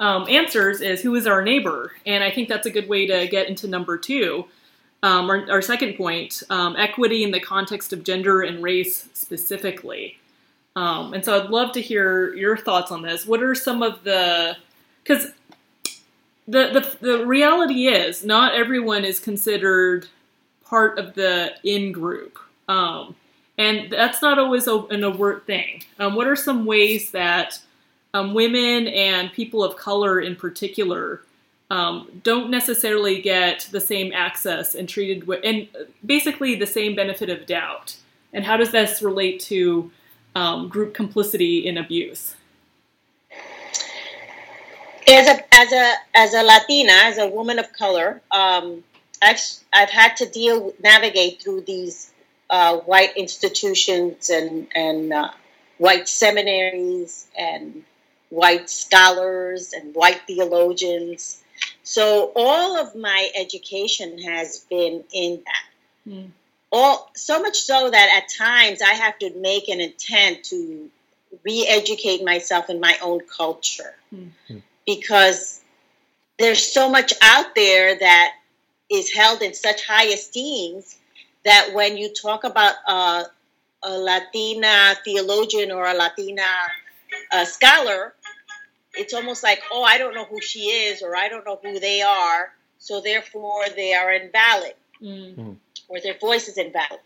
um, 0.00 0.26
answers 0.28 0.80
is 0.80 1.02
who 1.02 1.14
is 1.14 1.26
our 1.26 1.42
neighbor? 1.42 1.92
And 2.04 2.24
I 2.24 2.30
think 2.30 2.48
that's 2.48 2.66
a 2.66 2.70
good 2.70 2.88
way 2.88 3.06
to 3.06 3.26
get 3.28 3.48
into 3.48 3.68
number 3.68 3.96
two. 3.96 4.46
Um, 5.02 5.28
our, 5.30 5.50
our 5.50 5.62
second 5.62 5.94
point 5.96 6.42
um, 6.50 6.76
equity 6.76 7.22
in 7.22 7.30
the 7.30 7.40
context 7.40 7.92
of 7.92 8.04
gender 8.04 8.42
and 8.42 8.62
race 8.62 9.08
specifically. 9.12 10.18
Um, 10.76 11.14
and 11.14 11.24
so 11.24 11.40
I'd 11.40 11.50
love 11.50 11.72
to 11.72 11.80
hear 11.80 12.34
your 12.34 12.56
thoughts 12.56 12.90
on 12.90 13.02
this. 13.02 13.26
What 13.26 13.42
are 13.42 13.54
some 13.54 13.82
of 13.82 14.02
the. 14.04 14.56
Because 15.02 15.28
the, 16.48 16.96
the 17.00 17.06
the 17.18 17.26
reality 17.26 17.86
is 17.86 18.24
not 18.24 18.54
everyone 18.54 19.04
is 19.04 19.20
considered 19.20 20.08
part 20.64 20.98
of 20.98 21.14
the 21.14 21.52
in 21.62 21.92
group 21.92 22.38
um, 22.68 23.14
and 23.56 23.90
that's 23.90 24.20
not 24.20 24.38
always 24.38 24.66
a, 24.66 24.78
an 24.86 25.04
overt 25.04 25.46
thing. 25.46 25.82
Um, 25.98 26.14
what 26.14 26.26
are 26.26 26.36
some 26.36 26.64
ways 26.64 27.12
that 27.12 27.60
um, 28.12 28.34
women 28.34 28.88
and 28.88 29.32
people 29.32 29.62
of 29.62 29.76
color 29.76 30.20
in 30.20 30.36
particular 30.36 31.22
um, 31.70 32.20
don't 32.22 32.50
necessarily 32.50 33.20
get 33.20 33.68
the 33.70 33.80
same 33.80 34.12
access 34.12 34.74
and 34.74 34.88
treated 34.88 35.26
with 35.26 35.40
and 35.44 35.68
basically 36.04 36.54
the 36.54 36.66
same 36.66 36.94
benefit 36.94 37.30
of 37.30 37.46
doubt? 37.46 37.96
And 38.32 38.44
how 38.44 38.56
does 38.56 38.72
this 38.72 39.00
relate 39.00 39.40
to 39.42 39.90
um, 40.34 40.68
group 40.68 40.94
complicity 40.94 41.66
in 41.66 41.78
abuse? 41.78 42.34
As 45.06 45.28
a 45.28 45.54
as 45.54 45.72
a 45.72 45.94
as 46.14 46.34
a 46.34 46.42
Latina, 46.42 46.92
as 46.92 47.18
a 47.18 47.28
woman 47.28 47.58
of 47.58 47.72
color, 47.72 48.20
um, 48.32 48.82
I've 49.22 49.38
I've 49.72 49.90
had 49.90 50.16
to 50.16 50.26
deal 50.26 50.72
navigate 50.82 51.42
through 51.42 51.60
these 51.62 52.10
uh, 52.50 52.78
white 52.78 53.16
institutions 53.16 54.30
and 54.30 54.68
and 54.74 55.12
uh, 55.12 55.30
white 55.78 56.08
seminaries 56.08 57.26
and 57.38 57.84
white 58.30 58.68
scholars 58.70 59.72
and 59.72 59.94
white 59.94 60.20
theologians 60.26 61.42
So 61.84 62.32
all 62.34 62.78
of 62.78 62.96
my 62.96 63.30
education 63.36 64.18
has 64.22 64.60
been 64.70 65.04
in 65.12 65.42
that. 65.44 66.10
Mm. 66.10 66.30
All 66.72 67.10
so 67.14 67.40
much 67.40 67.60
so 67.60 67.90
that 67.90 68.22
at 68.22 68.28
times 68.36 68.80
I 68.82 68.94
have 68.94 69.18
to 69.20 69.30
make 69.38 69.68
an 69.68 69.80
intent 69.80 70.44
to 70.44 70.90
re-educate 71.44 72.24
myself 72.24 72.70
in 72.70 72.80
my 72.80 72.96
own 73.02 73.20
culture 73.20 73.94
Mm. 74.14 74.30
because 74.86 75.60
there's 76.38 76.64
so 76.72 76.88
much 76.88 77.12
out 77.20 77.54
there 77.54 77.98
that 77.98 78.32
is 78.90 79.12
held 79.12 79.42
in 79.42 79.54
such 79.54 79.84
high 79.86 80.04
esteem 80.04 80.82
that 81.44 81.70
when 81.74 81.96
you 81.96 82.12
talk 82.12 82.44
about 82.44 82.74
uh, 82.86 83.24
a 83.82 83.98
Latina 83.98 84.94
theologian 85.04 85.70
or 85.70 85.84
a 85.86 85.94
Latina 85.94 86.42
uh, 87.32 87.44
scholar, 87.44 88.14
it's 88.94 89.12
almost 89.14 89.42
like, 89.42 89.60
oh, 89.72 89.82
I 89.82 89.98
don't 89.98 90.14
know 90.14 90.24
who 90.24 90.40
she 90.40 90.60
is 90.68 91.02
or 91.02 91.16
I 91.16 91.28
don't 91.28 91.44
know 91.44 91.58
who 91.62 91.78
they 91.80 92.02
are, 92.02 92.52
so 92.78 93.00
therefore 93.00 93.64
they 93.74 93.94
are 93.94 94.12
invalid 94.12 94.74
Mm. 95.02 95.56
or 95.88 96.00
their 96.00 96.16
voice 96.18 96.48
is 96.48 96.56
invalid. 96.56 97.00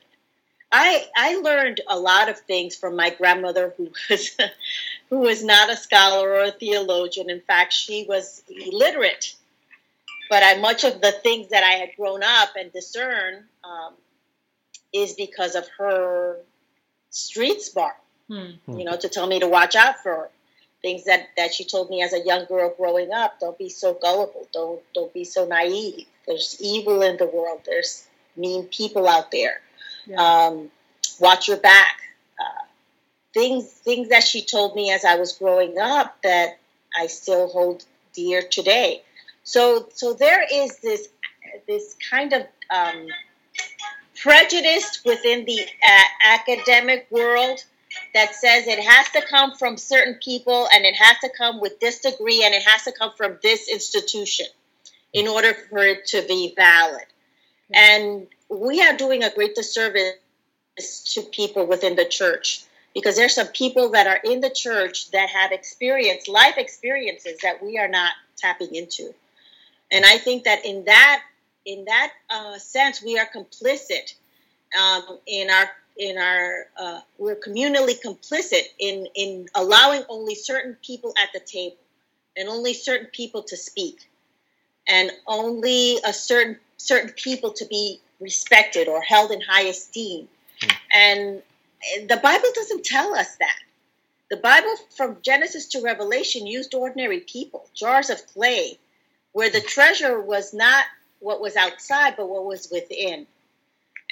I 0.70 1.06
I 1.16 1.36
learned 1.36 1.80
a 1.88 1.98
lot 1.98 2.28
of 2.28 2.38
things 2.40 2.76
from 2.76 2.94
my 2.94 3.10
grandmother 3.10 3.72
who 3.76 3.90
was 4.10 4.36
who 5.10 5.20
was 5.20 5.42
not 5.42 5.70
a 5.70 5.76
scholar 5.76 6.28
or 6.28 6.42
a 6.44 6.50
theologian. 6.52 7.30
In 7.30 7.40
fact, 7.40 7.72
she 7.72 8.04
was 8.06 8.42
illiterate. 8.48 9.34
But 10.28 10.42
I, 10.42 10.58
much 10.58 10.84
of 10.84 11.00
the 11.00 11.12
things 11.12 11.48
that 11.48 11.64
I 11.64 11.78
had 11.80 11.96
grown 11.96 12.22
up 12.22 12.50
and 12.56 12.70
discern 12.72 13.44
um, 13.64 13.94
is 14.92 15.14
because 15.14 15.54
of 15.54 15.66
her 15.78 16.38
street 17.10 17.60
smart. 17.62 17.94
Mm. 18.30 18.58
You 18.66 18.84
know, 18.84 18.96
to 18.96 19.08
tell 19.08 19.26
me 19.26 19.40
to 19.40 19.48
watch 19.48 19.74
out 19.74 20.02
for 20.02 20.28
things 20.82 21.04
that, 21.04 21.28
that 21.36 21.52
she 21.54 21.64
told 21.64 21.90
me 21.90 22.02
as 22.02 22.12
a 22.12 22.20
young 22.20 22.44
girl 22.44 22.72
growing 22.76 23.10
up. 23.12 23.40
Don't 23.40 23.56
be 23.58 23.68
so 23.70 23.94
gullible. 23.94 24.46
Don't 24.52 24.80
don't 24.94 25.12
be 25.14 25.24
so 25.24 25.46
naive. 25.46 26.06
There's 26.26 26.56
evil 26.60 27.02
in 27.02 27.16
the 27.16 27.26
world. 27.26 27.62
There's 27.64 28.06
mean 28.36 28.64
people 28.66 29.08
out 29.08 29.30
there 29.32 29.60
Yeah. 30.06 30.22
um, 30.46 30.70
watch 31.18 31.48
your 31.48 31.56
back. 31.56 31.96
Uh, 32.38 32.64
things 33.34 33.66
things 33.66 34.10
that 34.10 34.22
she 34.22 34.42
told 34.44 34.76
me 34.76 34.92
as 34.92 35.04
I 35.04 35.16
was 35.16 35.32
growing 35.32 35.78
up 35.78 36.20
that 36.22 36.58
I 36.96 37.06
still 37.08 37.48
hold 37.48 37.84
dear 38.12 38.42
today. 38.42 39.02
So 39.44 39.88
so 39.94 40.12
there 40.12 40.44
is 40.52 40.78
this 40.80 41.08
this 41.66 41.96
kind 42.10 42.32
of 42.34 42.42
um, 42.70 43.06
prejudice 44.20 45.00
within 45.04 45.44
the 45.44 45.60
uh, 45.60 46.02
academic 46.24 47.06
world 47.10 47.64
that 48.14 48.34
says 48.34 48.66
it 48.66 48.82
has 48.82 49.08
to 49.10 49.22
come 49.28 49.54
from 49.54 49.76
certain 49.76 50.14
people 50.22 50.68
and 50.72 50.84
it 50.84 50.94
has 50.94 51.18
to 51.18 51.30
come 51.36 51.60
with 51.60 51.78
this 51.80 52.00
degree 52.00 52.42
and 52.44 52.54
it 52.54 52.62
has 52.62 52.84
to 52.84 52.92
come 52.92 53.12
from 53.16 53.38
this 53.42 53.68
institution 53.68 54.46
in 55.12 55.26
order 55.26 55.54
for 55.70 55.78
it 55.78 56.06
to 56.06 56.22
be 56.26 56.52
valid. 56.56 57.04
And 57.72 58.26
we 58.48 58.82
are 58.82 58.96
doing 58.96 59.24
a 59.24 59.34
great 59.34 59.54
disservice 59.54 60.14
to 61.14 61.22
people 61.22 61.66
within 61.66 61.96
the 61.96 62.04
church 62.04 62.64
because 62.94 63.16
there's 63.16 63.34
some 63.34 63.48
people 63.48 63.90
that 63.90 64.06
are 64.06 64.20
in 64.24 64.40
the 64.40 64.50
church 64.50 65.10
that 65.10 65.28
have 65.30 65.52
experienced 65.52 66.28
life 66.28 66.56
experiences 66.56 67.38
that 67.42 67.62
we 67.62 67.78
are 67.78 67.88
not 67.88 68.12
tapping 68.36 68.74
into. 68.74 69.14
And 69.90 70.04
I 70.04 70.18
think 70.18 70.44
that 70.44 70.64
in 70.64 70.84
that 70.84 71.22
in 71.68 71.84
that 71.84 72.12
uh, 72.30 72.58
sense, 72.58 73.02
we 73.02 73.18
are 73.18 73.26
complicit 73.26 74.14
um, 74.80 75.18
in 75.26 75.50
our 75.50 75.68
in 75.98 76.16
our 76.16 76.66
uh, 76.80 77.00
we're 77.18 77.36
communally 77.36 78.00
complicit 78.02 78.62
in 78.78 79.06
in 79.14 79.48
allowing 79.54 80.02
only 80.08 80.34
certain 80.34 80.76
people 80.82 81.12
at 81.22 81.28
the 81.34 81.40
table 81.40 81.76
and 82.36 82.48
only 82.48 82.72
certain 82.72 83.08
people 83.08 83.42
to 83.42 83.56
speak 83.56 84.08
and 84.88 85.10
only 85.26 85.98
a 86.06 86.12
certain 86.12 86.56
certain 86.78 87.10
people 87.10 87.52
to 87.52 87.66
be 87.66 88.00
respected 88.18 88.88
or 88.88 89.02
held 89.02 89.30
in 89.30 89.40
high 89.42 89.64
esteem. 89.64 90.26
And 90.92 91.42
the 92.08 92.16
bible 92.16 92.48
doesn't 92.54 92.84
tell 92.84 93.14
us 93.14 93.36
that. 93.36 93.58
The 94.30 94.38
bible 94.38 94.74
from 94.96 95.18
genesis 95.22 95.66
to 95.68 95.82
revelation 95.82 96.46
used 96.46 96.72
ordinary 96.74 97.20
people 97.20 97.66
jars 97.74 98.08
of 98.08 98.26
clay 98.28 98.78
where 99.32 99.50
the 99.50 99.60
treasure 99.60 100.20
was 100.20 100.54
not 100.54 100.84
what 101.20 101.40
was 101.40 101.56
outside 101.56 102.14
but 102.16 102.28
what 102.28 102.44
was 102.44 102.68
within 102.70 103.26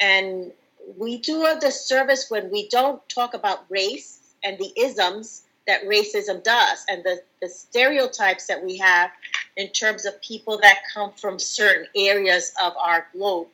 and 0.01 0.53
we 0.97 1.19
do 1.19 1.45
a 1.47 1.59
disservice 1.59 2.31
when 2.31 2.51
we 2.51 2.69
don't 2.69 3.07
talk 3.09 3.35
about 3.35 3.65
race 3.69 4.21
and 4.45 4.59
the 4.59 4.73
isms 4.77 5.43
that 5.67 5.85
racism 5.85 6.43
does 6.43 6.85
and 6.89 7.03
the, 7.03 7.21
the 7.43 7.49
stereotypes 7.49 8.47
that 8.47 8.65
we 8.65 8.77
have 8.77 9.11
in 9.57 9.69
terms 9.71 10.07
of 10.07 10.21
people 10.23 10.59
that 10.59 10.79
come 10.93 11.13
from 11.13 11.39
certain 11.39 11.87
areas 11.97 12.53
of 12.63 12.73
our 12.77 13.07
globe. 13.13 13.49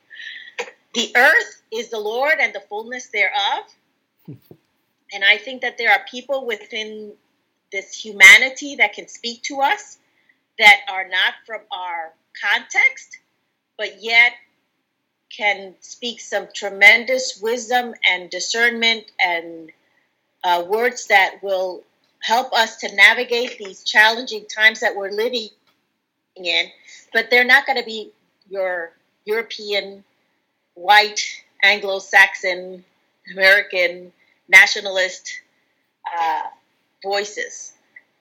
The 0.94 1.10
earth 1.16 1.62
is 1.72 1.88
the 1.88 1.98
Lord 1.98 2.34
and 2.38 2.54
the 2.54 2.60
fullness 2.60 3.08
thereof. 3.08 3.64
And 5.14 5.22
I 5.22 5.36
think 5.36 5.60
that 5.60 5.76
there 5.76 5.92
are 5.92 6.00
people 6.10 6.46
within 6.46 7.12
this 7.70 7.92
humanity 7.92 8.76
that 8.76 8.94
can 8.94 9.08
speak 9.08 9.42
to 9.42 9.60
us 9.60 9.98
that 10.58 10.76
are 10.90 11.06
not 11.06 11.34
from 11.44 11.60
our 11.70 12.14
context, 12.42 13.18
but 13.76 14.02
yet 14.02 14.32
can 15.30 15.74
speak 15.80 16.20
some 16.20 16.46
tremendous 16.54 17.40
wisdom 17.40 17.94
and 18.06 18.28
discernment 18.30 19.04
and 19.24 19.70
uh, 20.44 20.64
words 20.68 21.06
that 21.06 21.42
will 21.42 21.82
help 22.20 22.52
us 22.52 22.76
to 22.76 22.94
navigate 22.94 23.58
these 23.58 23.82
challenging 23.82 24.44
times 24.46 24.80
that 24.80 24.94
we're 24.94 25.10
living 25.10 25.48
in. 26.36 26.66
But 27.12 27.30
they're 27.30 27.44
not 27.44 27.66
going 27.66 27.78
to 27.78 27.84
be 27.84 28.10
your 28.48 28.92
European, 29.24 30.04
white, 30.74 31.20
Anglo 31.62 31.98
Saxon, 31.98 32.84
American, 33.32 34.12
nationalist 34.48 35.40
uh, 36.18 36.42
voices. 37.02 37.72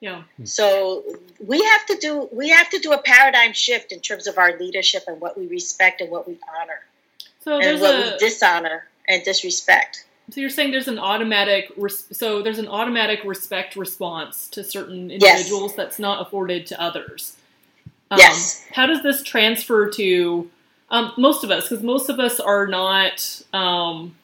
Yeah. 0.02 0.24
So 0.42 1.04
we 1.46 1.62
have 1.62 1.86
to 1.86 1.96
do 1.96 2.28
we 2.32 2.48
have 2.50 2.68
to 2.70 2.78
do 2.80 2.92
a 2.92 2.98
paradigm 3.00 3.52
shift 3.52 3.92
in 3.92 4.00
terms 4.00 4.26
of 4.26 4.36
our 4.36 4.58
leadership 4.58 5.04
and 5.06 5.20
what 5.20 5.38
we 5.38 5.46
respect 5.46 6.00
and 6.00 6.10
what 6.10 6.26
we 6.26 6.36
honor 6.60 6.80
So 7.40 7.54
and 7.54 7.62
there's 7.62 7.80
what 7.80 7.94
a 7.94 8.10
we 8.12 8.18
dishonor 8.18 8.88
and 9.08 9.22
disrespect. 9.24 10.04
so 10.30 10.40
you're 10.40 10.50
saying 10.50 10.72
there's 10.72 10.88
an 10.88 10.98
automatic 10.98 11.70
res- 11.76 12.06
so 12.10 12.42
there's 12.42 12.58
an 12.58 12.66
automatic 12.66 13.20
respect 13.24 13.76
response 13.76 14.48
to 14.48 14.64
certain 14.64 15.08
Yes. 15.08 15.22
individuals 15.22 15.76
that's 15.76 16.00
not 16.00 16.20
afforded 16.26 16.66
to 16.66 16.82
others. 16.82 17.36
Um, 18.10 18.18
Yes. 18.18 18.66
How 18.72 18.86
does 18.86 19.02
this 19.04 19.22
transfer 19.22 19.88
to 19.90 20.50
um, 20.90 21.12
most 21.16 21.44
of 21.44 21.50
us? 21.52 21.68
Because 21.68 21.84
most 21.84 22.08
of 22.10 22.18
us 22.18 22.40
are 22.40 22.66
not 22.66 23.40
um, 23.54 24.16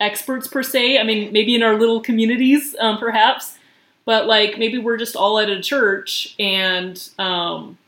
experts 0.00 0.48
per 0.48 0.62
se. 0.62 0.98
I 0.98 1.02
mean, 1.04 1.32
maybe 1.32 1.54
in 1.54 1.62
our 1.62 1.78
little 1.78 2.00
communities, 2.00 2.74
um, 2.80 2.98
perhaps, 2.98 3.56
but 4.04 4.26
like 4.26 4.58
maybe 4.58 4.78
we're 4.78 4.96
just 4.96 5.16
all 5.16 5.38
at 5.38 5.48
a 5.48 5.60
church 5.60 6.34
and. 6.38 7.08
Um, 7.18 7.78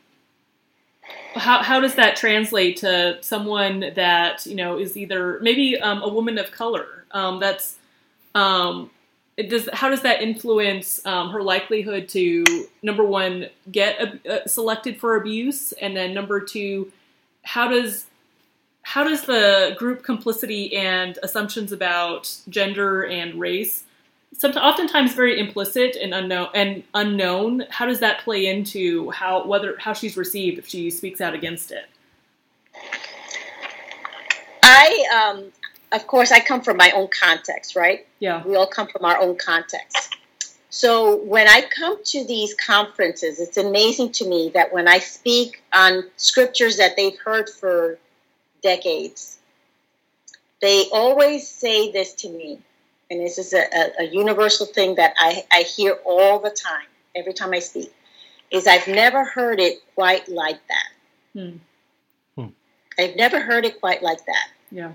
how, 1.34 1.62
how 1.62 1.80
does 1.80 1.96
that 1.96 2.16
translate 2.16 2.76
to 2.78 3.18
someone 3.20 3.92
that 3.96 4.46
you 4.46 4.54
know 4.54 4.78
is 4.78 4.96
either 4.96 5.38
maybe 5.40 5.78
um, 5.80 6.02
a 6.02 6.08
woman 6.08 6.38
of 6.38 6.50
color 6.52 7.04
um, 7.10 7.40
that's 7.40 7.76
um, 8.34 8.90
does 9.36 9.68
how 9.72 9.88
does 9.88 10.02
that 10.02 10.22
influence 10.22 11.04
um, 11.06 11.30
her 11.30 11.42
likelihood 11.42 12.08
to 12.10 12.44
number 12.82 13.04
one 13.04 13.48
get 13.70 14.26
uh, 14.26 14.46
selected 14.46 14.98
for 14.98 15.16
abuse 15.16 15.72
and 15.72 15.96
then 15.96 16.14
number 16.14 16.40
two 16.40 16.90
how 17.42 17.68
does 17.68 18.06
how 18.82 19.02
does 19.02 19.22
the 19.22 19.74
group 19.78 20.02
complicity 20.02 20.74
and 20.76 21.18
assumptions 21.22 21.72
about 21.72 22.36
gender 22.48 23.04
and 23.06 23.40
race 23.40 23.84
sometimes 24.36 24.64
oftentimes 24.64 25.14
very 25.14 25.38
implicit 25.38 25.96
and 25.96 26.12
unknown 26.12 26.48
and 26.54 26.82
unknown 26.94 27.64
how 27.70 27.86
does 27.86 28.00
that 28.00 28.20
play 28.20 28.46
into 28.46 29.10
how 29.10 29.46
whether 29.46 29.76
how 29.78 29.92
she's 29.92 30.16
received 30.16 30.58
if 30.58 30.66
she 30.66 30.90
speaks 30.90 31.20
out 31.20 31.34
against 31.34 31.70
it 31.70 31.86
I, 34.64 35.04
um, 35.14 35.52
of 35.92 36.06
course, 36.06 36.32
I 36.32 36.40
come 36.40 36.62
from 36.62 36.78
my 36.78 36.90
own 36.92 37.08
context, 37.08 37.76
right? 37.76 38.06
yeah 38.18 38.42
We 38.44 38.56
all 38.56 38.66
come 38.66 38.88
from 38.88 39.04
our 39.04 39.20
own 39.20 39.36
context. 39.36 40.16
So 40.70 41.16
when 41.16 41.46
I 41.46 41.62
come 41.62 42.02
to 42.02 42.24
these 42.24 42.54
conferences, 42.54 43.38
it's 43.38 43.56
amazing 43.56 44.10
to 44.12 44.28
me 44.28 44.50
that 44.54 44.72
when 44.72 44.88
I 44.88 44.98
speak 44.98 45.62
on 45.72 46.10
scriptures 46.16 46.78
that 46.78 46.96
they've 46.96 47.16
heard 47.24 47.48
for 47.48 47.98
decades, 48.62 49.38
they 50.60 50.86
always 50.92 51.48
say 51.48 51.92
this 51.92 52.14
to 52.14 52.28
me. 52.28 52.58
And 53.10 53.20
this 53.20 53.38
is 53.38 53.52
a, 53.52 53.58
a, 53.58 54.04
a 54.04 54.04
universal 54.04 54.66
thing 54.66 54.96
that 54.96 55.14
I, 55.18 55.44
I 55.52 55.62
hear 55.62 55.98
all 56.04 56.38
the 56.38 56.50
time, 56.50 56.86
every 57.14 57.32
time 57.32 57.52
I 57.52 57.58
speak, 57.58 57.92
is 58.50 58.66
I've 58.66 58.88
never 58.88 59.24
heard 59.24 59.60
it 59.60 59.78
quite 59.94 60.28
like 60.28 60.60
that. 60.68 61.38
Hmm. 61.40 61.56
Hmm. 62.36 62.48
I've 62.98 63.16
never 63.16 63.40
heard 63.40 63.64
it 63.64 63.80
quite 63.80 64.02
like 64.02 64.24
that 64.26 64.48
yeah 64.70 64.92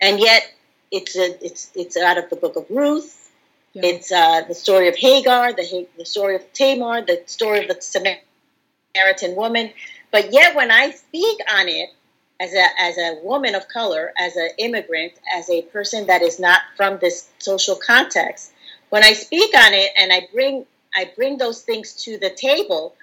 and 0.00 0.18
yet 0.18 0.52
it's 0.90 1.16
a, 1.16 1.44
it's 1.44 1.70
it's 1.74 1.96
out 1.96 2.18
of 2.18 2.28
the 2.30 2.36
book 2.36 2.56
of 2.56 2.66
Ruth. 2.68 3.30
Yeah. 3.72 3.82
It's 3.86 4.10
uh, 4.10 4.42
the 4.48 4.54
story 4.54 4.88
of 4.88 4.96
Hagar, 4.96 5.52
the 5.52 5.86
the 5.96 6.04
story 6.04 6.34
of 6.34 6.52
Tamar, 6.52 7.02
the 7.02 7.22
story 7.26 7.60
of 7.60 7.68
the 7.68 7.80
Samaritan 7.80 9.36
woman. 9.36 9.70
But 10.10 10.32
yet, 10.32 10.56
when 10.56 10.72
I 10.72 10.90
speak 10.90 11.38
on 11.48 11.68
it 11.68 11.90
as 12.40 12.54
a 12.54 12.66
as 12.80 12.96
a 12.96 13.20
woman 13.22 13.54
of 13.54 13.68
color, 13.68 14.12
as 14.18 14.34
an 14.36 14.48
immigrant, 14.58 15.12
as 15.32 15.48
a 15.50 15.62
person 15.62 16.06
that 16.06 16.22
is 16.22 16.40
not 16.40 16.62
from 16.76 16.98
this 16.98 17.28
social 17.38 17.76
context, 17.76 18.52
when 18.88 19.04
I 19.04 19.12
speak 19.12 19.54
on 19.56 19.74
it 19.74 19.90
and 19.96 20.12
I 20.12 20.26
bring 20.32 20.66
I 20.94 21.10
bring 21.14 21.36
those 21.36 21.62
things 21.62 21.94
to 22.04 22.18
the 22.18 22.30
table, 22.30 22.96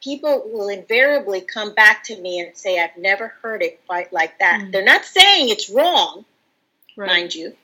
people 0.00 0.42
will 0.46 0.68
invariably 0.68 1.40
come 1.40 1.74
back 1.74 2.04
to 2.04 2.20
me 2.20 2.40
and 2.40 2.56
say, 2.56 2.78
"I've 2.78 2.96
never 2.96 3.28
heard 3.42 3.62
it 3.62 3.84
quite 3.86 4.12
like 4.12 4.38
that." 4.38 4.60
Mm. 4.62 4.72
They're 4.72 4.84
not 4.84 5.04
saying 5.04 5.48
it's 5.48 5.68
wrong, 5.68 6.24
right. 6.96 7.08
mind 7.08 7.34
you. 7.34 7.56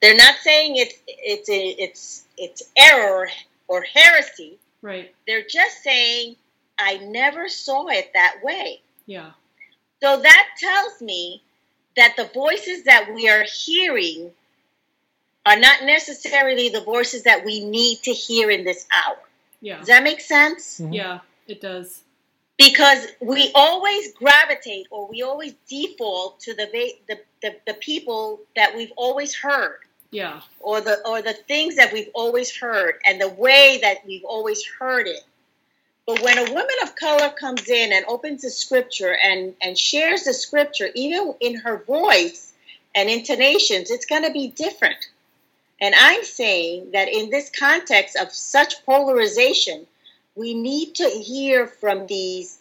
They're 0.00 0.16
not 0.16 0.34
saying 0.42 0.76
it's 0.76 0.94
it's 1.06 1.48
it's 1.48 2.24
it's 2.36 2.62
error 2.76 3.28
or 3.66 3.82
heresy. 3.82 4.58
Right. 4.82 5.14
They're 5.26 5.46
just 5.48 5.82
saying, 5.82 6.36
"I 6.78 6.98
never 6.98 7.48
saw 7.48 7.88
it 7.88 8.10
that 8.12 8.36
way." 8.42 8.82
Yeah. 9.06 9.30
So 10.02 10.20
that 10.20 10.48
tells 10.58 11.00
me 11.00 11.42
that 11.96 12.14
the 12.16 12.28
voices 12.34 12.82
that 12.84 13.14
we 13.14 13.28
are 13.28 13.44
hearing 13.44 14.32
are 15.46 15.58
not 15.58 15.84
necessarily 15.84 16.70
the 16.70 16.80
voices 16.80 17.22
that 17.22 17.44
we 17.44 17.64
need 17.64 17.98
to 18.02 18.10
hear 18.10 18.50
in 18.50 18.64
this 18.64 18.84
hour. 18.92 19.18
Yeah. 19.60 19.78
Does 19.78 19.86
that 19.86 20.02
make 20.02 20.20
sense? 20.20 20.80
Mm-hmm. 20.80 20.92
Yeah, 20.92 21.20
it 21.46 21.60
does. 21.60 22.02
Because 22.58 23.06
we 23.20 23.52
always 23.54 24.12
gravitate 24.14 24.88
or 24.90 25.06
we 25.08 25.22
always 25.22 25.54
default 25.68 26.40
to 26.40 26.54
the, 26.54 26.68
the, 27.06 27.20
the, 27.40 27.56
the 27.64 27.74
people 27.74 28.40
that 28.56 28.76
we've 28.76 28.92
always 28.96 29.36
heard. 29.36 29.78
Yeah. 30.10 30.40
Or 30.58 30.80
the 30.80 31.00
or 31.08 31.22
the 31.22 31.32
things 31.32 31.76
that 31.76 31.92
we've 31.92 32.10
always 32.12 32.54
heard 32.54 32.96
and 33.06 33.20
the 33.20 33.30
way 33.30 33.78
that 33.82 33.98
we've 34.04 34.24
always 34.24 34.64
heard 34.66 35.06
it. 35.06 35.22
But 36.06 36.20
when 36.22 36.38
a 36.38 36.52
woman 36.52 36.76
of 36.82 36.96
color 36.96 37.30
comes 37.30 37.68
in 37.68 37.92
and 37.92 38.04
opens 38.06 38.42
the 38.42 38.50
scripture 38.50 39.16
and, 39.22 39.54
and 39.62 39.78
shares 39.78 40.24
the 40.24 40.34
scripture, 40.34 40.88
even 40.94 41.34
in 41.40 41.56
her 41.56 41.84
voice 41.84 42.52
and 42.94 43.08
intonations, 43.08 43.90
it's 43.90 44.06
going 44.06 44.24
to 44.24 44.32
be 44.32 44.48
different. 44.48 45.08
And 45.80 45.94
I'm 45.96 46.24
saying 46.24 46.90
that 46.92 47.08
in 47.08 47.30
this 47.30 47.50
context 47.56 48.16
of 48.16 48.32
such 48.32 48.84
polarization, 48.84 49.86
we 50.34 50.54
need 50.54 50.94
to 50.96 51.08
hear 51.08 51.66
from 51.66 52.06
these 52.06 52.58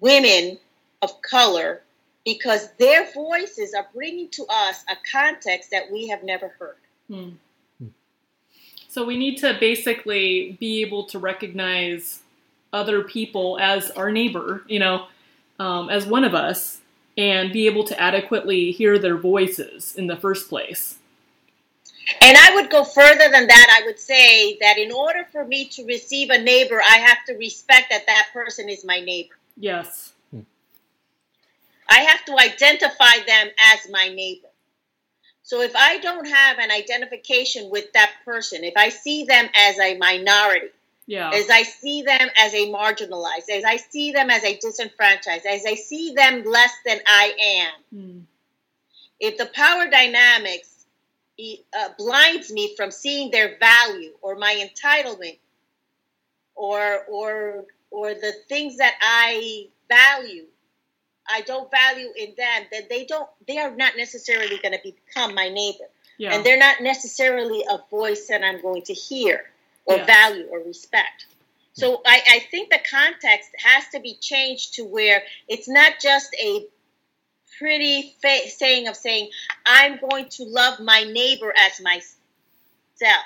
women 0.00 0.58
of 1.02 1.22
color 1.22 1.82
because 2.24 2.70
their 2.78 3.12
voices 3.12 3.74
are 3.74 3.86
bringing 3.94 4.28
to 4.30 4.46
us 4.48 4.84
a 4.90 4.96
context 5.12 5.70
that 5.70 5.90
we 5.92 6.08
have 6.08 6.24
never 6.24 6.48
heard. 6.58 6.76
Hmm. 7.08 7.30
So 8.88 9.04
we 9.04 9.16
need 9.16 9.38
to 9.38 9.56
basically 9.58 10.56
be 10.60 10.80
able 10.80 11.04
to 11.06 11.18
recognize 11.18 12.20
other 12.74 13.02
people 13.02 13.58
as 13.60 13.90
our 13.92 14.10
neighbor, 14.10 14.64
you 14.66 14.78
know, 14.78 15.06
um, 15.58 15.88
as 15.88 16.06
one 16.06 16.24
of 16.24 16.34
us, 16.34 16.80
and 17.16 17.52
be 17.52 17.66
able 17.66 17.84
to 17.84 18.00
adequately 18.00 18.72
hear 18.72 18.98
their 18.98 19.16
voices 19.16 19.94
in 19.94 20.08
the 20.08 20.16
first 20.16 20.48
place. 20.48 20.98
And 22.20 22.36
I 22.36 22.54
would 22.56 22.70
go 22.70 22.84
further 22.84 23.30
than 23.30 23.46
that. 23.46 23.80
I 23.80 23.86
would 23.86 23.98
say 23.98 24.58
that 24.58 24.76
in 24.76 24.92
order 24.92 25.26
for 25.30 25.44
me 25.44 25.66
to 25.66 25.86
receive 25.86 26.30
a 26.30 26.38
neighbor, 26.38 26.82
I 26.82 26.98
have 26.98 27.24
to 27.28 27.34
respect 27.34 27.86
that 27.90 28.06
that 28.06 28.28
person 28.32 28.68
is 28.68 28.84
my 28.84 29.00
neighbor. 29.00 29.36
Yes. 29.56 30.12
I 31.88 32.00
have 32.00 32.24
to 32.26 32.36
identify 32.38 33.24
them 33.26 33.48
as 33.72 33.90
my 33.90 34.08
neighbor. 34.08 34.48
So 35.42 35.60
if 35.60 35.76
I 35.76 35.98
don't 35.98 36.26
have 36.26 36.58
an 36.58 36.70
identification 36.70 37.70
with 37.70 37.92
that 37.92 38.12
person, 38.24 38.64
if 38.64 38.74
I 38.76 38.88
see 38.88 39.24
them 39.24 39.48
as 39.54 39.78
a 39.78 39.96
minority, 39.98 40.68
yeah. 41.06 41.30
as 41.32 41.50
I 41.50 41.62
see 41.62 42.02
them 42.02 42.28
as 42.38 42.54
a 42.54 42.72
marginalized, 42.72 43.50
as 43.52 43.64
I 43.64 43.76
see 43.76 44.12
them 44.12 44.30
as 44.30 44.44
a 44.44 44.56
disenfranchised, 44.58 45.46
as 45.46 45.64
I 45.66 45.74
see 45.74 46.14
them 46.14 46.44
less 46.44 46.72
than 46.84 46.98
I 47.06 47.70
am, 47.92 47.98
mm. 48.00 48.22
if 49.20 49.36
the 49.36 49.46
power 49.46 49.88
dynamics 49.90 50.74
uh, 51.76 51.88
blinds 51.98 52.52
me 52.52 52.76
from 52.76 52.90
seeing 52.90 53.30
their 53.30 53.58
value 53.58 54.12
or 54.22 54.36
my 54.36 54.54
entitlement 54.54 55.38
or 56.54 57.04
or 57.08 57.64
or 57.90 58.14
the 58.14 58.32
things 58.48 58.76
that 58.76 58.94
I 59.00 59.66
value 59.88 60.44
I 61.28 61.40
don't 61.40 61.68
value 61.70 62.10
in 62.16 62.34
them 62.36 62.62
then 62.70 62.82
they 62.88 63.04
don't 63.04 63.28
they 63.48 63.58
are 63.58 63.74
not 63.74 63.96
necessarily 63.96 64.58
going 64.58 64.74
to 64.74 64.80
become 64.84 65.34
my 65.34 65.48
neighbor 65.48 65.86
yeah. 66.18 66.34
and 66.34 66.44
they're 66.44 66.58
not 66.58 66.80
necessarily 66.80 67.64
a 67.68 67.78
voice 67.90 68.28
that 68.28 68.44
I'm 68.44 68.62
going 68.62 68.82
to 68.82 68.94
hear 68.94 69.50
or 69.86 69.96
yeah. 69.96 70.06
value 70.06 70.46
or 70.50 70.60
respect 70.60 71.26
so 71.74 72.00
I, 72.06 72.22
I 72.28 72.38
think 72.50 72.70
the 72.70 72.78
context 72.88 73.50
has 73.58 73.88
to 73.88 74.00
be 74.00 74.14
changed 74.14 74.74
to 74.74 74.84
where 74.84 75.22
it's 75.48 75.68
not 75.68 75.94
just 76.00 76.34
a 76.40 76.66
pretty 77.58 78.14
fa- 78.22 78.48
saying 78.48 78.86
of 78.86 78.96
saying, 78.96 79.30
I'm 79.66 79.98
going 79.98 80.28
to 80.30 80.44
love 80.44 80.78
my 80.78 81.02
neighbor 81.02 81.52
as 81.56 81.80
myself. 81.80 83.24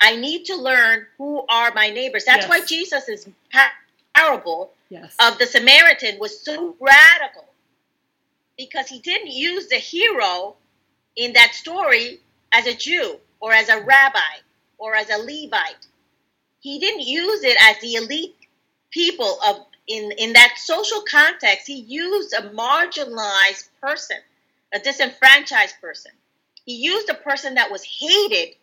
I 0.00 0.16
need 0.16 0.46
to 0.46 0.56
learn 0.56 1.06
who 1.18 1.44
are 1.48 1.72
my 1.74 1.90
neighbors. 1.90 2.24
That's 2.24 2.46
yes. 2.46 2.48
why 2.48 2.64
Jesus' 2.64 3.28
parable 4.14 4.72
yes. 4.88 5.14
of 5.20 5.38
the 5.38 5.46
Samaritan 5.46 6.18
was 6.18 6.40
so 6.40 6.76
radical 6.80 7.44
because 8.56 8.88
he 8.88 9.00
didn't 9.00 9.32
use 9.32 9.68
the 9.68 9.76
hero 9.76 10.56
in 11.14 11.34
that 11.34 11.52
story 11.52 12.20
as 12.52 12.66
a 12.66 12.74
Jew 12.74 13.18
or 13.40 13.52
as 13.52 13.68
a 13.68 13.82
rabbi 13.82 14.18
or 14.78 14.94
as 14.94 15.10
a 15.10 15.18
Levite. 15.18 15.86
He 16.60 16.78
didn't 16.78 17.06
use 17.06 17.44
it 17.44 17.56
as 17.60 17.80
the 17.80 17.94
elite 17.94 18.36
people 18.90 19.38
of 19.46 19.66
in, 19.88 20.12
in 20.12 20.34
that 20.34 20.54
social 20.58 21.02
context, 21.10 21.66
he 21.66 21.80
used 21.80 22.34
a 22.34 22.50
marginalized 22.50 23.68
person, 23.80 24.18
a 24.72 24.78
disenfranchised 24.78 25.80
person. 25.80 26.12
He 26.64 26.76
used 26.76 27.08
a 27.08 27.14
person 27.14 27.54
that 27.54 27.70
was 27.70 27.82
hated 27.82 28.54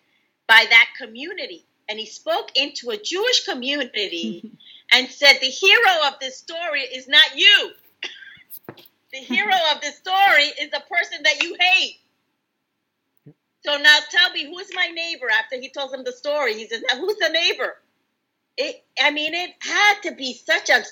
by 0.47 0.65
that 0.69 0.89
community. 0.99 1.65
And 1.89 1.99
he 1.99 2.05
spoke 2.05 2.51
into 2.55 2.91
a 2.91 2.97
Jewish 2.97 3.43
community 3.45 4.51
and 4.91 5.07
said, 5.07 5.37
The 5.41 5.47
hero 5.47 6.07
of 6.07 6.19
this 6.19 6.37
story 6.37 6.81
is 6.81 7.07
not 7.07 7.35
you. 7.35 7.71
the 9.11 9.17
hero 9.17 9.55
of 9.73 9.81
this 9.81 9.97
story 9.97 10.45
is 10.61 10.69
the 10.71 10.83
person 10.89 11.23
that 11.23 11.41
you 11.41 11.57
hate. 11.59 11.97
So 13.65 13.77
now 13.77 13.97
tell 14.11 14.31
me, 14.31 14.45
who's 14.45 14.69
my 14.73 14.87
neighbor? 14.93 15.27
After 15.29 15.59
he 15.59 15.69
tells 15.69 15.93
him 15.93 16.03
the 16.03 16.11
story, 16.11 16.53
he 16.53 16.67
says, 16.67 16.83
Now 16.87 16.99
who's 16.99 17.17
the 17.17 17.29
neighbor? 17.29 17.75
It, 18.57 18.83
I 19.01 19.11
mean, 19.11 19.33
it 19.33 19.51
had 19.59 19.95
to 20.03 20.15
be 20.15 20.33
such 20.33 20.69
a 20.69 20.83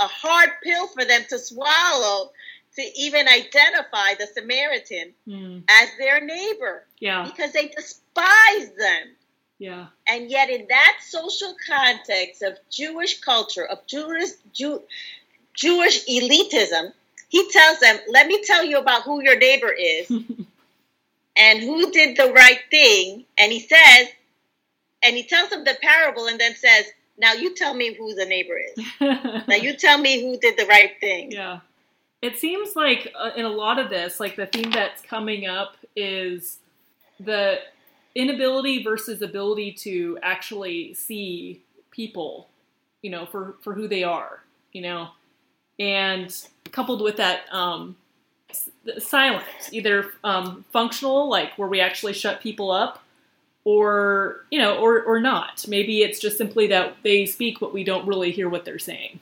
a 0.00 0.06
hard 0.06 0.50
pill 0.62 0.86
for 0.88 1.04
them 1.04 1.22
to 1.28 1.38
swallow 1.38 2.30
to 2.76 2.82
even 2.96 3.28
identify 3.28 4.14
the 4.18 4.26
Samaritan 4.32 5.12
mm. 5.28 5.62
as 5.68 5.88
their 5.98 6.24
neighbor. 6.24 6.84
Yeah. 6.98 7.24
Because 7.24 7.52
they 7.52 7.68
despise 7.68 8.70
them. 8.78 9.14
Yeah. 9.58 9.86
And 10.08 10.30
yet, 10.30 10.50
in 10.50 10.66
that 10.68 10.98
social 11.06 11.54
context 11.68 12.42
of 12.42 12.58
Jewish 12.70 13.20
culture, 13.20 13.64
of 13.64 13.86
Jewish, 13.86 14.30
Jew, 14.52 14.82
Jewish 15.54 16.04
elitism, 16.06 16.92
he 17.28 17.48
tells 17.50 17.78
them, 17.78 17.96
Let 18.08 18.26
me 18.26 18.42
tell 18.44 18.64
you 18.64 18.78
about 18.78 19.02
who 19.02 19.22
your 19.22 19.38
neighbor 19.38 19.70
is 19.70 20.10
and 21.36 21.60
who 21.60 21.90
did 21.90 22.16
the 22.16 22.32
right 22.32 22.60
thing. 22.70 23.24
And 23.38 23.52
he 23.52 23.60
says, 23.60 24.08
and 25.02 25.16
he 25.16 25.24
tells 25.24 25.50
them 25.50 25.64
the 25.64 25.76
parable 25.80 26.26
and 26.26 26.40
then 26.40 26.54
says, 26.54 26.86
now 27.18 27.32
you 27.32 27.54
tell 27.54 27.74
me 27.74 27.94
who 27.94 28.14
the 28.14 28.24
neighbor 28.24 28.58
is. 28.58 28.84
now 29.00 29.56
you 29.56 29.76
tell 29.76 29.98
me 29.98 30.22
who 30.22 30.38
did 30.38 30.56
the 30.56 30.66
right 30.66 30.92
thing. 31.00 31.32
Yeah. 31.32 31.60
It 32.20 32.38
seems 32.38 32.76
like 32.76 33.12
uh, 33.18 33.30
in 33.36 33.44
a 33.44 33.50
lot 33.50 33.78
of 33.78 33.90
this, 33.90 34.20
like 34.20 34.36
the 34.36 34.46
theme 34.46 34.70
that's 34.70 35.02
coming 35.02 35.46
up 35.46 35.76
is 35.96 36.58
the 37.18 37.58
inability 38.14 38.82
versus 38.82 39.22
ability 39.22 39.72
to 39.72 40.18
actually 40.22 40.94
see 40.94 41.62
people, 41.90 42.48
you 43.02 43.10
know, 43.10 43.26
for, 43.26 43.56
for 43.62 43.74
who 43.74 43.88
they 43.88 44.04
are, 44.04 44.40
you 44.72 44.82
know, 44.82 45.08
and 45.78 46.34
coupled 46.70 47.02
with 47.02 47.16
that, 47.16 47.52
um, 47.52 47.96
silence, 48.98 49.70
either 49.72 50.12
um, 50.24 50.64
functional, 50.72 51.28
like 51.28 51.56
where 51.58 51.68
we 51.68 51.80
actually 51.80 52.12
shut 52.12 52.40
people 52.40 52.70
up, 52.70 53.02
or 53.64 54.44
you 54.50 54.58
know 54.58 54.78
or 54.78 55.02
or 55.02 55.20
not. 55.20 55.64
Maybe 55.68 56.02
it's 56.02 56.18
just 56.18 56.38
simply 56.38 56.66
that 56.68 56.96
they 57.02 57.26
speak 57.26 57.60
but 57.60 57.72
we 57.72 57.84
don't 57.84 58.06
really 58.06 58.32
hear 58.32 58.48
what 58.48 58.64
they're 58.64 58.78
saying. 58.78 59.20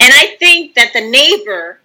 And 0.00 0.12
i 0.12 0.34
think 0.38 0.74
that 0.74 0.92
the 0.92 1.08
neighbor 1.08 1.78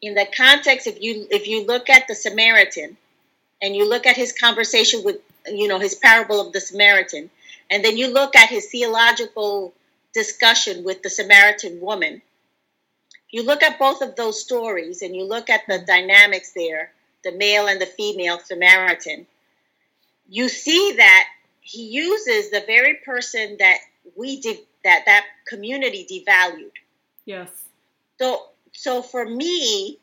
in 0.00 0.14
the 0.14 0.26
context 0.36 0.86
if 0.86 1.00
you 1.02 1.26
if 1.30 1.46
you 1.46 1.66
look 1.66 1.90
at 1.90 2.06
the 2.08 2.14
samaritan 2.14 2.96
and 3.60 3.76
you 3.76 3.88
look 3.88 4.06
at 4.06 4.16
his 4.16 4.32
conversation 4.32 5.02
with 5.04 5.16
you 5.46 5.68
know 5.68 5.78
his 5.78 5.94
parable 5.94 6.40
of 6.40 6.52
the 6.52 6.60
samaritan 6.60 7.30
and 7.70 7.84
then 7.84 7.96
you 7.96 8.12
look 8.12 8.34
at 8.36 8.48
his 8.48 8.66
theological 8.66 9.74
discussion 10.14 10.84
with 10.84 11.02
the 11.02 11.10
samaritan 11.10 11.80
woman 11.80 12.22
you 13.30 13.42
look 13.42 13.62
at 13.62 13.78
both 13.78 14.00
of 14.00 14.14
those 14.14 14.40
stories 14.40 15.02
and 15.02 15.14
you 15.14 15.24
look 15.24 15.50
at 15.50 15.62
the 15.66 15.80
dynamics 15.80 16.52
there 16.52 16.92
the 17.24 17.32
male 17.32 17.66
and 17.66 17.80
the 17.80 17.86
female 17.86 18.38
Samaritan, 18.38 19.26
you 20.28 20.48
see 20.48 20.92
that 20.98 21.24
he 21.60 21.86
uses 21.86 22.50
the 22.50 22.62
very 22.66 22.96
person 23.04 23.56
that 23.58 23.78
we 24.14 24.40
de- 24.40 24.64
that 24.84 25.06
that 25.06 25.24
community 25.48 26.06
devalued. 26.08 26.70
Yes. 27.24 27.50
So 28.18 28.42
so 28.72 29.02
for 29.02 29.24
me, 29.24 29.98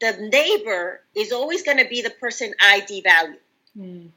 the 0.00 0.28
neighbor 0.30 1.00
is 1.14 1.32
always 1.32 1.62
going 1.62 1.78
to 1.78 1.88
be 1.88 2.02
the 2.02 2.10
person 2.10 2.52
I 2.60 2.80
devalue, 2.80 3.38
Mm. 3.76 4.10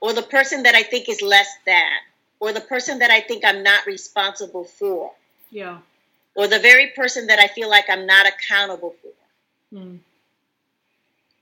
or 0.00 0.12
the 0.12 0.22
person 0.22 0.64
that 0.64 0.74
I 0.74 0.82
think 0.82 1.08
is 1.08 1.22
less 1.22 1.48
than, 1.64 1.92
or 2.40 2.52
the 2.52 2.60
person 2.60 2.98
that 3.00 3.10
I 3.10 3.20
think 3.20 3.44
I'm 3.44 3.62
not 3.62 3.86
responsible 3.86 4.64
for, 4.64 5.12
Yeah. 5.50 5.78
or 6.34 6.46
the 6.46 6.58
very 6.58 6.88
person 6.88 7.26
that 7.26 7.38
I 7.38 7.48
feel 7.48 7.68
like 7.68 7.88
I'm 7.88 8.06
not 8.06 8.26
accountable 8.26 8.94
for. 9.02 9.12
Mm. 9.76 10.00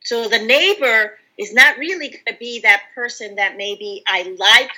So 0.04 0.28
the 0.28 0.38
neighbor 0.38 1.18
is 1.36 1.52
not 1.52 1.78
really 1.78 2.08
going 2.08 2.24
to 2.28 2.36
be 2.38 2.60
that 2.60 2.84
person 2.94 3.34
that 3.36 3.56
maybe 3.56 4.02
I 4.06 4.22
like, 4.38 4.72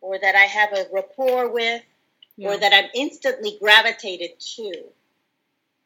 or 0.00 0.18
that 0.18 0.34
I 0.34 0.44
have 0.44 0.72
a 0.72 0.86
rapport 0.92 1.48
with, 1.48 1.82
Yeah. 2.36 2.50
or 2.50 2.56
that 2.56 2.72
I'm 2.72 2.88
instantly 2.94 3.58
gravitated 3.60 4.40
to. 4.56 4.72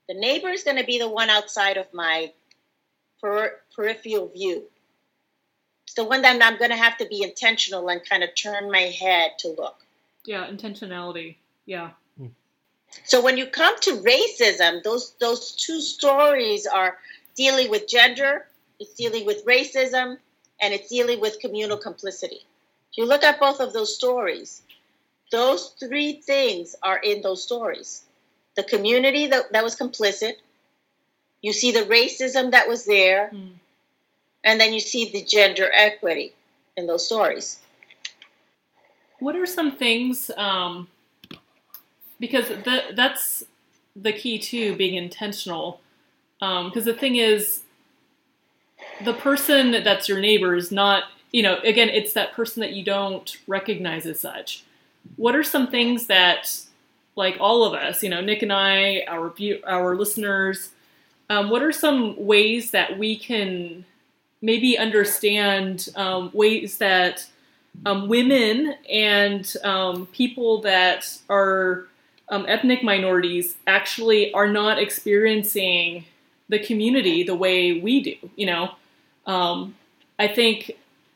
The 0.07 0.15
neighbor 0.15 0.51
is 0.51 0.63
going 0.63 0.77
to 0.77 0.85
be 0.85 0.99
the 0.99 1.09
one 1.09 1.31
outside 1.31 1.79
of 1.79 1.93
my 1.93 2.33
per- 3.21 3.61
peripheral 3.75 4.29
view. 4.29 4.71
It's 5.95 6.03
the 6.03 6.09
one 6.09 6.23
that 6.23 6.43
I'm 6.43 6.59
going 6.59 6.73
to 6.73 6.77
have 6.77 6.97
to 6.97 7.07
be 7.07 7.23
intentional 7.23 7.89
and 7.89 8.05
kind 8.05 8.25
of 8.25 8.35
turn 8.35 8.69
my 8.69 8.81
head 8.81 9.39
to 9.39 9.49
look. 9.51 9.77
yeah. 10.25 10.45
Intentionality. 10.49 11.37
Yeah. 11.67 11.91
So 13.05 13.23
when 13.23 13.39
you 13.39 13.47
come 13.47 13.79
to 13.81 13.93
racism, 13.99 14.83
those 14.83 15.15
those 15.21 15.53
two 15.53 15.81
stories 15.81 16.67
are 16.67 16.99
dealing 17.37 17.71
with 17.71 17.87
gender, 17.89 18.47
it's 18.81 18.95
dealing 18.95 19.25
with 19.25 19.45
racism, 19.45 20.19
and 20.61 20.75
it's 20.75 20.89
dealing 20.89 21.21
with 21.21 21.39
communal 21.39 21.77
complicity. 21.77 22.43
If 22.91 22.99
you 22.99 23.07
look 23.07 23.23
at 23.23 23.39
both 23.39 23.61
of 23.61 23.73
those 23.73 23.95
stories, 23.95 24.63
those 25.31 25.75
three 25.79 26.21
things 26.23 26.75
are 26.83 26.99
in 26.99 27.23
those 27.23 27.43
stories. 27.43 28.03
The 28.57 28.65
community 28.65 29.29
that, 29.29 29.53
that 29.53 29.65
was 29.65 29.77
complicit, 29.77 30.35
you 31.41 31.53
see 31.53 31.71
the 31.71 31.87
racism 31.99 32.51
that 32.51 32.69
was 32.69 32.85
there, 32.85 33.31
Mm. 33.33 33.55
And 34.45 34.61
then 34.61 34.73
you 34.73 34.81
see 34.81 35.11
the 35.11 35.23
gender 35.23 35.71
equity 35.75 36.33
in 36.77 36.87
those 36.87 37.05
stories. 37.05 37.59
What 39.19 39.35
are 39.35 39.47
some 39.47 39.73
things? 39.73 40.31
Um, 40.37 40.89
because 42.21 42.49
the, 42.49 42.83
that's 42.95 43.45
the 43.97 44.13
key 44.13 44.39
to 44.39 44.77
being 44.77 44.95
intentional. 44.95 45.81
Because 46.41 46.85
the 46.85 46.95
thing 46.95 47.17
is, 47.17 47.63
the 49.03 49.15
person 49.15 49.71
that's 49.83 50.09
your 50.09 50.21
neighbor 50.21 50.55
is 50.55 50.71
not. 50.71 51.05
You 51.33 51.43
know, 51.43 51.59
again, 51.65 51.89
it's 51.89 52.13
that 52.13 52.33
person 52.33 52.61
that 52.61 52.75
you 52.75 52.85
don't 52.85 53.37
recognize 53.49 54.07
as 54.07 54.21
such. 54.21 54.63
What 55.17 55.35
are 55.35 55.43
some 55.43 55.69
things 55.69 56.07
that, 56.07 56.55
like 57.17 57.37
all 57.41 57.65
of 57.65 57.73
us, 57.73 58.03
you 58.03 58.11
know, 58.11 58.21
Nick 58.21 58.43
and 58.43 58.53
I, 58.53 59.05
our 59.09 59.33
our 59.67 59.97
listeners, 59.97 60.71
um, 61.31 61.51
what 61.51 61.63
are 61.63 61.73
some 61.73 62.15
ways 62.27 62.73
that 62.73 62.99
we 62.99 63.17
can 63.17 63.85
maybe 64.45 64.77
understand 64.77 65.89
um, 65.97 66.31
ways 66.35 66.77
that 66.77 67.27
um, 67.87 68.09
women 68.09 68.75
and 68.91 69.55
um, 69.65 70.07
people 70.07 70.61
that 70.61 71.19
are 71.31 71.87
um, 72.29 72.45
ethnic 72.47 72.83
minorities 72.83 73.57
actually 73.67 74.33
are 74.35 74.47
not 74.47 74.79
experiencing 74.79 76.05
the 76.51 76.59
community 76.59 77.23
the 77.23 77.35
way 77.35 77.81
we 77.81 78.03
do. 78.03 78.31
You 78.37 78.47
know, 78.47 78.75
um, 79.27 79.75
I 80.19 80.29
think, 80.29 80.73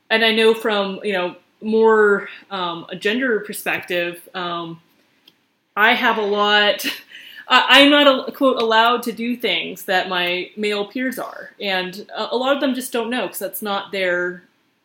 and 0.09 0.25
I 0.25 0.33
know 0.33 0.55
from 0.55 1.01
you 1.05 1.13
know 1.13 1.37
more 1.61 2.29
um, 2.51 2.87
a 2.89 2.97
gender 2.97 3.41
perspective, 3.41 4.27
I 4.35 5.95
have 5.95 6.17
a 6.19 6.23
lot. 6.23 6.85
I'm 7.51 7.91
not 7.91 8.35
quote 8.35 8.61
allowed 8.61 9.03
to 9.05 9.13
do 9.13 9.37
things 9.37 9.85
that 9.85 10.09
my 10.09 10.51
male 10.57 10.87
peers 10.87 11.19
are, 11.19 11.51
and 11.61 12.07
a 12.15 12.35
a 12.35 12.37
lot 12.37 12.55
of 12.55 12.61
them 12.61 12.75
just 12.75 12.93
don't 12.93 13.11
know 13.11 13.23
because 13.23 13.39
that's 13.39 13.63
not 13.63 13.91
their 13.91 14.43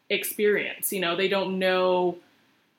experience. 0.09 0.93
You 0.93 1.01
know, 1.01 1.15
they 1.15 1.27
don't 1.27 1.59
know 1.59 2.17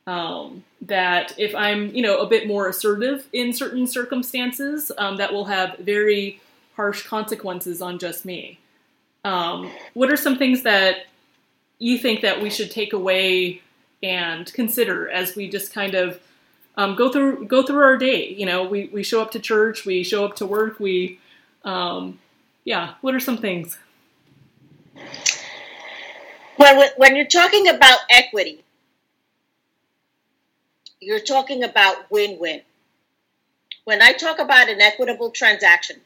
um, 0.07 0.64
that 0.82 1.35
if 1.39 1.55
I'm, 1.55 1.95
you 1.95 2.03
know, 2.03 2.20
a 2.20 2.26
bit 2.26 2.47
more 2.47 2.68
assertive 2.68 3.26
in 3.32 3.53
certain 3.53 3.87
circumstances, 3.87 4.91
um, 4.99 5.16
that 5.16 5.32
will 5.32 5.47
have 5.47 5.78
very 5.78 6.41
harsh 6.76 7.07
consequences 7.07 7.80
on 7.80 7.99
just 7.99 8.24
me. 8.24 8.59
Um, 9.24 9.70
what 9.95 10.12
are 10.12 10.16
some 10.16 10.37
things 10.37 10.62
that 10.62 11.07
you 11.78 11.99
think 11.99 12.20
that 12.22 12.41
we 12.41 12.51
should 12.51 12.70
take 12.70 12.93
away 12.93 13.62
and 14.03 14.53
consider 14.53 15.09
as 15.09 15.35
we 15.35 15.49
just 15.49 15.72
kind 15.72 15.95
of 15.95 16.20
um, 16.77 16.95
go 16.97 17.11
through 17.11 17.47
go 17.47 17.62
through 17.62 17.83
our 17.83 17.97
day? 17.97 18.29
You 18.29 18.47
know, 18.47 18.64
we, 18.64 18.89
we 18.93 19.03
show 19.03 19.22
up 19.22 19.31
to 19.33 19.41
church, 19.41 19.85
we 19.87 20.03
show 20.05 20.25
up 20.25 20.37
to 20.37 20.47
work, 20.47 20.81
we, 20.81 21.20
um, 21.64 22.18
yeah. 22.64 22.95
What 23.01 23.14
are 23.14 23.20
some 23.20 23.39
things? 23.39 23.79
When, 26.57 26.77
when- 26.77 27.16
you're 27.16 27.27
talking 27.27 27.68
about 27.68 27.99
equity, 28.11 28.64
you're 31.01 31.20
talking 31.20 31.62
about 31.64 32.11
win 32.11 32.39
win. 32.39 32.62
When 33.85 34.03
I 34.03 34.12
talk 34.12 34.39
about 34.39 34.68
an 34.68 34.81
equitable 34.81 35.31
transaction, 35.31 36.01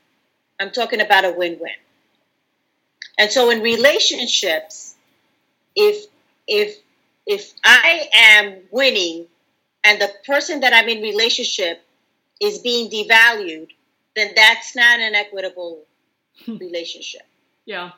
I'm 0.60 0.70
talking 0.72 1.00
about 1.00 1.24
a 1.24 1.32
win 1.32 1.58
win. 1.60 1.72
And 3.18 3.30
so 3.30 3.50
in 3.50 3.62
relationships, 3.62 4.94
if 5.76 6.06
if 6.48 6.78
if 7.26 7.52
I 7.64 8.08
am 8.14 8.58
winning 8.70 9.26
and 9.88 10.00
the 10.00 10.12
person 10.26 10.60
that 10.60 10.72
I'm 10.74 10.88
in 10.88 11.00
relationship 11.02 11.82
is 12.40 12.58
being 12.58 12.90
devalued, 12.90 13.68
then 14.14 14.32
that's 14.36 14.76
not 14.76 15.00
an 15.00 15.14
equitable 15.14 15.84
relationship. 16.46 17.22
Yeah. 17.64 17.90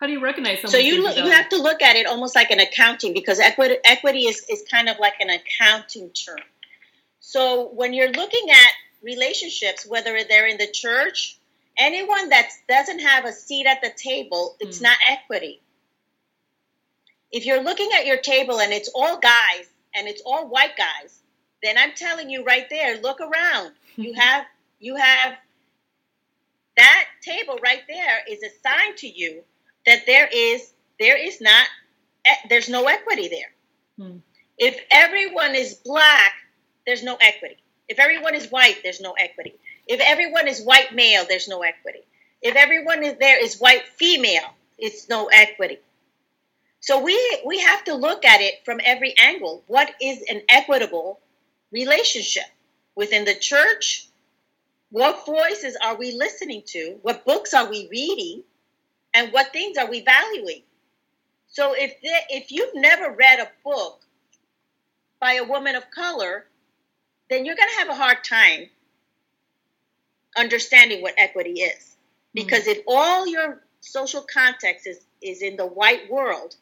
How 0.00 0.06
do 0.06 0.12
you 0.12 0.20
recognize 0.20 0.60
someone? 0.60 0.72
So 0.72 0.78
you 0.78 1.02
look, 1.02 1.16
you 1.16 1.30
have 1.30 1.48
to 1.50 1.60
look 1.60 1.82
at 1.82 1.96
it 1.96 2.06
almost 2.06 2.34
like 2.34 2.50
an 2.50 2.60
accounting 2.60 3.12
because 3.12 3.40
equity 3.40 3.76
equity 3.84 4.26
is, 4.26 4.44
is 4.48 4.64
kind 4.70 4.88
of 4.88 4.98
like 4.98 5.14
an 5.20 5.28
accounting 5.30 6.10
term. 6.10 6.38
So 7.20 7.68
when 7.74 7.92
you're 7.92 8.12
looking 8.12 8.50
at 8.50 8.70
relationships, 9.02 9.86
whether 9.86 10.18
they're 10.28 10.46
in 10.46 10.56
the 10.56 10.68
church, 10.68 11.36
anyone 11.76 12.28
that 12.30 12.48
doesn't 12.68 13.00
have 13.00 13.24
a 13.24 13.32
seat 13.32 13.66
at 13.66 13.82
the 13.82 13.90
table, 13.96 14.56
it's 14.60 14.78
Mm. 14.78 14.82
not 14.82 14.98
equity. 15.08 15.60
If 17.30 17.44
you're 17.44 17.62
looking 17.62 17.90
at 17.98 18.06
your 18.06 18.16
table 18.18 18.60
and 18.60 18.72
it's 18.72 18.90
all 18.94 19.18
guys 19.18 19.66
and 19.94 20.08
it's 20.08 20.22
all 20.24 20.48
white 20.48 20.76
guys, 20.76 21.20
then 21.62 21.76
I'm 21.78 21.92
telling 21.92 22.30
you 22.30 22.44
right 22.44 22.66
there, 22.70 23.00
look 23.00 23.20
around. 23.20 23.72
You 23.96 24.14
have 24.14 24.44
you 24.78 24.96
have 24.96 25.34
that 26.76 27.04
table 27.22 27.58
right 27.62 27.82
there 27.88 28.20
is 28.28 28.42
a 28.42 28.50
sign 28.62 28.94
to 28.98 29.08
you 29.08 29.42
that 29.86 30.06
there 30.06 30.28
is 30.32 30.72
there 31.00 31.18
is 31.18 31.40
not 31.40 31.66
there's 32.48 32.68
no 32.68 32.86
equity 32.86 33.28
there. 33.28 34.06
Hmm. 34.06 34.18
If 34.56 34.80
everyone 34.90 35.54
is 35.54 35.74
black, 35.74 36.32
there's 36.86 37.02
no 37.02 37.16
equity. 37.20 37.56
If 37.88 37.98
everyone 37.98 38.34
is 38.34 38.48
white, 38.48 38.78
there's 38.82 39.00
no 39.00 39.12
equity. 39.12 39.54
If 39.86 40.00
everyone 40.00 40.46
is 40.46 40.62
white 40.62 40.94
male, 40.94 41.24
there's 41.28 41.48
no 41.48 41.62
equity. 41.62 42.00
If 42.42 42.54
everyone 42.54 43.02
is 43.02 43.16
there 43.18 43.42
is 43.42 43.58
white 43.58 43.86
female, 43.96 44.54
it's 44.78 45.08
no 45.08 45.26
equity. 45.26 45.78
So 46.88 46.98
we 46.98 47.42
we 47.44 47.58
have 47.58 47.84
to 47.84 47.94
look 47.94 48.24
at 48.24 48.40
it 48.40 48.64
from 48.64 48.80
every 48.82 49.14
angle. 49.18 49.62
What 49.66 49.94
is 50.00 50.24
an 50.30 50.40
equitable 50.48 51.20
relationship 51.70 52.46
within 52.94 53.26
the 53.26 53.34
church? 53.34 54.08
What 54.88 55.26
voices 55.26 55.76
are 55.84 55.96
we 55.96 56.12
listening 56.12 56.62
to? 56.68 56.98
What 57.02 57.26
books 57.26 57.52
are 57.52 57.68
we 57.68 57.88
reading? 57.90 58.42
And 59.12 59.34
what 59.34 59.52
things 59.52 59.76
are 59.76 59.90
we 59.90 60.00
valuing? 60.00 60.62
So 61.48 61.74
if 61.76 62.00
the, 62.00 62.14
if 62.30 62.50
you've 62.50 62.74
never 62.74 63.10
read 63.10 63.38
a 63.38 63.50
book 63.62 64.00
by 65.20 65.34
a 65.34 65.44
woman 65.44 65.76
of 65.76 65.90
color, 65.90 66.46
then 67.28 67.44
you're 67.44 67.56
going 67.56 67.68
to 67.68 67.80
have 67.80 67.90
a 67.90 68.02
hard 68.02 68.24
time 68.24 68.70
understanding 70.38 71.02
what 71.02 71.12
equity 71.18 71.60
is. 71.60 71.82
Mm-hmm. 71.82 72.32
Because 72.32 72.66
if 72.66 72.78
all 72.88 73.26
your 73.26 73.60
social 73.80 74.22
context 74.22 74.86
is, 74.86 75.00
is 75.20 75.42
in 75.42 75.58
the 75.58 75.66
white 75.66 76.10
world, 76.10 76.56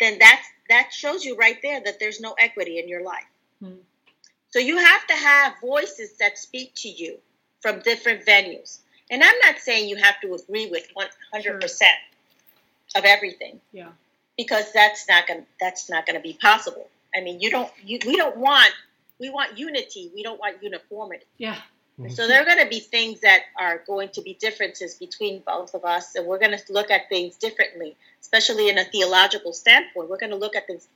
then 0.00 0.18
that's 0.18 0.46
that 0.68 0.92
shows 0.92 1.24
you 1.24 1.36
right 1.36 1.58
there 1.62 1.80
that 1.84 2.00
there's 2.00 2.20
no 2.20 2.34
equity 2.38 2.78
in 2.78 2.88
your 2.88 3.02
life. 3.02 3.26
Hmm. 3.62 3.74
So 4.50 4.58
you 4.58 4.78
have 4.78 5.06
to 5.08 5.14
have 5.14 5.54
voices 5.60 6.12
that 6.20 6.38
speak 6.38 6.72
to 6.76 6.88
you 6.88 7.18
from 7.60 7.80
different 7.80 8.24
venues. 8.24 8.78
And 9.10 9.22
I'm 9.22 9.38
not 9.44 9.58
saying 9.58 9.88
you 9.88 9.96
have 9.96 10.20
to 10.22 10.34
agree 10.34 10.66
with 10.70 10.86
100% 11.34 11.80
of 12.96 13.04
everything 13.04 13.60
Yeah. 13.72 13.88
because 14.36 14.72
that's 14.72 15.08
not 15.08 15.26
going 15.26 15.40
to 15.40 15.46
that's 15.60 15.90
not 15.90 16.06
going 16.06 16.16
to 16.16 16.22
be 16.22 16.34
possible. 16.34 16.88
I 17.14 17.20
mean, 17.20 17.40
you 17.40 17.50
don't 17.50 17.70
you, 17.84 17.98
we 18.06 18.16
don't 18.16 18.36
want 18.36 18.72
we 19.18 19.30
want 19.30 19.58
unity, 19.58 20.10
we 20.14 20.22
don't 20.22 20.38
want 20.40 20.62
uniformity. 20.62 21.26
Yeah. 21.38 21.60
Mhm. 22.00 22.12
So 22.14 22.26
there 22.26 22.42
are 22.42 22.44
going 22.44 22.58
to 22.58 22.66
be 22.68 22.80
things 22.80 23.20
that 23.20 23.42
are 23.58 23.78
going 23.86 24.08
to 24.10 24.20
be 24.22 24.34
differences 24.34 24.96
between 24.96 25.40
both 25.40 25.74
of 25.74 25.84
us, 25.84 26.14
and 26.16 26.26
we're 26.26 26.38
going 26.38 26.56
to 26.58 26.72
look 26.72 26.90
at 26.90 27.08
things 27.08 27.36
differently, 27.36 27.96
especially 28.20 28.68
in 28.68 28.78
a 28.78 28.84
theological 28.84 29.52
standpoint. 29.52 30.08
We're 30.10 30.18
going 30.18 30.30
to 30.30 30.36
look 30.36 30.56
at 30.56 30.66
things 30.66 30.88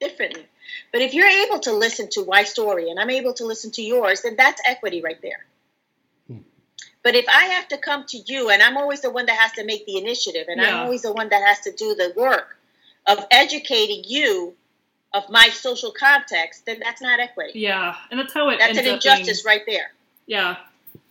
differently. 0.00 0.46
But 0.92 1.02
if 1.02 1.12
you're 1.14 1.28
able 1.28 1.58
to 1.60 1.72
listen 1.72 2.08
to 2.12 2.24
my 2.24 2.44
story 2.44 2.90
and 2.90 2.98
I'm 2.98 3.10
able 3.10 3.34
to 3.34 3.44
listen 3.44 3.70
to 3.72 3.82
yours, 3.82 4.22
then 4.22 4.36
that's 4.36 4.60
equity 4.66 5.00
right 5.02 5.20
there. 5.22 5.44
Hmm. 6.28 6.38
But 7.02 7.14
if 7.14 7.26
I 7.28 7.44
have 7.46 7.68
to 7.68 7.78
come 7.78 8.04
to 8.08 8.18
you 8.18 8.50
and 8.50 8.62
I'm 8.62 8.76
always 8.76 9.00
the 9.02 9.10
one 9.10 9.26
that 9.26 9.36
has 9.38 9.52
to 9.52 9.64
make 9.64 9.86
the 9.86 9.96
initiative 9.98 10.46
and 10.48 10.60
I'm 10.60 10.84
always 10.84 11.02
the 11.02 11.12
one 11.12 11.28
that 11.30 11.42
has 11.46 11.60
to 11.60 11.72
do 11.72 11.94
the 11.94 12.12
work 12.16 12.56
of 13.06 13.24
educating 13.30 14.02
you 14.06 14.54
of 15.14 15.28
my 15.30 15.48
social 15.48 15.92
context, 15.92 16.66
then 16.66 16.78
that's 16.80 17.00
not 17.00 17.20
equity. 17.20 17.60
Yeah, 17.60 17.96
and 18.10 18.18
that's 18.20 18.34
how 18.34 18.48
it 18.50 18.58
That's 18.58 18.76
ends 18.76 18.88
an 18.90 18.94
up 18.96 19.02
being- 19.02 19.16
injustice 19.20 19.44
right 19.46 19.62
there. 19.66 19.92
Yeah, 20.26 20.56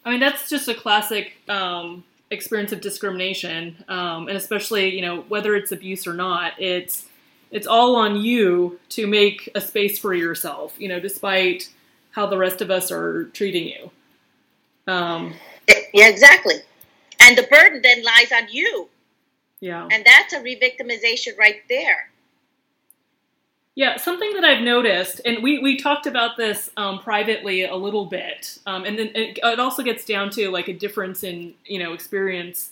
I 0.04 0.12
mean 0.12 0.20
that's 0.20 0.50
just 0.50 0.68
a 0.68 0.74
classic 0.74 1.34
um, 1.50 2.04
experience 2.30 2.72
of 2.72 2.82
discrimination, 2.82 3.84
um, 3.88 4.28
and 4.28 4.38
especially 4.38 4.96
you 4.96 5.02
know 5.02 5.22
whether 5.30 5.56
it's 5.56 5.72
abuse 5.72 6.06
or 6.08 6.14
not, 6.14 6.54
it's 6.60 7.06
it's 7.52 7.68
all 7.68 7.96
on 7.96 8.18
you 8.18 8.80
to 8.90 9.08
make 9.08 9.50
a 9.56 9.62
space 9.62 9.98
for 9.98 10.14
yourself. 10.14 10.76
You 10.78 10.90
know, 10.90 11.00
despite 11.00 11.70
how 12.12 12.26
the 12.26 12.38
rest 12.38 12.62
of 12.62 12.72
us 12.72 12.92
are 12.92 13.26
treating 13.34 13.68
you. 13.68 13.92
Um, 14.88 15.34
Yeah, 15.94 16.08
exactly. 16.08 16.56
And 17.22 17.38
the 17.38 17.44
burden 17.44 17.82
then 17.82 18.04
lies 18.04 18.32
on 18.32 18.48
you. 18.50 18.90
yeah. 19.60 19.88
And 19.92 20.06
that's 20.06 20.34
a 20.34 20.42
re-victimization 20.42 21.38
right 21.38 21.62
there. 21.70 22.10
Yeah, 23.76 23.97
something 23.97 24.34
that 24.35 24.45
I've 24.45 24.64
noticed, 24.64 25.19
and 25.26 25.43
we, 25.43 25.60
we 25.60 25.77
talked 25.77 26.07
about 26.07 26.38
this 26.38 26.72
um, 26.77 26.99
privately 26.99 27.65
a 27.65 27.76
little 27.76 28.06
bit, 28.06 28.57
um, 28.65 28.85
and 28.85 28.97
then 28.97 29.07
it, 29.14 29.38
it 29.43 29.60
also 29.60 29.84
gets 29.84 30.06
down 30.06 30.30
to 30.31 30.49
like 30.49 30.69
a 30.69 30.73
difference 30.73 31.23
in 31.23 31.53
you 31.65 31.80
know 31.80 31.91
experience, 31.91 32.72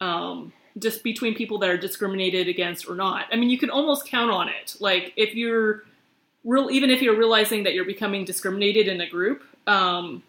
um, 0.00 0.52
just 0.78 1.02
between 1.02 1.34
people 1.34 1.58
that 1.58 1.68
are 1.68 1.76
discriminated 1.76 2.46
against 2.46 2.88
or 2.88 2.94
not. 2.94 3.26
I 3.32 3.36
mean, 3.36 3.50
you 3.50 3.58
can 3.58 3.68
almost 3.68 4.06
count 4.06 4.30
on 4.30 4.48
it. 4.48 4.76
Like 4.78 5.12
if 5.16 5.34
you're 5.34 5.82
real, 6.44 6.70
even 6.70 6.88
if 6.88 7.02
you're 7.02 7.18
realizing 7.18 7.64
that 7.64 7.74
you're 7.74 7.84
becoming 7.84 8.24
discriminated 8.24 8.86
in 8.86 9.00
a 9.00 9.10
group, 9.10 9.42
um, 9.66 10.22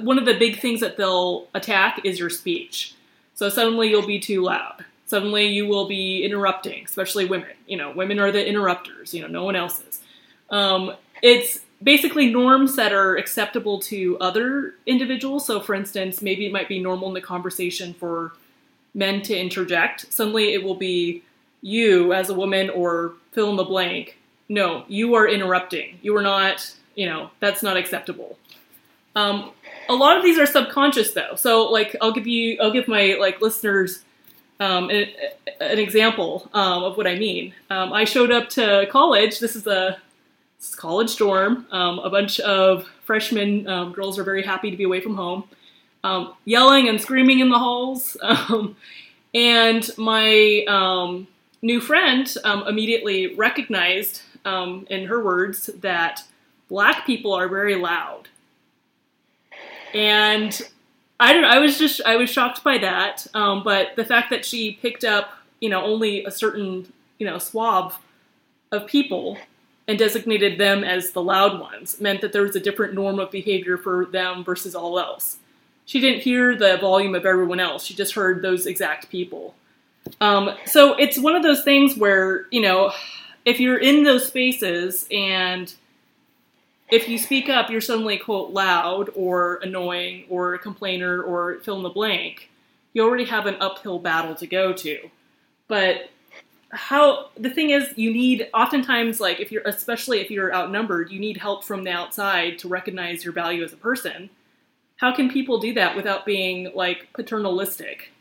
one 0.00 0.16
of 0.16 0.26
the 0.26 0.38
big 0.38 0.60
things 0.60 0.78
that 0.78 0.96
they'll 0.96 1.48
attack 1.54 2.02
is 2.04 2.20
your 2.20 2.30
speech. 2.30 2.94
So 3.34 3.48
suddenly 3.48 3.88
you'll 3.88 4.06
be 4.06 4.20
too 4.20 4.42
loud. 4.42 4.84
Suddenly 5.10 5.48
you 5.48 5.66
will 5.66 5.88
be 5.88 6.22
interrupting, 6.24 6.84
especially 6.84 7.24
women. 7.24 7.48
You 7.66 7.76
know, 7.76 7.90
women 7.90 8.20
are 8.20 8.30
the 8.30 8.46
interrupters. 8.46 9.12
You 9.12 9.22
know, 9.22 9.26
no 9.26 9.42
one 9.42 9.56
else 9.56 9.82
is. 9.82 10.00
Um, 10.50 10.94
it's 11.20 11.62
basically 11.82 12.30
norms 12.30 12.76
that 12.76 12.92
are 12.92 13.16
acceptable 13.16 13.80
to 13.80 14.16
other 14.20 14.76
individuals. 14.86 15.46
So, 15.46 15.58
for 15.58 15.74
instance, 15.74 16.22
maybe 16.22 16.46
it 16.46 16.52
might 16.52 16.68
be 16.68 16.78
normal 16.78 17.08
in 17.08 17.14
the 17.14 17.20
conversation 17.20 17.92
for 17.92 18.34
men 18.94 19.20
to 19.22 19.36
interject. 19.36 20.12
Suddenly 20.12 20.54
it 20.54 20.62
will 20.62 20.76
be 20.76 21.24
you 21.60 22.12
as 22.12 22.30
a 22.30 22.34
woman 22.34 22.70
or 22.70 23.14
fill 23.32 23.50
in 23.50 23.56
the 23.56 23.64
blank. 23.64 24.16
No, 24.48 24.84
you 24.86 25.16
are 25.16 25.26
interrupting. 25.26 25.98
You 26.02 26.16
are 26.16 26.22
not, 26.22 26.72
you 26.94 27.06
know, 27.06 27.30
that's 27.40 27.64
not 27.64 27.76
acceptable. 27.76 28.38
Um, 29.16 29.50
a 29.88 29.94
lot 29.94 30.16
of 30.16 30.22
these 30.22 30.38
are 30.38 30.46
subconscious 30.46 31.14
though. 31.14 31.34
So 31.34 31.64
like 31.64 31.96
I'll 32.00 32.12
give 32.12 32.28
you 32.28 32.58
I'll 32.62 32.70
give 32.70 32.86
my 32.86 33.16
like 33.18 33.40
listeners 33.40 34.04
um, 34.60 34.90
an, 34.90 35.08
an 35.60 35.78
example 35.78 36.48
um, 36.54 36.84
of 36.84 36.96
what 36.96 37.06
I 37.06 37.16
mean. 37.16 37.54
Um, 37.70 37.92
I 37.92 38.04
showed 38.04 38.30
up 38.30 38.48
to 38.50 38.86
college. 38.90 39.40
This 39.40 39.56
is 39.56 39.66
a 39.66 39.98
this 40.58 40.68
is 40.68 40.74
college 40.74 41.16
dorm. 41.16 41.66
Um, 41.70 41.98
a 42.00 42.10
bunch 42.10 42.38
of 42.40 42.86
freshmen 43.04 43.66
um, 43.66 43.92
girls 43.92 44.18
are 44.18 44.24
very 44.24 44.42
happy 44.42 44.70
to 44.70 44.76
be 44.76 44.84
away 44.84 45.00
from 45.00 45.16
home, 45.16 45.44
um, 46.04 46.34
yelling 46.44 46.88
and 46.88 47.00
screaming 47.00 47.40
in 47.40 47.48
the 47.48 47.58
halls. 47.58 48.16
And 49.32 49.88
my 49.96 50.64
new 51.62 51.80
friend 51.80 52.36
immediately 52.66 53.36
recognized, 53.36 54.22
in 54.44 55.04
her 55.06 55.22
words, 55.22 55.66
that 55.82 56.24
black 56.68 57.06
people 57.06 57.32
are 57.32 57.46
very 57.46 57.76
loud. 57.76 58.28
And 59.94 60.60
I 61.20 61.34
don't. 61.34 61.44
I 61.44 61.58
was 61.58 61.78
just. 61.78 62.00
I 62.04 62.16
was 62.16 62.30
shocked 62.30 62.64
by 62.64 62.78
that. 62.78 63.26
Um, 63.34 63.62
but 63.62 63.94
the 63.94 64.04
fact 64.04 64.30
that 64.30 64.44
she 64.44 64.72
picked 64.72 65.04
up, 65.04 65.34
you 65.60 65.68
know, 65.68 65.84
only 65.84 66.24
a 66.24 66.30
certain, 66.30 66.90
you 67.18 67.26
know, 67.26 67.38
swab 67.38 67.92
of 68.72 68.86
people 68.86 69.36
and 69.86 69.98
designated 69.98 70.58
them 70.58 70.82
as 70.82 71.12
the 71.12 71.22
loud 71.22 71.60
ones 71.60 72.00
meant 72.00 72.22
that 72.22 72.32
there 72.32 72.42
was 72.42 72.56
a 72.56 72.60
different 72.60 72.94
norm 72.94 73.18
of 73.18 73.30
behavior 73.30 73.76
for 73.76 74.06
them 74.06 74.42
versus 74.42 74.74
all 74.74 74.98
else. 74.98 75.36
She 75.84 76.00
didn't 76.00 76.22
hear 76.22 76.56
the 76.56 76.78
volume 76.78 77.14
of 77.14 77.26
everyone 77.26 77.60
else. 77.60 77.84
She 77.84 77.94
just 77.94 78.14
heard 78.14 78.40
those 78.40 78.66
exact 78.66 79.10
people. 79.10 79.54
Um, 80.20 80.56
so 80.64 80.94
it's 80.94 81.18
one 81.18 81.36
of 81.36 81.42
those 81.42 81.64
things 81.64 81.96
where 81.96 82.46
you 82.50 82.62
know, 82.62 82.92
if 83.44 83.60
you're 83.60 83.78
in 83.78 84.04
those 84.04 84.26
spaces 84.26 85.06
and 85.10 85.74
if 86.90 87.08
you 87.08 87.18
speak 87.18 87.48
up, 87.48 87.70
you're 87.70 87.80
suddenly 87.80 88.18
quote 88.18 88.50
loud 88.50 89.10
or 89.14 89.60
annoying 89.62 90.24
or 90.28 90.54
a 90.54 90.58
complainer 90.58 91.22
or 91.22 91.60
fill 91.60 91.76
in 91.76 91.82
the 91.82 91.88
blank. 91.88 92.50
You 92.92 93.04
already 93.04 93.24
have 93.24 93.46
an 93.46 93.56
uphill 93.60 93.98
battle 93.98 94.34
to 94.36 94.46
go 94.46 94.72
to. 94.72 95.10
But 95.68 96.10
how 96.72 97.30
the 97.36 97.50
thing 97.50 97.70
is, 97.70 97.96
you 97.96 98.12
need 98.12 98.48
oftentimes 98.54 99.20
like 99.20 99.40
if 99.40 99.52
you're 99.52 99.62
especially 99.66 100.20
if 100.20 100.30
you're 100.30 100.54
outnumbered, 100.54 101.10
you 101.10 101.20
need 101.20 101.36
help 101.36 101.64
from 101.64 101.84
the 101.84 101.90
outside 101.90 102.58
to 102.60 102.68
recognize 102.68 103.24
your 103.24 103.32
value 103.32 103.62
as 103.62 103.72
a 103.72 103.76
person. 103.76 104.30
How 104.96 105.14
can 105.14 105.30
people 105.30 105.58
do 105.58 105.72
that 105.74 105.96
without 105.96 106.26
being 106.26 106.72
like 106.74 107.12
paternalistic? 107.12 108.12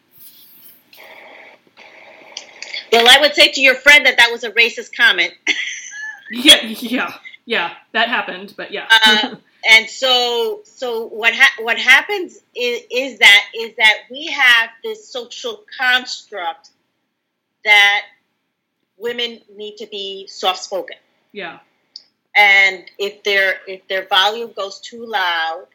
Well, 2.91 3.07
I 3.07 3.19
would 3.19 3.35
say 3.35 3.51
to 3.51 3.61
your 3.61 3.75
friend 3.75 4.05
that 4.05 4.17
that 4.17 4.31
was 4.31 4.43
a 4.43 4.51
racist 4.51 4.95
comment. 4.95 5.33
Yeah, 6.31 6.63
yeah, 6.63 7.15
yeah. 7.49 7.73
That 7.93 8.09
happened, 8.09 8.53
but 8.55 8.71
yeah. 8.71 8.85
Uh, 8.91 9.35
and 9.69 9.89
so, 9.89 10.61
so 10.65 11.07
what 11.07 11.33
ha- 11.33 11.63
what 11.63 11.79
happens 11.79 12.37
is, 12.55 12.81
is 12.91 13.17
that 13.17 13.45
is 13.57 13.75
that 13.77 13.93
we 14.11 14.27
have 14.27 14.69
this 14.83 15.11
social 15.11 15.63
construct 15.75 16.69
that 17.65 18.03
women 18.97 19.41
need 19.57 19.77
to 19.77 19.87
be 19.87 20.27
soft 20.27 20.59
spoken, 20.59 20.97
yeah. 21.31 21.57
and 22.35 22.85
if 22.99 23.23
their 23.23 23.55
if 23.67 23.87
their 23.87 24.05
volume 24.05 24.53
goes 24.55 24.79
too 24.79 25.03
loud, 25.03 25.65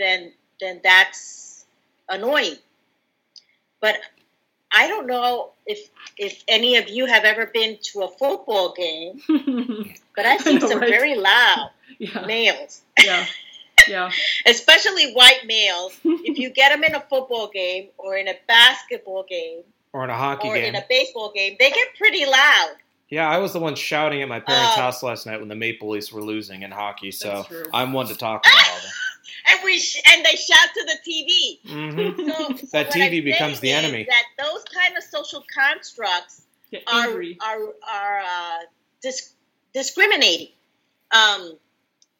then 0.00 0.32
then 0.60 0.80
that's 0.82 1.64
annoying. 2.08 2.56
But 3.80 3.98
I 4.74 4.88
don't 4.88 5.06
know 5.06 5.50
if 5.66 5.88
if 6.18 6.42
any 6.48 6.76
of 6.76 6.88
you 6.88 7.06
have 7.06 7.24
ever 7.24 7.46
been 7.46 7.78
to 7.92 8.02
a 8.02 8.08
football 8.08 8.72
game, 8.76 9.20
but 10.16 10.26
I've 10.26 10.40
I 10.40 10.44
seen 10.44 10.58
know, 10.58 10.68
some 10.68 10.80
right? 10.80 10.88
very 10.90 11.14
loud 11.14 11.70
yeah. 11.98 12.24
males, 12.26 12.82
Yeah. 13.02 13.26
Yeah. 13.88 14.10
especially 14.46 15.12
white 15.12 15.40
males. 15.46 15.98
if 16.04 16.38
you 16.38 16.50
get 16.50 16.70
them 16.70 16.84
in 16.84 16.94
a 16.94 17.00
football 17.00 17.48
game 17.52 17.88
or 17.98 18.16
in 18.16 18.28
a 18.28 18.34
basketball 18.46 19.24
game 19.28 19.62
Or 19.92 20.04
in 20.04 20.10
a 20.10 20.16
hockey 20.16 20.48
or 20.48 20.54
game. 20.54 20.64
Or 20.64 20.66
in 20.68 20.74
a 20.76 20.84
baseball 20.88 21.32
game, 21.34 21.56
they 21.58 21.70
get 21.70 21.88
pretty 21.98 22.24
loud. 22.24 22.74
Yeah, 23.08 23.28
I 23.28 23.38
was 23.38 23.52
the 23.52 23.60
one 23.60 23.74
shouting 23.74 24.22
at 24.22 24.28
my 24.28 24.40
parents' 24.40 24.74
Oh. 24.76 24.80
house 24.80 25.02
last 25.02 25.26
night 25.26 25.38
when 25.40 25.48
the 25.48 25.54
Maple 25.54 25.90
Leafs 25.90 26.10
were 26.12 26.22
losing 26.22 26.62
in 26.62 26.70
hockey, 26.70 27.10
so 27.10 27.44
I'm 27.74 27.92
one 27.92 28.06
to 28.06 28.14
talk 28.16 28.46
about 28.46 28.68
all 28.70 28.76
that. 28.78 28.92
And 29.48 29.60
we 29.64 29.78
sh- 29.78 30.00
and 30.10 30.24
they 30.24 30.36
shout 30.36 30.68
to 30.74 30.84
the 30.84 30.98
TV. 31.06 31.60
hmm 31.68 32.28
So, 32.28 32.56
so 32.56 32.66
That 32.72 32.90
TV 32.90 33.18
I'm 33.18 33.24
becomes 33.24 33.60
the 33.60 33.72
enemy. 33.72 34.06
That 34.08 34.24
those 34.44 34.64
kind 34.64 34.96
of 34.96 35.02
social 35.02 35.44
constructs 35.56 36.42
Get 36.70 36.82
are 36.86 37.10
are 37.40 37.64
are 37.88 38.20
uh, 38.20 38.58
dis- 39.02 39.34
discriminating 39.74 40.48
um, 41.10 41.58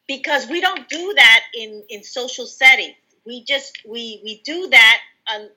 because 0.07 0.47
we 0.47 0.61
don't 0.61 0.87
do 0.89 1.13
that 1.15 1.41
in 1.55 1.83
in 1.89 2.03
social 2.03 2.45
settings. 2.45 2.95
We 3.25 3.43
just 3.43 3.79
we 3.87 4.21
we 4.23 4.41
do 4.43 4.69
that 4.69 4.99
um, 5.33 5.49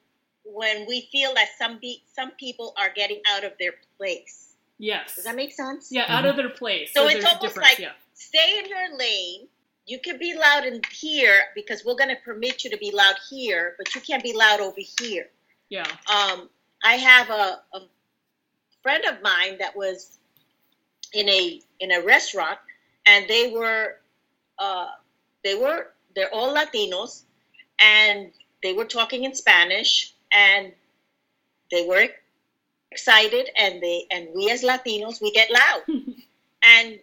when 0.45 0.87
we 0.87 1.09
feel 1.13 1.35
that 1.35 1.49
some 1.59 1.79
be- 1.79 2.03
some 2.15 2.31
people 2.33 2.73
are 2.79 2.91
getting 2.95 3.21
out 3.29 3.45
of 3.45 3.53
their 3.59 3.75
place. 3.99 4.55
Yes. 4.79 5.17
Does 5.17 5.25
that 5.25 5.37
make 5.37 5.53
sense? 5.53 5.91
Yeah, 5.91 6.05
out 6.09 6.27
of 6.27 6.37
their 6.37 6.51
place. 6.51 6.93
So 6.95 7.07
it's 7.09 7.25
almost 7.25 7.57
like- 7.57 7.79
yeah. 7.79 7.93
Stay 8.15 8.59
in 8.63 8.69
your 8.69 8.97
lane. 8.97 9.49
You 9.87 10.01
can 10.01 10.19
be 10.19 10.35
loud 10.37 10.65
in 10.65 10.81
here 10.91 11.41
because 11.55 11.85
we're 11.85 11.95
going 11.95 12.11
to 12.11 12.17
permit 12.25 12.65
you 12.65 12.71
to 12.71 12.77
be 12.77 12.91
loud 12.91 13.15
here, 13.31 13.75
but 13.79 13.95
you 13.95 14.01
can't 14.01 14.23
be 14.23 14.33
loud 14.33 14.61
over 14.61 14.81
here. 15.01 15.29
Yeah. 15.69 15.87
um, 16.13 16.49
I 16.83 16.95
have 16.95 17.31
a, 17.31 17.63
a 17.73 17.81
friend 18.83 19.05
of 19.05 19.23
mine 19.23 19.59
that 19.59 19.75
was 19.77 20.19
in 21.13 21.29
a 21.29 21.61
in 21.81 21.93
a 21.93 22.01
restaurant, 22.03 22.59
and 23.07 23.27
they 23.29 23.51
were 23.51 23.97
uh, 24.59 24.89
they 25.43 25.55
were 25.55 25.89
they're 26.15 26.33
all 26.33 26.55
Latinos, 26.55 27.23
and 27.79 28.31
they 28.63 28.73
were 28.73 28.85
talking 28.85 29.25
in 29.25 29.35
Spanish, 29.35 30.15
and 30.33 30.73
they 31.71 31.87
were 31.87 32.07
excited, 32.91 33.51
and 33.59 33.83
they 33.83 34.07
and 34.11 34.29
we 34.35 34.51
as 34.51 34.63
Latinos 34.63 35.21
we 35.21 35.33
get 35.33 35.51
loud, 35.51 35.83
and 36.63 36.99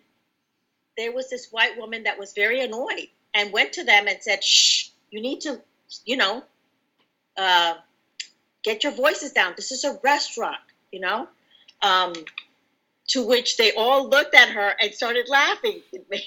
there 0.98 1.12
was 1.12 1.30
this 1.30 1.52
white 1.52 1.78
woman 1.78 2.04
that 2.04 2.20
was 2.20 2.34
very 2.34 2.62
annoyed 2.62 3.08
and 3.34 3.52
went 3.52 3.74
to 3.74 3.84
them 3.84 4.08
and 4.08 4.22
said, 4.22 4.44
"Shh, 4.44 4.90
you 5.10 5.22
need 5.22 5.42
to, 5.42 5.62
you 6.06 6.18
know, 6.18 6.44
uh, 7.38 7.76
get 8.64 8.84
your 8.84 8.94
voices 8.94 9.32
down. 9.32 9.54
This 9.56 9.72
is 9.72 9.84
a 9.84 10.00
restaurant, 10.04 10.62
you 10.92 11.00
know. 11.00 11.28
Um, 11.82 12.14
to 13.10 13.26
which 13.28 13.58
they 13.58 13.74
all 13.74 14.08
looked 14.10 14.34
at 14.34 14.50
her 14.50 14.74
and 14.80 14.94
started 14.94 15.28
laughing. 15.28 15.82
they 16.00 16.22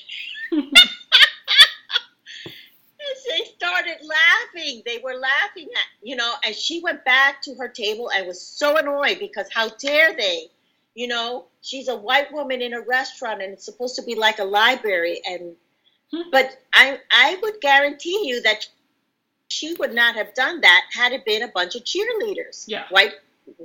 started 3.56 3.96
laughing. 4.02 4.82
They 4.84 4.98
were 5.02 5.14
laughing 5.14 5.68
at, 5.74 5.86
you 6.02 6.16
know, 6.16 6.34
and 6.44 6.54
she 6.54 6.80
went 6.80 7.04
back 7.04 7.42
to 7.42 7.54
her 7.54 7.68
table 7.68 8.10
and 8.14 8.26
was 8.26 8.40
so 8.40 8.76
annoyed 8.76 9.18
because 9.18 9.46
how 9.52 9.68
dare 9.68 10.14
they? 10.14 10.48
You 10.94 11.08
know, 11.08 11.46
she's 11.66 11.88
a 11.88 11.96
white 11.96 12.32
woman 12.32 12.62
in 12.62 12.72
a 12.72 12.80
restaurant 12.80 13.42
and 13.42 13.52
it's 13.52 13.64
supposed 13.64 13.96
to 13.96 14.02
be 14.02 14.14
like 14.14 14.38
a 14.38 14.44
library 14.44 15.20
and 15.28 15.56
but 16.30 16.56
I 16.72 17.00
I 17.10 17.38
would 17.42 17.60
guarantee 17.60 18.28
you 18.28 18.40
that 18.42 18.66
she 19.48 19.74
would 19.74 19.92
not 19.92 20.14
have 20.14 20.34
done 20.34 20.60
that 20.60 20.84
had 20.92 21.12
it 21.12 21.24
been 21.24 21.42
a 21.42 21.48
bunch 21.48 21.74
of 21.74 21.82
cheerleaders. 21.82 22.64
Yeah. 22.66 22.84
White 22.90 23.14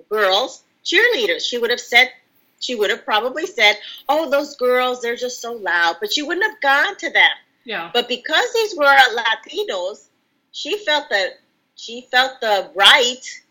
girls, 0.09 0.63
cheerleaders. 0.83 1.47
She 1.47 1.57
would 1.57 1.69
have 1.69 1.79
said 1.79 2.11
she 2.59 2.75
would 2.75 2.89
have 2.89 3.05
probably 3.05 3.45
said, 3.45 3.77
"Oh, 4.09 4.29
those 4.29 4.55
girls, 4.55 5.01
they're 5.01 5.15
just 5.15 5.41
so 5.41 5.53
loud," 5.53 5.97
but 5.99 6.11
she 6.11 6.21
wouldn't 6.21 6.45
have 6.45 6.61
gone 6.61 6.95
to 6.97 7.09
them. 7.09 7.31
Yeah. 7.63 7.91
But 7.93 8.07
because 8.07 8.53
these 8.53 8.75
were 8.75 8.97
Latinos, 9.15 10.07
she 10.51 10.77
felt 10.79 11.09
that 11.09 11.39
she 11.75 12.07
felt 12.11 12.41
the 12.41 12.71
right 12.75 13.41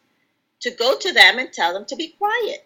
to 0.60 0.70
go 0.72 0.96
to 0.96 1.12
them 1.12 1.38
and 1.38 1.52
tell 1.52 1.72
them 1.72 1.84
to 1.86 1.96
be 1.96 2.08
quiet. 2.08 2.64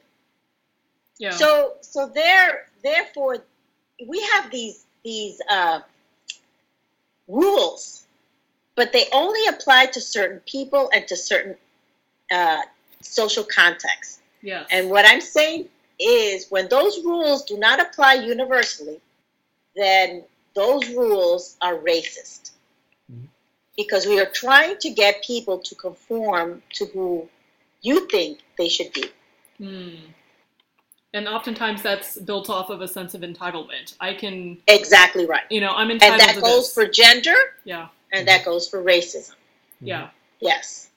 Yeah. 1.24 1.30
So 1.30 1.76
so 1.80 2.06
there 2.06 2.66
therefore 2.82 3.38
we 4.06 4.20
have 4.32 4.50
these 4.50 4.84
these 5.02 5.40
uh, 5.50 5.80
rules, 7.28 8.06
but 8.74 8.92
they 8.92 9.06
only 9.10 9.46
apply 9.46 9.86
to 9.86 10.00
certain 10.02 10.40
people 10.40 10.90
and 10.94 11.08
to 11.08 11.16
certain 11.16 11.56
uh, 12.30 12.60
social 13.00 13.44
contexts. 13.44 14.20
Yes. 14.42 14.66
And 14.70 14.90
what 14.90 15.06
I'm 15.06 15.22
saying 15.22 15.68
is 15.98 16.50
when 16.50 16.68
those 16.68 17.02
rules 17.02 17.44
do 17.44 17.56
not 17.58 17.80
apply 17.80 18.14
universally, 18.14 19.00
then 19.74 20.24
those 20.54 20.90
rules 20.90 21.56
are 21.62 21.76
racist. 21.76 22.52
Mm-hmm. 23.10 23.24
Because 23.78 24.06
we 24.06 24.20
are 24.20 24.30
trying 24.30 24.76
to 24.78 24.90
get 24.90 25.24
people 25.24 25.58
to 25.58 25.74
conform 25.74 26.62
to 26.74 26.84
who 26.86 27.28
you 27.80 28.06
think 28.08 28.40
they 28.58 28.68
should 28.68 28.92
be. 28.92 29.06
Mm. 29.58 29.98
And 31.14 31.28
oftentimes 31.28 31.80
that's 31.80 32.18
built 32.18 32.50
off 32.50 32.70
of 32.70 32.80
a 32.80 32.88
sense 32.88 33.14
of 33.14 33.20
entitlement. 33.20 33.94
I 34.00 34.14
can 34.14 34.58
exactly 34.66 35.26
right. 35.26 35.44
You 35.48 35.60
know, 35.60 35.70
I'm 35.70 35.90
entitled. 35.92 36.20
And 36.20 36.28
that 36.28 36.42
goes 36.42 36.74
this. 36.74 36.74
for 36.74 36.86
gender. 36.90 37.36
Yeah. 37.64 37.86
And 38.12 38.26
that 38.26 38.44
goes 38.44 38.68
for 38.68 38.82
racism. 38.82 39.34
Yeah. 39.80 40.10
Yes. 40.40 40.90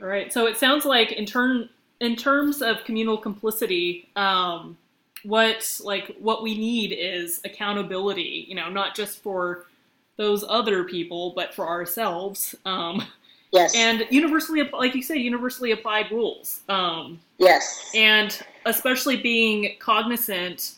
All 0.00 0.08
right. 0.08 0.32
So 0.32 0.46
it 0.46 0.56
sounds 0.56 0.86
like 0.86 1.12
in 1.12 1.26
turn 1.26 1.68
in 2.00 2.16
terms 2.16 2.62
of 2.62 2.84
communal 2.84 3.18
complicity, 3.18 4.08
um, 4.16 4.78
what 5.24 5.78
like 5.84 6.16
what 6.18 6.42
we 6.42 6.56
need 6.56 6.92
is 6.92 7.40
accountability. 7.44 8.46
You 8.48 8.54
know, 8.54 8.70
not 8.70 8.96
just 8.96 9.22
for 9.22 9.66
those 10.16 10.42
other 10.48 10.84
people, 10.84 11.34
but 11.36 11.54
for 11.54 11.68
ourselves. 11.68 12.54
Um, 12.64 13.02
yes. 13.52 13.74
And 13.76 14.06
universally, 14.10 14.62
like 14.72 14.94
you 14.94 15.02
say, 15.02 15.16
universally 15.16 15.70
applied 15.70 16.10
rules. 16.10 16.60
Um, 16.68 17.20
yes. 17.38 17.90
And 17.94 18.38
especially 18.66 19.16
being 19.16 19.76
cognizant 19.78 20.74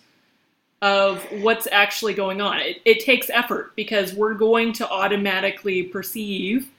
of 0.83 1.25
what's 1.41 1.67
actually 1.73 2.13
going 2.13 2.43
on. 2.43 2.59
It, 2.59 2.83
it 2.85 3.05
takes 3.05 3.31
effort 3.31 3.75
because 3.75 4.13
we're 4.13 4.35
going 4.35 4.75
to 4.75 4.89
automatically 4.91 5.85
perceive 5.85 6.71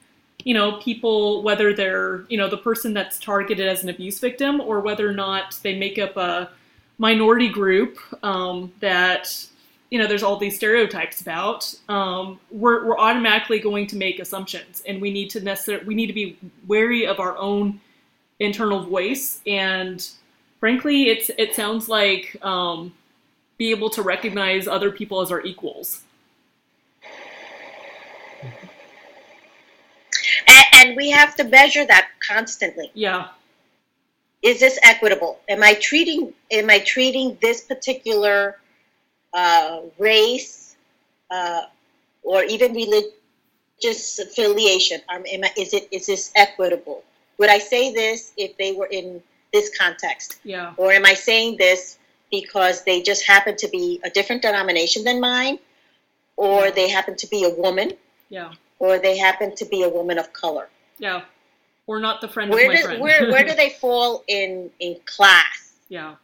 you 0.46 0.54
know, 0.54 0.78
people, 0.78 1.42
whether 1.42 1.74
they're, 1.74 2.24
you 2.28 2.38
know, 2.38 2.48
the 2.48 2.56
person 2.56 2.94
that's 2.94 3.18
targeted 3.18 3.66
as 3.66 3.82
an 3.82 3.88
abuse 3.88 4.20
victim 4.20 4.60
or 4.60 4.78
whether 4.78 5.08
or 5.08 5.12
not 5.12 5.58
they 5.64 5.76
make 5.76 5.98
up 5.98 6.16
a 6.16 6.48
minority 6.98 7.48
group 7.48 7.98
um, 8.22 8.72
that, 8.78 9.44
you 9.90 9.98
know, 9.98 10.06
there's 10.06 10.22
all 10.22 10.36
these 10.36 10.56
stereotypes 10.56 11.20
about, 11.20 11.74
um, 11.88 12.40
we're, 12.50 12.84
we're 12.86 12.98
automatically 12.98 13.58
going 13.58 13.86
to 13.88 13.96
make 13.96 14.18
assumptions 14.18 14.82
and 14.86 15.00
we 15.00 15.12
need 15.12 15.30
to 15.30 15.40
necessarily, 15.40 15.84
we 15.86 15.94
need 15.94 16.08
to 16.08 16.12
be 16.12 16.36
wary 16.66 17.06
of 17.06 17.20
our 17.20 17.36
own 17.36 17.80
internal 18.40 18.84
voice. 18.84 19.40
And 19.46 20.06
frankly, 20.58 21.08
it's, 21.08 21.30
it 21.38 21.54
sounds 21.54 21.88
like, 21.88 22.36
um, 22.44 22.92
be 23.58 23.70
able 23.70 23.88
to 23.90 24.02
recognize 24.02 24.68
other 24.68 24.90
people 24.90 25.20
as 25.20 25.30
our 25.30 25.40
equals. 25.42 26.02
and 30.76 30.96
we 30.96 31.10
have 31.10 31.34
to 31.36 31.44
measure 31.44 31.86
that 31.86 32.08
constantly. 32.26 32.90
Yeah. 32.94 33.28
Is 34.42 34.60
this 34.60 34.78
equitable? 34.82 35.40
Am 35.48 35.62
I 35.62 35.74
treating 35.74 36.32
am 36.50 36.70
I 36.70 36.78
treating 36.80 37.38
this 37.40 37.62
particular 37.62 38.58
uh, 39.36 39.82
race 39.98 40.74
uh, 41.30 41.62
or 42.24 42.42
even 42.44 42.74
religious 42.74 44.18
affiliation? 44.18 45.00
Um, 45.08 45.22
I, 45.26 45.50
is 45.56 45.72
it 45.72 45.88
is 45.92 46.06
this 46.06 46.32
equitable? 46.34 47.04
Would 47.38 47.50
I 47.50 47.58
say 47.58 47.92
this 47.94 48.32
if 48.36 48.56
they 48.56 48.72
were 48.72 48.86
in 48.86 49.22
this 49.52 49.70
context? 49.78 50.38
Yeah. 50.42 50.74
Or 50.76 50.90
am 50.90 51.06
I 51.06 51.14
saying 51.14 51.58
this 51.58 51.98
because 52.32 52.82
they 52.82 53.02
just 53.02 53.24
happen 53.24 53.56
to 53.58 53.68
be 53.68 54.00
a 54.02 54.10
different 54.10 54.42
denomination 54.42 55.04
than 55.04 55.20
mine, 55.20 55.60
or 56.36 56.72
they 56.72 56.88
happen 56.88 57.14
to 57.16 57.26
be 57.28 57.44
a 57.44 57.50
woman? 57.50 57.92
Yeah 58.30 58.52
or 58.78 58.98
they 58.98 59.16
happen 59.16 59.54
to 59.56 59.64
be 59.64 59.82
a 59.82 59.88
woman 59.88 60.18
of 60.18 60.32
color. 60.32 60.68
Yeah. 60.98 61.22
Or 61.86 62.00
not 62.00 62.20
the 62.20 62.28
friend 62.28 62.50
where 62.50 62.66
of 62.66 62.68
my 62.68 62.76
do, 62.76 62.82
friend. 62.82 63.00
where 63.00 63.30
where 63.30 63.44
do 63.44 63.54
they 63.62 63.70
fall 63.70 64.24
in 64.28 64.70
in 64.80 64.96
class? 65.04 65.74
Yeah. 65.88 66.16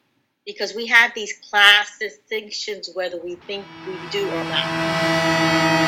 Because 0.46 0.74
we 0.74 0.86
have 0.86 1.14
these 1.14 1.34
class 1.50 1.98
distinctions 1.98 2.90
whether 2.94 3.18
we 3.22 3.36
think 3.36 3.64
we 3.86 3.96
do 4.10 4.28
or 4.28 4.44
not. 4.44 5.81